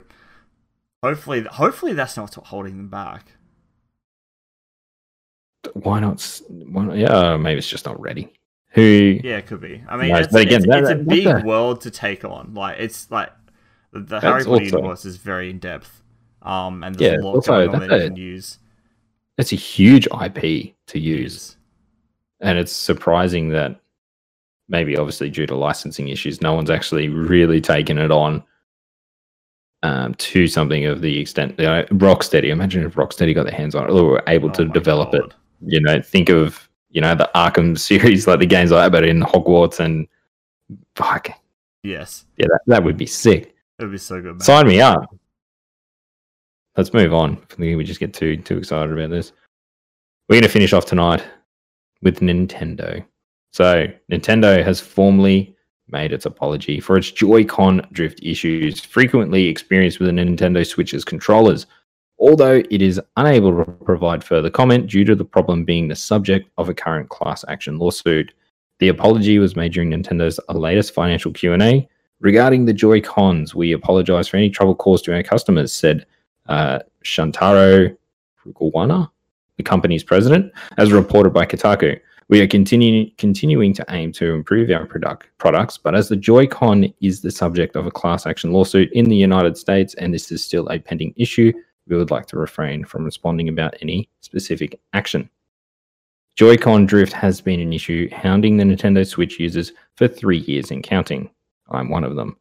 hopefully, 1.03 1.41
hopefully 1.43 1.93
that's 1.93 2.15
not 2.15 2.35
what's 2.37 2.49
holding 2.49 2.77
them 2.77 2.87
back. 2.89 3.33
Why 5.73 5.99
not? 5.99 6.41
Why 6.49 6.85
not? 6.85 6.97
Yeah, 6.97 7.37
maybe 7.37 7.57
it's 7.59 7.67
just 7.69 7.85
not 7.85 7.99
ready. 7.99 8.31
Who? 8.73 9.19
Yeah, 9.23 9.37
it 9.37 9.47
could 9.47 9.61
be. 9.61 9.83
I 9.87 9.97
mean, 9.97 10.09
Nice. 10.09 10.25
it's, 10.25 10.33
But 10.33 10.41
again, 10.43 10.57
it's, 10.61 10.67
that- 10.67 10.79
it's 10.81 10.89
a 10.91 10.95
that- 10.95 11.07
big 11.07 11.25
that's 11.25 11.43
world 11.43 11.81
to 11.81 11.91
take 11.91 12.23
on. 12.25 12.53
Like, 12.53 12.77
it's 12.79 13.11
like 13.11 13.31
the, 13.91 13.99
the 13.99 14.19
Harry 14.21 14.43
Potter 14.45 14.49
also- 14.63 14.77
universe 14.77 15.05
is 15.05 15.17
very 15.17 15.49
in 15.49 15.59
depth. 15.59 16.01
Um, 16.41 16.83
and 16.83 16.99
Yeah, 16.99 17.17
a 17.17 17.21
lot 17.21 17.35
also, 17.35 17.51
going 17.51 17.69
on 17.69 17.79
that's 17.81 17.89
that 17.91 18.01
you 18.03 18.07
can 18.09 18.15
use. 18.15 18.57
It's 19.37 19.51
a 19.51 19.55
huge 19.57 20.07
IP 20.07 20.73
to 20.87 20.99
use. 20.99 21.57
and 22.39 22.57
it's 22.57 22.71
surprising 22.71 23.49
that 23.49 23.79
maybe 24.67 24.97
obviously 24.97 25.29
due 25.29 25.45
to 25.45 25.53
licensing 25.55 26.07
issues 26.07 26.41
no 26.41 26.53
one's 26.55 26.71
actually 26.71 27.07
really 27.09 27.61
taken 27.61 27.97
it 27.99 28.09
on 28.09 28.41
um, 29.83 30.15
to 30.15 30.47
something 30.47 30.85
of 30.85 31.01
the 31.01 31.19
extent 31.19 31.53
you 31.59 31.65
know, 31.65 31.83
rocksteady 31.91 32.49
imagine 32.49 32.83
if 32.83 32.95
rocksteady 32.95 33.35
got 33.35 33.43
their 33.45 33.53
hands 33.55 33.75
on 33.75 33.83
it 33.87 33.91
or 33.91 34.03
were 34.05 34.23
able 34.27 34.49
to 34.51 34.63
Oh 34.63 34.65
my 34.65 34.73
develop 34.73 35.13
it 35.13 35.33
you 35.65 35.79
know 35.81 36.01
think 36.01 36.29
of 36.29 36.67
you 36.91 37.01
know 37.01 37.15
the 37.15 37.29
arkham 37.35 37.77
series 37.89 38.27
like 38.27 38.39
the 38.39 38.45
games 38.45 38.71
like 38.71 38.85
that 38.85 38.91
but 38.91 39.07
in 39.07 39.21
hogwarts 39.21 39.79
and 39.79 40.07
fuck. 40.95 41.29
Yes, 41.83 42.25
yeah 42.37 42.47
that, 42.49 42.61
that 42.67 42.83
would 42.83 42.97
be 42.97 43.07
sick. 43.07 43.55
It 43.79 43.83
would 43.83 43.91
be 43.91 43.97
so 43.97 44.21
good. 44.21 44.33
Man. 44.33 44.39
sign 44.41 44.67
me 44.67 44.81
up. 44.81 45.03
Let's 46.77 46.93
move 46.93 47.13
on. 47.13 47.37
I 47.51 47.55
think 47.55 47.77
we 47.77 47.83
just 47.83 47.99
get 47.99 48.13
too 48.13 48.37
too 48.37 48.57
excited 48.57 48.91
about 48.91 49.09
this. 49.09 49.33
We're 50.29 50.35
going 50.35 50.43
to 50.43 50.49
finish 50.49 50.73
off 50.73 50.85
tonight 50.85 51.23
with 52.01 52.19
nintendo. 52.19 53.03
So 53.51 53.87
nintendo 54.09 54.63
has 54.63 54.79
formally 54.79 55.55
made 55.89 56.13
its 56.13 56.25
apology 56.25 56.79
for 56.79 56.97
its 56.97 57.11
joy-con 57.11 57.85
drift 57.91 58.21
issues 58.23 58.79
frequently 58.79 59.47
experienced 59.47 59.99
with 59.99 60.07
the 60.07 60.13
nintendo 60.13 60.65
switch's 60.65 61.03
controllers 61.03 61.65
although 62.21 62.63
it 62.69 62.81
is 62.81 63.01
unable 63.17 63.65
to 63.65 63.69
provide 63.83 64.23
further 64.23 64.49
comment 64.49 64.87
due 64.87 65.03
to 65.03 65.15
the 65.15 65.25
problem 65.25 65.65
being 65.65 65.89
the 65.89 65.95
subject 65.95 66.49
of 66.57 66.69
a 66.69 66.73
current 66.73 67.09
class 67.09 67.43
action 67.49 67.77
lawsuit 67.77 68.33
the 68.79 68.87
apology 68.87 69.37
was 69.39 69.57
made 69.57 69.73
during 69.73 69.91
nintendo's 69.91 70.39
latest 70.49 70.93
financial 70.93 71.33
q&a 71.33 71.87
Regarding 72.21 72.65
the 72.65 72.73
Joy 72.73 73.01
Cons, 73.01 73.55
we 73.55 73.71
apologize 73.71 74.27
for 74.27 74.37
any 74.37 74.51
trouble 74.51 74.75
caused 74.75 75.05
to 75.05 75.15
our 75.15 75.23
customers, 75.23 75.73
said 75.73 76.05
uh, 76.47 76.77
Shuntaro 77.03 77.97
Furukawa, 78.39 79.09
the 79.57 79.63
company's 79.63 80.03
president, 80.03 80.53
as 80.77 80.91
reported 80.91 81.31
by 81.31 81.47
Kotaku. 81.47 81.99
We 82.27 82.39
are 82.39 82.47
continuing 82.47 83.11
continuing 83.17 83.73
to 83.73 83.85
aim 83.89 84.11
to 84.13 84.35
improve 84.35 84.69
our 84.69 84.85
product 84.85 85.29
products, 85.39 85.79
but 85.79 85.95
as 85.95 86.09
the 86.09 86.15
Joy-Con 86.15 86.93
is 87.01 87.21
the 87.21 87.31
subject 87.31 87.75
of 87.75 87.87
a 87.87 87.91
class 87.91 88.27
action 88.27 88.51
lawsuit 88.51 88.93
in 88.93 89.05
the 89.05 89.17
United 89.17 89.57
States, 89.57 89.95
and 89.95 90.13
this 90.13 90.31
is 90.31 90.43
still 90.43 90.67
a 90.69 90.77
pending 90.77 91.15
issue, 91.17 91.51
we 91.91 91.97
would 91.97 92.09
like 92.09 92.25
to 92.27 92.37
refrain 92.37 92.85
from 92.85 93.03
responding 93.03 93.49
about 93.49 93.75
any 93.81 94.09
specific 94.21 94.79
action. 94.93 95.29
Joy-Con 96.35 96.85
drift 96.85 97.11
has 97.13 97.41
been 97.41 97.59
an 97.59 97.73
issue 97.73 98.09
hounding 98.11 98.57
the 98.57 98.63
Nintendo 98.63 99.05
Switch 99.05 99.39
users 99.39 99.73
for 99.97 100.07
three 100.07 100.39
years 100.39 100.71
and 100.71 100.81
counting. 100.81 101.29
I'm 101.69 101.89
one 101.89 102.05
of 102.05 102.15
them. 102.15 102.37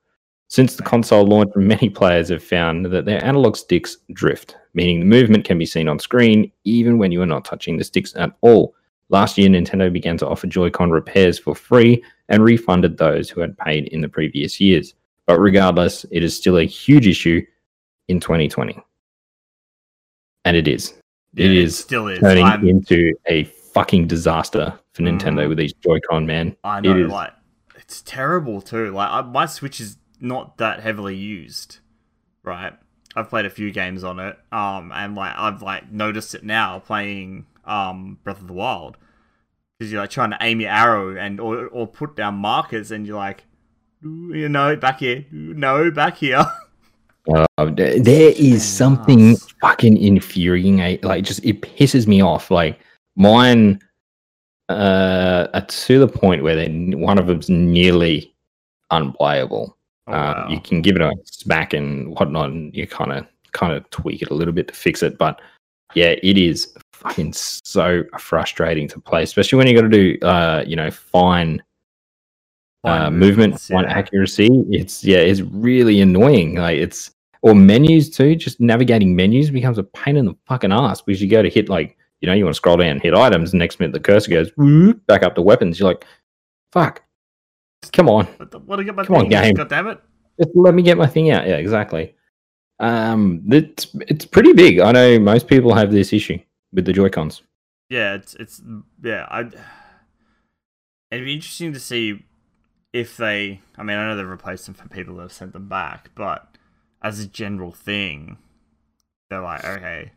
Since 0.48 0.76
the 0.76 0.82
console 0.82 1.26
launch, 1.26 1.50
many 1.56 1.90
players 1.90 2.28
have 2.28 2.42
found 2.42 2.86
that 2.86 3.04
their 3.04 3.22
analog 3.24 3.56
sticks 3.56 3.98
drift, 4.12 4.56
meaning 4.74 5.00
the 5.00 5.06
movement 5.06 5.44
can 5.44 5.58
be 5.58 5.66
seen 5.66 5.88
on 5.88 5.98
screen 5.98 6.50
even 6.64 6.98
when 6.98 7.12
you 7.12 7.20
are 7.20 7.26
not 7.26 7.44
touching 7.44 7.76
the 7.76 7.84
sticks 7.84 8.14
at 8.16 8.32
all. 8.40 8.74
Last 9.08 9.36
year, 9.36 9.48
Nintendo 9.48 9.92
began 9.92 10.16
to 10.18 10.28
offer 10.28 10.46
Joy-Con 10.46 10.90
repairs 10.90 11.38
for 11.38 11.54
free 11.54 12.02
and 12.28 12.44
refunded 12.44 12.96
those 12.96 13.28
who 13.28 13.40
had 13.40 13.58
paid 13.58 13.88
in 13.88 14.00
the 14.00 14.08
previous 14.08 14.60
years. 14.60 14.94
But 15.26 15.40
regardless, 15.40 16.04
it 16.12 16.22
is 16.22 16.36
still 16.36 16.58
a 16.58 16.64
huge 16.64 17.08
issue 17.08 17.44
in 18.08 18.20
2020. 18.20 18.80
And 20.50 20.56
it 20.56 20.66
is. 20.66 20.94
Yeah, 21.34 21.44
it 21.44 21.50
it 21.52 21.56
is 21.58 21.78
still 21.78 22.08
is. 22.08 22.18
turning 22.18 22.44
I'm- 22.44 22.66
into 22.66 23.14
a 23.26 23.44
fucking 23.44 24.08
disaster 24.08 24.74
for 24.94 25.02
Nintendo 25.02 25.44
Mhm. 25.44 25.48
with 25.50 25.58
these 25.58 25.72
Joy-Con, 25.74 26.26
man. 26.26 26.56
I 26.64 26.80
know, 26.80 26.96
is. 26.96 27.08
like 27.08 27.32
it's 27.76 28.02
terrible 28.02 28.60
too. 28.60 28.90
Like 28.90 29.08
I, 29.12 29.20
my 29.22 29.46
Switch 29.46 29.80
is 29.80 29.96
not 30.18 30.56
that 30.58 30.80
heavily 30.80 31.14
used, 31.14 31.78
right? 32.42 32.72
I've 33.14 33.28
played 33.28 33.44
a 33.44 33.50
few 33.50 33.70
games 33.70 34.02
on 34.02 34.18
it, 34.18 34.36
um, 34.50 34.90
and 34.92 35.14
like 35.14 35.32
I've 35.36 35.62
like 35.62 35.92
noticed 35.92 36.34
it 36.34 36.42
now 36.42 36.80
playing 36.80 37.46
um 37.64 38.18
Breath 38.24 38.40
of 38.40 38.48
the 38.48 38.52
Wild 38.52 38.96
because 39.78 39.92
you're 39.92 40.00
like 40.00 40.10
trying 40.10 40.30
to 40.30 40.38
aim 40.40 40.60
your 40.60 40.70
arrow 40.72 41.16
and 41.16 41.38
or 41.38 41.68
or 41.68 41.86
put 41.86 42.16
down 42.16 42.34
markers, 42.34 42.90
and 42.90 43.06
you're 43.06 43.16
like, 43.16 43.44
"Ooh, 44.04 44.32
you 44.34 44.48
know, 44.48 44.74
back 44.74 44.98
here, 44.98 45.26
no, 45.30 45.92
back 45.92 46.16
here. 46.16 46.44
Uh, 47.28 47.46
there 47.74 48.00
there 48.00 48.32
is 48.36 48.66
something 48.66 49.36
fucking 49.60 49.96
infuriating. 49.98 50.98
Like, 51.02 51.24
just 51.24 51.44
it 51.44 51.60
pisses 51.60 52.06
me 52.06 52.20
off. 52.20 52.50
Like 52.50 52.78
mine, 53.16 53.80
uh, 54.68 55.48
are 55.52 55.66
to 55.66 55.98
the 55.98 56.08
point 56.08 56.42
where 56.42 56.56
they 56.56 56.68
one 56.68 57.18
of 57.18 57.26
them's 57.26 57.50
nearly 57.50 58.34
unplayable. 58.90 59.76
Oh, 60.06 60.12
uh, 60.12 60.16
wow. 60.16 60.48
You 60.48 60.60
can 60.60 60.82
give 60.82 60.96
it 60.96 61.02
a 61.02 61.12
smack 61.24 61.72
and 61.74 62.08
whatnot, 62.18 62.50
and 62.50 62.74
you 62.74 62.86
kind 62.86 63.12
of 63.12 63.26
kind 63.52 63.72
of 63.72 63.88
tweak 63.90 64.22
it 64.22 64.30
a 64.30 64.34
little 64.34 64.54
bit 64.54 64.68
to 64.68 64.74
fix 64.74 65.02
it. 65.02 65.18
But 65.18 65.40
yeah, 65.94 66.14
it 66.22 66.38
is 66.38 66.72
fucking 66.92 67.32
so 67.32 68.04
frustrating 68.18 68.88
to 68.88 69.00
play, 69.00 69.22
especially 69.22 69.58
when 69.58 69.66
you 69.66 69.74
got 69.74 69.82
to 69.82 69.88
do, 69.88 70.18
uh, 70.26 70.64
you 70.66 70.76
know, 70.76 70.90
Fine 70.90 71.62
uh, 72.84 73.10
movement, 73.10 73.20
movements, 73.20 73.68
fine 73.68 73.84
accuracy. 73.84 74.48
It's 74.70 75.04
yeah, 75.04 75.18
it's 75.18 75.40
really 75.40 76.00
annoying. 76.00 76.54
Like 76.56 76.78
it's 76.78 77.10
or 77.42 77.54
menus 77.54 78.10
too. 78.10 78.36
Just 78.36 78.60
navigating 78.60 79.14
menus 79.14 79.50
becomes 79.50 79.78
a 79.78 79.82
pain 79.82 80.16
in 80.16 80.26
the 80.26 80.34
fucking 80.46 80.72
ass 80.72 81.02
because 81.02 81.20
you 81.20 81.28
go 81.28 81.42
to 81.42 81.50
hit 81.50 81.68
like 81.68 81.96
you 82.20 82.26
know 82.26 82.32
you 82.34 82.44
want 82.44 82.54
to 82.54 82.56
scroll 82.56 82.76
down 82.76 82.88
and 82.88 83.02
hit 83.02 83.14
items. 83.14 83.52
Next 83.54 83.80
minute 83.80 83.92
the 83.92 84.00
cursor 84.00 84.30
goes 84.30 84.50
whoop, 84.56 85.04
back 85.06 85.22
up 85.22 85.34
to 85.34 85.42
weapons. 85.42 85.78
You're 85.78 85.90
like, 85.90 86.04
fuck, 86.72 87.02
come 87.92 88.08
on, 88.08 88.26
What, 88.26 88.50
the, 88.50 88.58
what 88.60 88.80
I 88.80 88.82
get 88.82 88.94
my 88.94 89.04
Come 89.04 89.16
on, 89.16 89.28
game. 89.28 89.54
God 89.54 89.68
damn 89.68 89.86
it! 89.88 90.00
just 90.38 90.50
let 90.54 90.74
me 90.74 90.82
get 90.82 90.96
my 90.96 91.06
thing 91.06 91.30
out. 91.30 91.46
Yeah, 91.46 91.56
exactly. 91.56 92.14
Um, 92.78 93.42
it's 93.50 93.88
it's 94.08 94.24
pretty 94.24 94.54
big. 94.54 94.80
I 94.80 94.92
know 94.92 95.18
most 95.18 95.48
people 95.48 95.74
have 95.74 95.92
this 95.92 96.12
issue 96.14 96.38
with 96.72 96.86
the 96.86 96.94
Joy 96.94 97.10
Cons. 97.10 97.42
yeah, 97.90 98.14
it's 98.14 98.34
it's 98.34 98.62
yeah. 99.02 99.26
I 99.30 99.40
it'd 101.10 101.26
be 101.26 101.34
interesting 101.34 101.74
to 101.74 101.80
see 101.80 102.24
if 102.92 103.16
they. 103.16 103.60
I 103.76 103.82
mean, 103.82 103.96
I 103.96 104.08
know 104.08 104.16
they've 104.16 104.26
replaced 104.26 104.66
them 104.66 104.74
for 104.74 104.88
people 104.88 105.16
that 105.16 105.22
have 105.22 105.32
sent 105.32 105.52
them 105.52 105.68
back, 105.68 106.10
but 106.14 106.56
as 107.02 107.20
a 107.20 107.26
general 107.26 107.72
thing, 107.72 108.38
they're 109.28 109.42
like, 109.42 109.64
okay, 109.64 110.12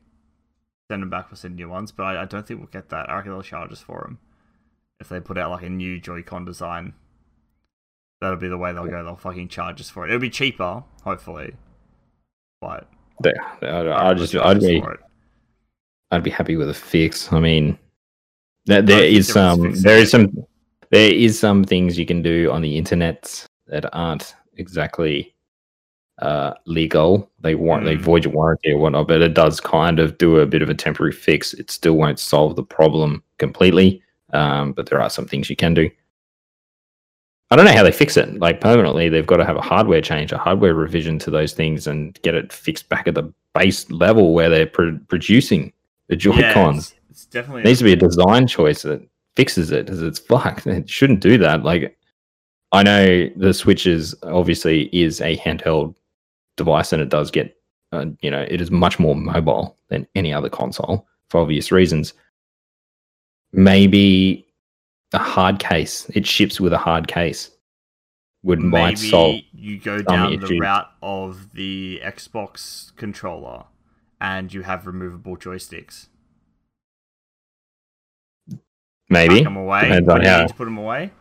send 0.89 1.01
them 1.01 1.09
back. 1.09 1.29
We'll 1.29 1.37
send 1.37 1.55
new 1.55 1.69
ones, 1.69 1.91
but 1.91 2.03
I, 2.03 2.23
I 2.23 2.25
don't 2.25 2.45
think 2.45 2.59
we'll 2.59 2.67
get 2.67 2.89
that. 2.89 3.09
I 3.09 3.15
reckon 3.15 3.31
they'll 3.31 3.41
charge 3.41 3.71
us 3.71 3.81
for 3.81 4.01
them 4.01 4.19
if 4.99 5.09
they 5.09 5.19
put 5.19 5.37
out 5.37 5.51
like 5.51 5.63
a 5.63 5.69
new 5.69 5.99
Joy-Con 5.99 6.45
design. 6.45 6.93
That'll 8.21 8.37
be 8.37 8.47
the 8.47 8.57
way 8.57 8.71
they'll 8.71 8.87
go. 8.87 9.03
They'll 9.03 9.15
fucking 9.15 9.49
charge 9.49 9.81
us 9.81 9.89
for 9.89 10.05
it. 10.05 10.09
It'll 10.09 10.21
be 10.21 10.29
cheaper, 10.29 10.83
hopefully, 11.03 11.55
but 12.61 12.87
There, 13.19 13.35
I, 13.61 14.09
I 14.09 14.13
just 14.13 14.35
I'd 14.35 14.59
be. 14.59 14.83
I'd 16.11 16.23
be 16.23 16.29
happy 16.29 16.55
with 16.55 16.69
a 16.69 16.73
fix. 16.73 17.33
I 17.33 17.39
mean, 17.39 17.77
there, 18.65 18.81
there 18.81 18.99
think 18.99 19.11
there 19.11 19.19
is 19.19 19.27
some 19.27 19.73
there 19.81 19.97
is 19.97 20.11
some 20.11 20.45
there 20.93 21.11
is 21.11 21.39
some 21.39 21.63
things 21.63 21.97
you 21.97 22.05
can 22.05 22.21
do 22.21 22.51
on 22.51 22.61
the 22.61 22.77
internet 22.77 23.45
that 23.67 23.85
aren't 23.93 24.35
exactly 24.57 25.33
uh, 26.21 26.53
legal. 26.67 27.29
They 27.39 27.55
want 27.55 27.85
they 27.85 27.95
Mm. 27.97 28.01
void 28.01 28.23
your 28.25 28.33
warranty 28.33 28.71
or 28.71 28.77
whatnot, 28.77 29.07
but 29.07 29.21
it 29.23 29.33
does 29.33 29.59
kind 29.59 29.99
of 29.99 30.17
do 30.19 30.37
a 30.37 30.45
bit 30.45 30.61
of 30.61 30.69
a 30.69 30.75
temporary 30.75 31.11
fix. 31.11 31.53
It 31.55 31.71
still 31.71 31.95
won't 31.95 32.19
solve 32.19 32.55
the 32.55 32.63
problem 32.63 33.23
completely, 33.39 34.01
um, 34.31 34.73
but 34.73 34.85
there 34.87 35.01
are 35.01 35.09
some 35.09 35.25
things 35.25 35.49
you 35.49 35.55
can 35.55 35.73
do. 35.73 35.89
I 37.49 37.55
don't 37.55 37.65
know 37.65 37.73
how 37.73 37.83
they 37.83 37.91
fix 37.91 38.15
it. 38.15 38.39
Like 38.39 38.61
permanently, 38.61 39.09
they've 39.09 39.25
got 39.25 39.37
to 39.37 39.45
have 39.45 39.57
a 39.57 39.61
hardware 39.61 40.01
change, 40.01 40.31
a 40.31 40.37
hardware 40.37 40.75
revision 40.75 41.17
to 41.19 41.31
those 41.31 41.53
things, 41.53 41.87
and 41.87 42.19
get 42.21 42.35
it 42.35 42.53
fixed 42.53 42.89
back 42.89 43.07
at 43.07 43.15
the 43.15 43.33
base 43.55 43.89
level 43.89 44.33
where 44.35 44.49
they're 44.49 44.67
pro- 44.67 44.99
producing 45.07 45.73
the 46.09 46.15
Joy 46.15 46.37
Yeah, 46.37 46.53
Cons. 46.53 46.77
it's, 46.77 46.95
it's 47.09 47.25
definitely 47.25 47.61
It 47.63 47.65
needs 47.65 47.79
to 47.79 47.85
be 47.85 47.93
a 47.93 47.95
design 47.95 48.45
choice 48.47 48.83
that 48.83 49.01
fixes 49.35 49.71
it 49.71 49.85
because 49.85 50.01
it's 50.01 50.19
fucked. 50.29 50.67
It 50.67 50.89
shouldn't 50.89 51.19
do 51.19 51.37
that. 51.39 51.63
Like, 51.63 51.97
I 52.71 52.83
know 52.83 53.29
the 53.35 53.53
Switches 53.53 54.15
obviously 54.23 54.89
is 54.93 55.21
a 55.21 55.37
handheld 55.37 55.95
device 56.57 56.91
and 56.91 57.01
it 57.01 57.09
does 57.09 57.31
get, 57.31 57.55
uh, 57.91 58.05
you 58.21 58.31
know, 58.31 58.45
it 58.47 58.61
is 58.61 58.71
much 58.71 58.99
more 58.99 59.15
mobile 59.15 59.77
than 59.89 60.07
any 60.15 60.33
other 60.33 60.49
console 60.49 61.07
for 61.29 61.41
obvious 61.41 61.71
reasons. 61.71 62.13
Maybe 63.51 64.47
a 65.13 65.19
hard 65.19 65.59
case, 65.59 66.09
it 66.15 66.25
ships 66.25 66.59
with 66.59 66.73
a 66.73 66.77
hard 66.77 67.07
case, 67.07 67.51
would 68.41 68.59
might 68.59 68.95
maybe 68.99 69.09
solve. 69.09 69.39
you 69.53 69.79
go 69.79 70.01
down 70.01 70.39
the 70.39 70.57
route 70.59 70.91
of 71.01 71.53
the 71.53 72.01
Xbox 72.03 72.95
controller 72.95 73.65
and 74.19 74.53
you 74.53 74.63
have 74.63 74.85
removable 74.87 75.37
joysticks. 75.37 76.07
Maybe. 79.13 79.35
Tuck 79.35 79.43
them 79.45 79.57
away. 79.57 79.81
Depends 79.83 80.09
on 80.09 80.21
how- 80.23 80.47
put 80.47 80.65
them 80.65 80.77
away. 80.77 81.11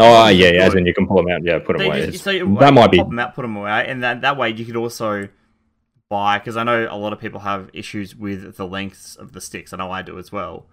Oh, 0.00 0.26
yeah, 0.28 0.48
yeah. 0.48 0.62
As 0.66 0.74
in 0.74 0.84
you 0.84 0.92
can 0.94 1.06
pull 1.06 1.18
them 1.18 1.28
out. 1.28 1.44
Yeah, 1.44 1.58
put 1.60 1.78
them 1.78 1.86
so 1.86 1.92
away. 1.92 2.00
It's- 2.00 2.20
so 2.20 2.32
that 2.60 2.74
might 2.74 2.90
be. 2.90 2.98
pop 2.98 3.08
them 3.08 3.18
out, 3.20 3.34
put 3.34 3.42
them 3.42 3.56
away, 3.56 3.86
and 3.88 4.02
that 4.02 4.22
that 4.22 4.36
way 4.36 4.50
you 4.50 4.64
could 4.64 4.74
also 4.76 5.28
buy 6.08 6.38
because 6.38 6.56
I 6.56 6.64
know 6.64 6.88
a 6.90 6.96
lot 6.96 7.12
of 7.12 7.20
people 7.20 7.40
have 7.40 7.70
issues 7.72 8.16
with 8.16 8.56
the 8.56 8.66
lengths 8.66 9.14
of 9.16 9.32
the 9.32 9.40
sticks. 9.40 9.72
I 9.72 9.76
know 9.76 9.90
I 9.92 10.02
do 10.02 10.18
as 10.18 10.32
well. 10.32 10.66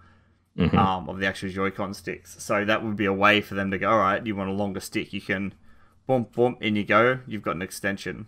Mhm. 0.56 0.72
um, 0.74 1.08
of 1.08 1.18
the 1.18 1.26
actual 1.26 1.48
Joy-Con 1.48 1.94
sticks. 1.94 2.36
So 2.40 2.64
that 2.64 2.84
would 2.84 2.94
be 2.94 3.06
a 3.06 3.12
way 3.12 3.40
for 3.40 3.56
them 3.56 3.72
to 3.72 3.78
go, 3.78 3.90
all 3.90 3.98
right, 3.98 4.24
you 4.24 4.36
want 4.36 4.50
a 4.50 4.52
longer 4.52 4.78
stick, 4.78 5.12
you 5.12 5.20
can 5.20 5.52
boom, 6.06 6.28
boom, 6.32 6.56
in 6.60 6.76
you 6.76 6.84
go. 6.84 7.18
You've 7.26 7.42
got 7.42 7.56
an 7.56 7.62
extension. 7.62 8.26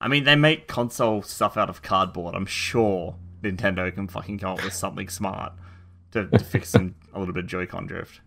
I 0.00 0.06
mean, 0.06 0.22
they 0.22 0.36
make 0.36 0.68
console 0.68 1.22
stuff 1.22 1.56
out 1.56 1.68
of 1.68 1.82
cardboard. 1.82 2.36
I'm 2.36 2.46
sure 2.46 3.16
Nintendo 3.42 3.92
can 3.92 4.06
fucking 4.06 4.38
come 4.38 4.52
up 4.52 4.62
with 4.62 4.72
something 4.72 5.08
smart 5.08 5.52
to, 6.12 6.26
to 6.26 6.38
fix 6.38 6.70
some 6.70 6.94
a 7.14 7.18
little 7.18 7.34
bit 7.34 7.44
of 7.44 7.50
Joy-Con 7.50 7.86
drift. 7.86 8.20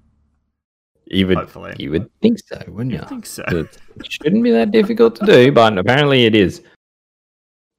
You 1.05 1.27
would, 1.27 1.37
Hopefully. 1.37 1.75
you 1.77 1.91
would 1.91 2.09
think 2.21 2.39
so, 2.39 2.61
wouldn't 2.67 2.93
you? 2.93 3.01
I 3.01 3.05
think 3.05 3.25
so. 3.25 3.43
it 3.49 3.77
shouldn't 4.09 4.43
be 4.43 4.51
that 4.51 4.71
difficult 4.71 5.15
to 5.17 5.25
do, 5.25 5.51
but 5.51 5.77
apparently 5.77 6.25
it 6.25 6.35
is. 6.35 6.63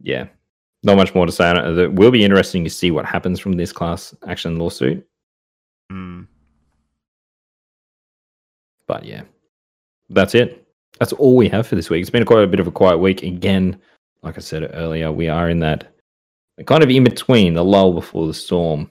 Yeah, 0.01 0.27
not 0.83 0.97
much 0.97 1.15
more 1.15 1.25
to 1.25 1.33
say 1.33 1.49
on 1.49 1.57
it. 1.57 1.79
It 1.79 1.93
will 1.95 2.11
be 2.11 2.25
interesting 2.25 2.65
to 2.65 2.71
see 2.71 2.91
what 2.91 3.07
happens 3.07 3.39
from 3.39 3.53
this 3.53 3.73
class 3.73 4.15
action 4.27 4.59
lawsuit. 4.59 5.07
Mm. 5.91 6.27
But 8.87 9.05
yeah, 9.05 9.23
that's 10.11 10.35
it. 10.35 10.67
That's 10.99 11.13
all 11.15 11.37
we 11.37 11.49
have 11.49 11.67
for 11.67 11.77
this 11.77 11.89
week. 11.89 12.03
It's 12.03 12.11
been 12.11 12.27
quite 12.27 12.45
a 12.45 12.49
bit 12.49 12.61
of 12.61 12.67
a 12.67 12.73
quiet 12.73 12.99
week. 12.99 13.23
Again, 13.23 13.81
like 14.23 14.37
I 14.37 14.41
said 14.41 14.71
earlier, 14.75 15.11
we 15.11 15.29
are 15.29 15.49
in 15.49 15.61
that 15.61 15.95
kind 16.67 16.83
of 16.83 16.91
in 16.91 17.05
between 17.05 17.55
the 17.55 17.65
lull 17.65 17.95
before 17.95 18.27
the 18.27 18.35
storm. 18.35 18.91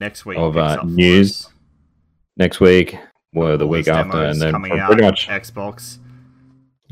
Next 0.00 0.24
week 0.24 0.38
Of, 0.38 0.56
uh, 0.56 0.82
news. 0.84 1.48
Next 2.36 2.58
week, 2.58 2.96
or 3.34 3.56
the 3.58 3.64
All 3.64 3.70
week 3.70 3.86
after, 3.86 4.24
and 4.24 4.40
then 4.40 4.52
coming 4.52 4.70
from 4.70 4.80
out, 4.80 4.86
pretty 4.86 5.02
much 5.02 5.28
Xbox. 5.28 5.98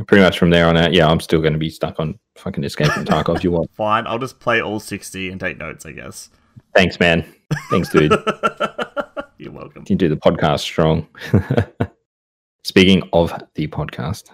pretty 0.07 0.23
much 0.23 0.39
from 0.39 0.51
there 0.51 0.67
on 0.67 0.77
out. 0.77 0.93
Yeah, 0.93 1.09
I'm 1.09 1.21
still 1.21 1.41
going 1.41 1.55
to 1.55 1.59
be 1.59 1.71
stuck 1.71 1.99
on 1.99 2.19
fucking 2.37 2.63
Escape 2.65 2.93
from 2.93 3.07
Tarkov. 3.07 3.43
You 3.43 3.53
want? 3.53 3.71
Fine, 3.75 4.07
I'll 4.07 4.19
just 4.19 4.41
play 4.41 4.61
all 4.61 4.79
60 4.79 5.31
and 5.31 5.41
take 5.41 5.57
notes, 5.57 5.87
I 5.87 5.93
guess. 5.93 6.29
Thanks, 6.75 7.01
man. 7.01 7.25
Thanks, 7.71 7.89
dude. 7.89 8.13
You're 9.39 9.53
welcome. 9.53 9.85
You 9.89 9.97
do 9.97 10.09
the 10.09 10.17
podcast 10.17 10.61
strong. 10.61 11.07
Speaking 12.65 13.09
of 13.15 13.33
the 13.55 13.69
podcast, 13.69 14.31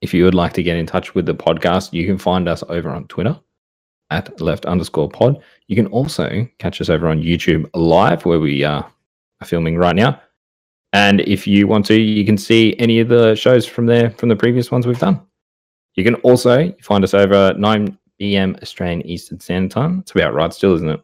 if 0.00 0.14
you 0.14 0.24
would 0.24 0.34
like 0.34 0.52
to 0.52 0.62
get 0.62 0.76
in 0.76 0.86
touch 0.86 1.14
with 1.16 1.26
the 1.26 1.34
podcast, 1.34 1.92
you 1.92 2.06
can 2.06 2.18
find 2.18 2.48
us 2.48 2.62
over 2.68 2.90
on 2.90 3.08
Twitter 3.08 3.36
at 4.10 4.40
left 4.40 4.66
underscore 4.66 5.08
pod. 5.08 5.42
You 5.66 5.76
can 5.76 5.86
also 5.88 6.46
catch 6.58 6.80
us 6.80 6.88
over 6.88 7.08
on 7.08 7.22
YouTube 7.22 7.68
live 7.74 8.24
where 8.24 8.40
we 8.40 8.64
uh, 8.64 8.82
are 8.82 9.46
filming 9.46 9.76
right 9.76 9.96
now. 9.96 10.20
And 10.92 11.20
if 11.22 11.46
you 11.46 11.66
want 11.66 11.84
to, 11.86 12.00
you 12.00 12.24
can 12.24 12.38
see 12.38 12.74
any 12.78 13.00
of 13.00 13.08
the 13.08 13.34
shows 13.34 13.66
from 13.66 13.86
there 13.86 14.10
from 14.10 14.28
the 14.28 14.36
previous 14.36 14.70
ones 14.70 14.86
we've 14.86 14.98
done. 14.98 15.20
You 15.94 16.04
can 16.04 16.14
also 16.16 16.72
find 16.80 17.02
us 17.04 17.14
over 17.14 17.54
9 17.54 17.98
p.m. 18.18 18.56
Australian 18.62 19.06
Eastern 19.06 19.40
Standard 19.40 19.70
Time. 19.70 20.00
It's 20.00 20.12
about 20.12 20.34
right 20.34 20.52
still, 20.52 20.74
isn't 20.74 20.88
it? 20.88 21.00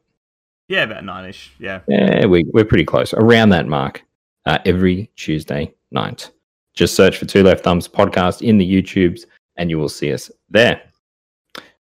Yeah, 0.69 0.85
about 0.85 1.05
nine 1.05 1.29
ish. 1.29 1.53
Yeah. 1.59 1.81
Yeah, 1.89 2.27
we, 2.27 2.45
we're 2.53 2.65
pretty 2.65 2.85
close, 2.85 3.13
around 3.15 3.51
that 3.51 3.67
mark, 3.67 4.03
uh, 4.47 4.59
every 4.65 5.11
Tuesday 5.17 5.75
night. 5.91 6.31
Just 6.75 6.95
search 6.95 7.19
for 7.19 7.27
Two 7.27 7.43
Left 7.43 7.65
Thumbs 7.65 7.89
podcast 7.89 8.41
in 8.41 8.57
the 8.57 8.83
YouTubes 8.83 9.27
and 9.57 9.69
you 9.69 9.79
will 9.79 9.89
see 9.89 10.13
us 10.13 10.31
there. 10.49 10.81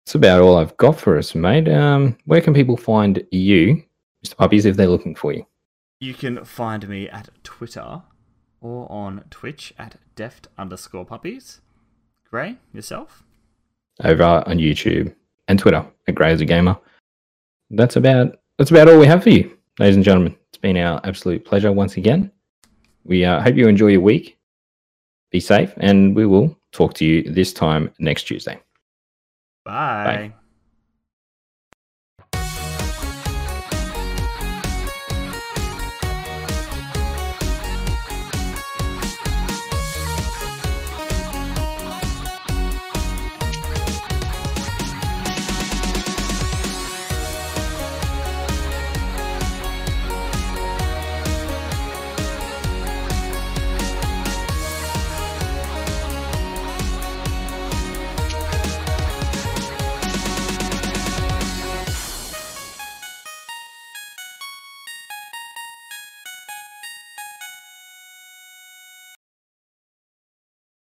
That's 0.06 0.14
about 0.14 0.40
all 0.40 0.56
I've 0.56 0.76
got 0.76 1.00
for 1.00 1.18
us, 1.18 1.34
mate. 1.34 1.68
Um, 1.68 2.16
where 2.26 2.40
can 2.40 2.54
people 2.54 2.76
find 2.76 3.26
you, 3.32 3.82
Mr. 4.24 4.36
Puppies, 4.36 4.64
if 4.64 4.76
they're 4.76 4.86
looking 4.86 5.16
for 5.16 5.32
you? 5.32 5.44
You 5.98 6.14
can 6.14 6.44
find 6.44 6.88
me 6.88 7.08
at 7.08 7.28
Twitter 7.42 8.02
or 8.60 8.90
on 8.90 9.24
Twitch 9.30 9.74
at 9.76 9.96
deft 10.14 10.46
underscore 10.56 11.04
puppies. 11.04 11.60
Gray, 12.30 12.56
yourself? 12.72 13.24
Over 14.04 14.44
on 14.46 14.58
YouTube 14.58 15.12
and 15.48 15.58
Twitter 15.58 15.84
at 16.06 16.14
Grey 16.14 16.30
as 16.30 16.40
a 16.40 16.44
Gamer. 16.44 16.78
That's 17.70 17.96
about 17.96 18.38
that's 18.58 18.70
about 18.70 18.88
all 18.88 19.00
we 19.00 19.08
have 19.08 19.24
for 19.24 19.30
you, 19.30 19.58
ladies 19.80 19.96
and 19.96 20.04
gentlemen. 20.04 20.36
It's 20.50 20.58
been 20.58 20.76
our 20.76 21.00
absolute 21.02 21.44
pleasure 21.44 21.72
once 21.72 21.96
again. 21.96 22.30
We 23.02 23.24
uh, 23.24 23.40
hope 23.40 23.56
you 23.56 23.66
enjoy 23.66 23.88
your 23.88 24.02
week. 24.02 24.38
Be 25.32 25.40
safe, 25.40 25.74
and 25.78 26.14
we 26.14 26.26
will 26.26 26.56
talk 26.70 26.94
to 26.94 27.04
you 27.04 27.24
this 27.24 27.52
time 27.52 27.92
next 27.98 28.22
Tuesday. 28.22 28.60
Bye. 29.66 30.04
Bye. 30.04 30.34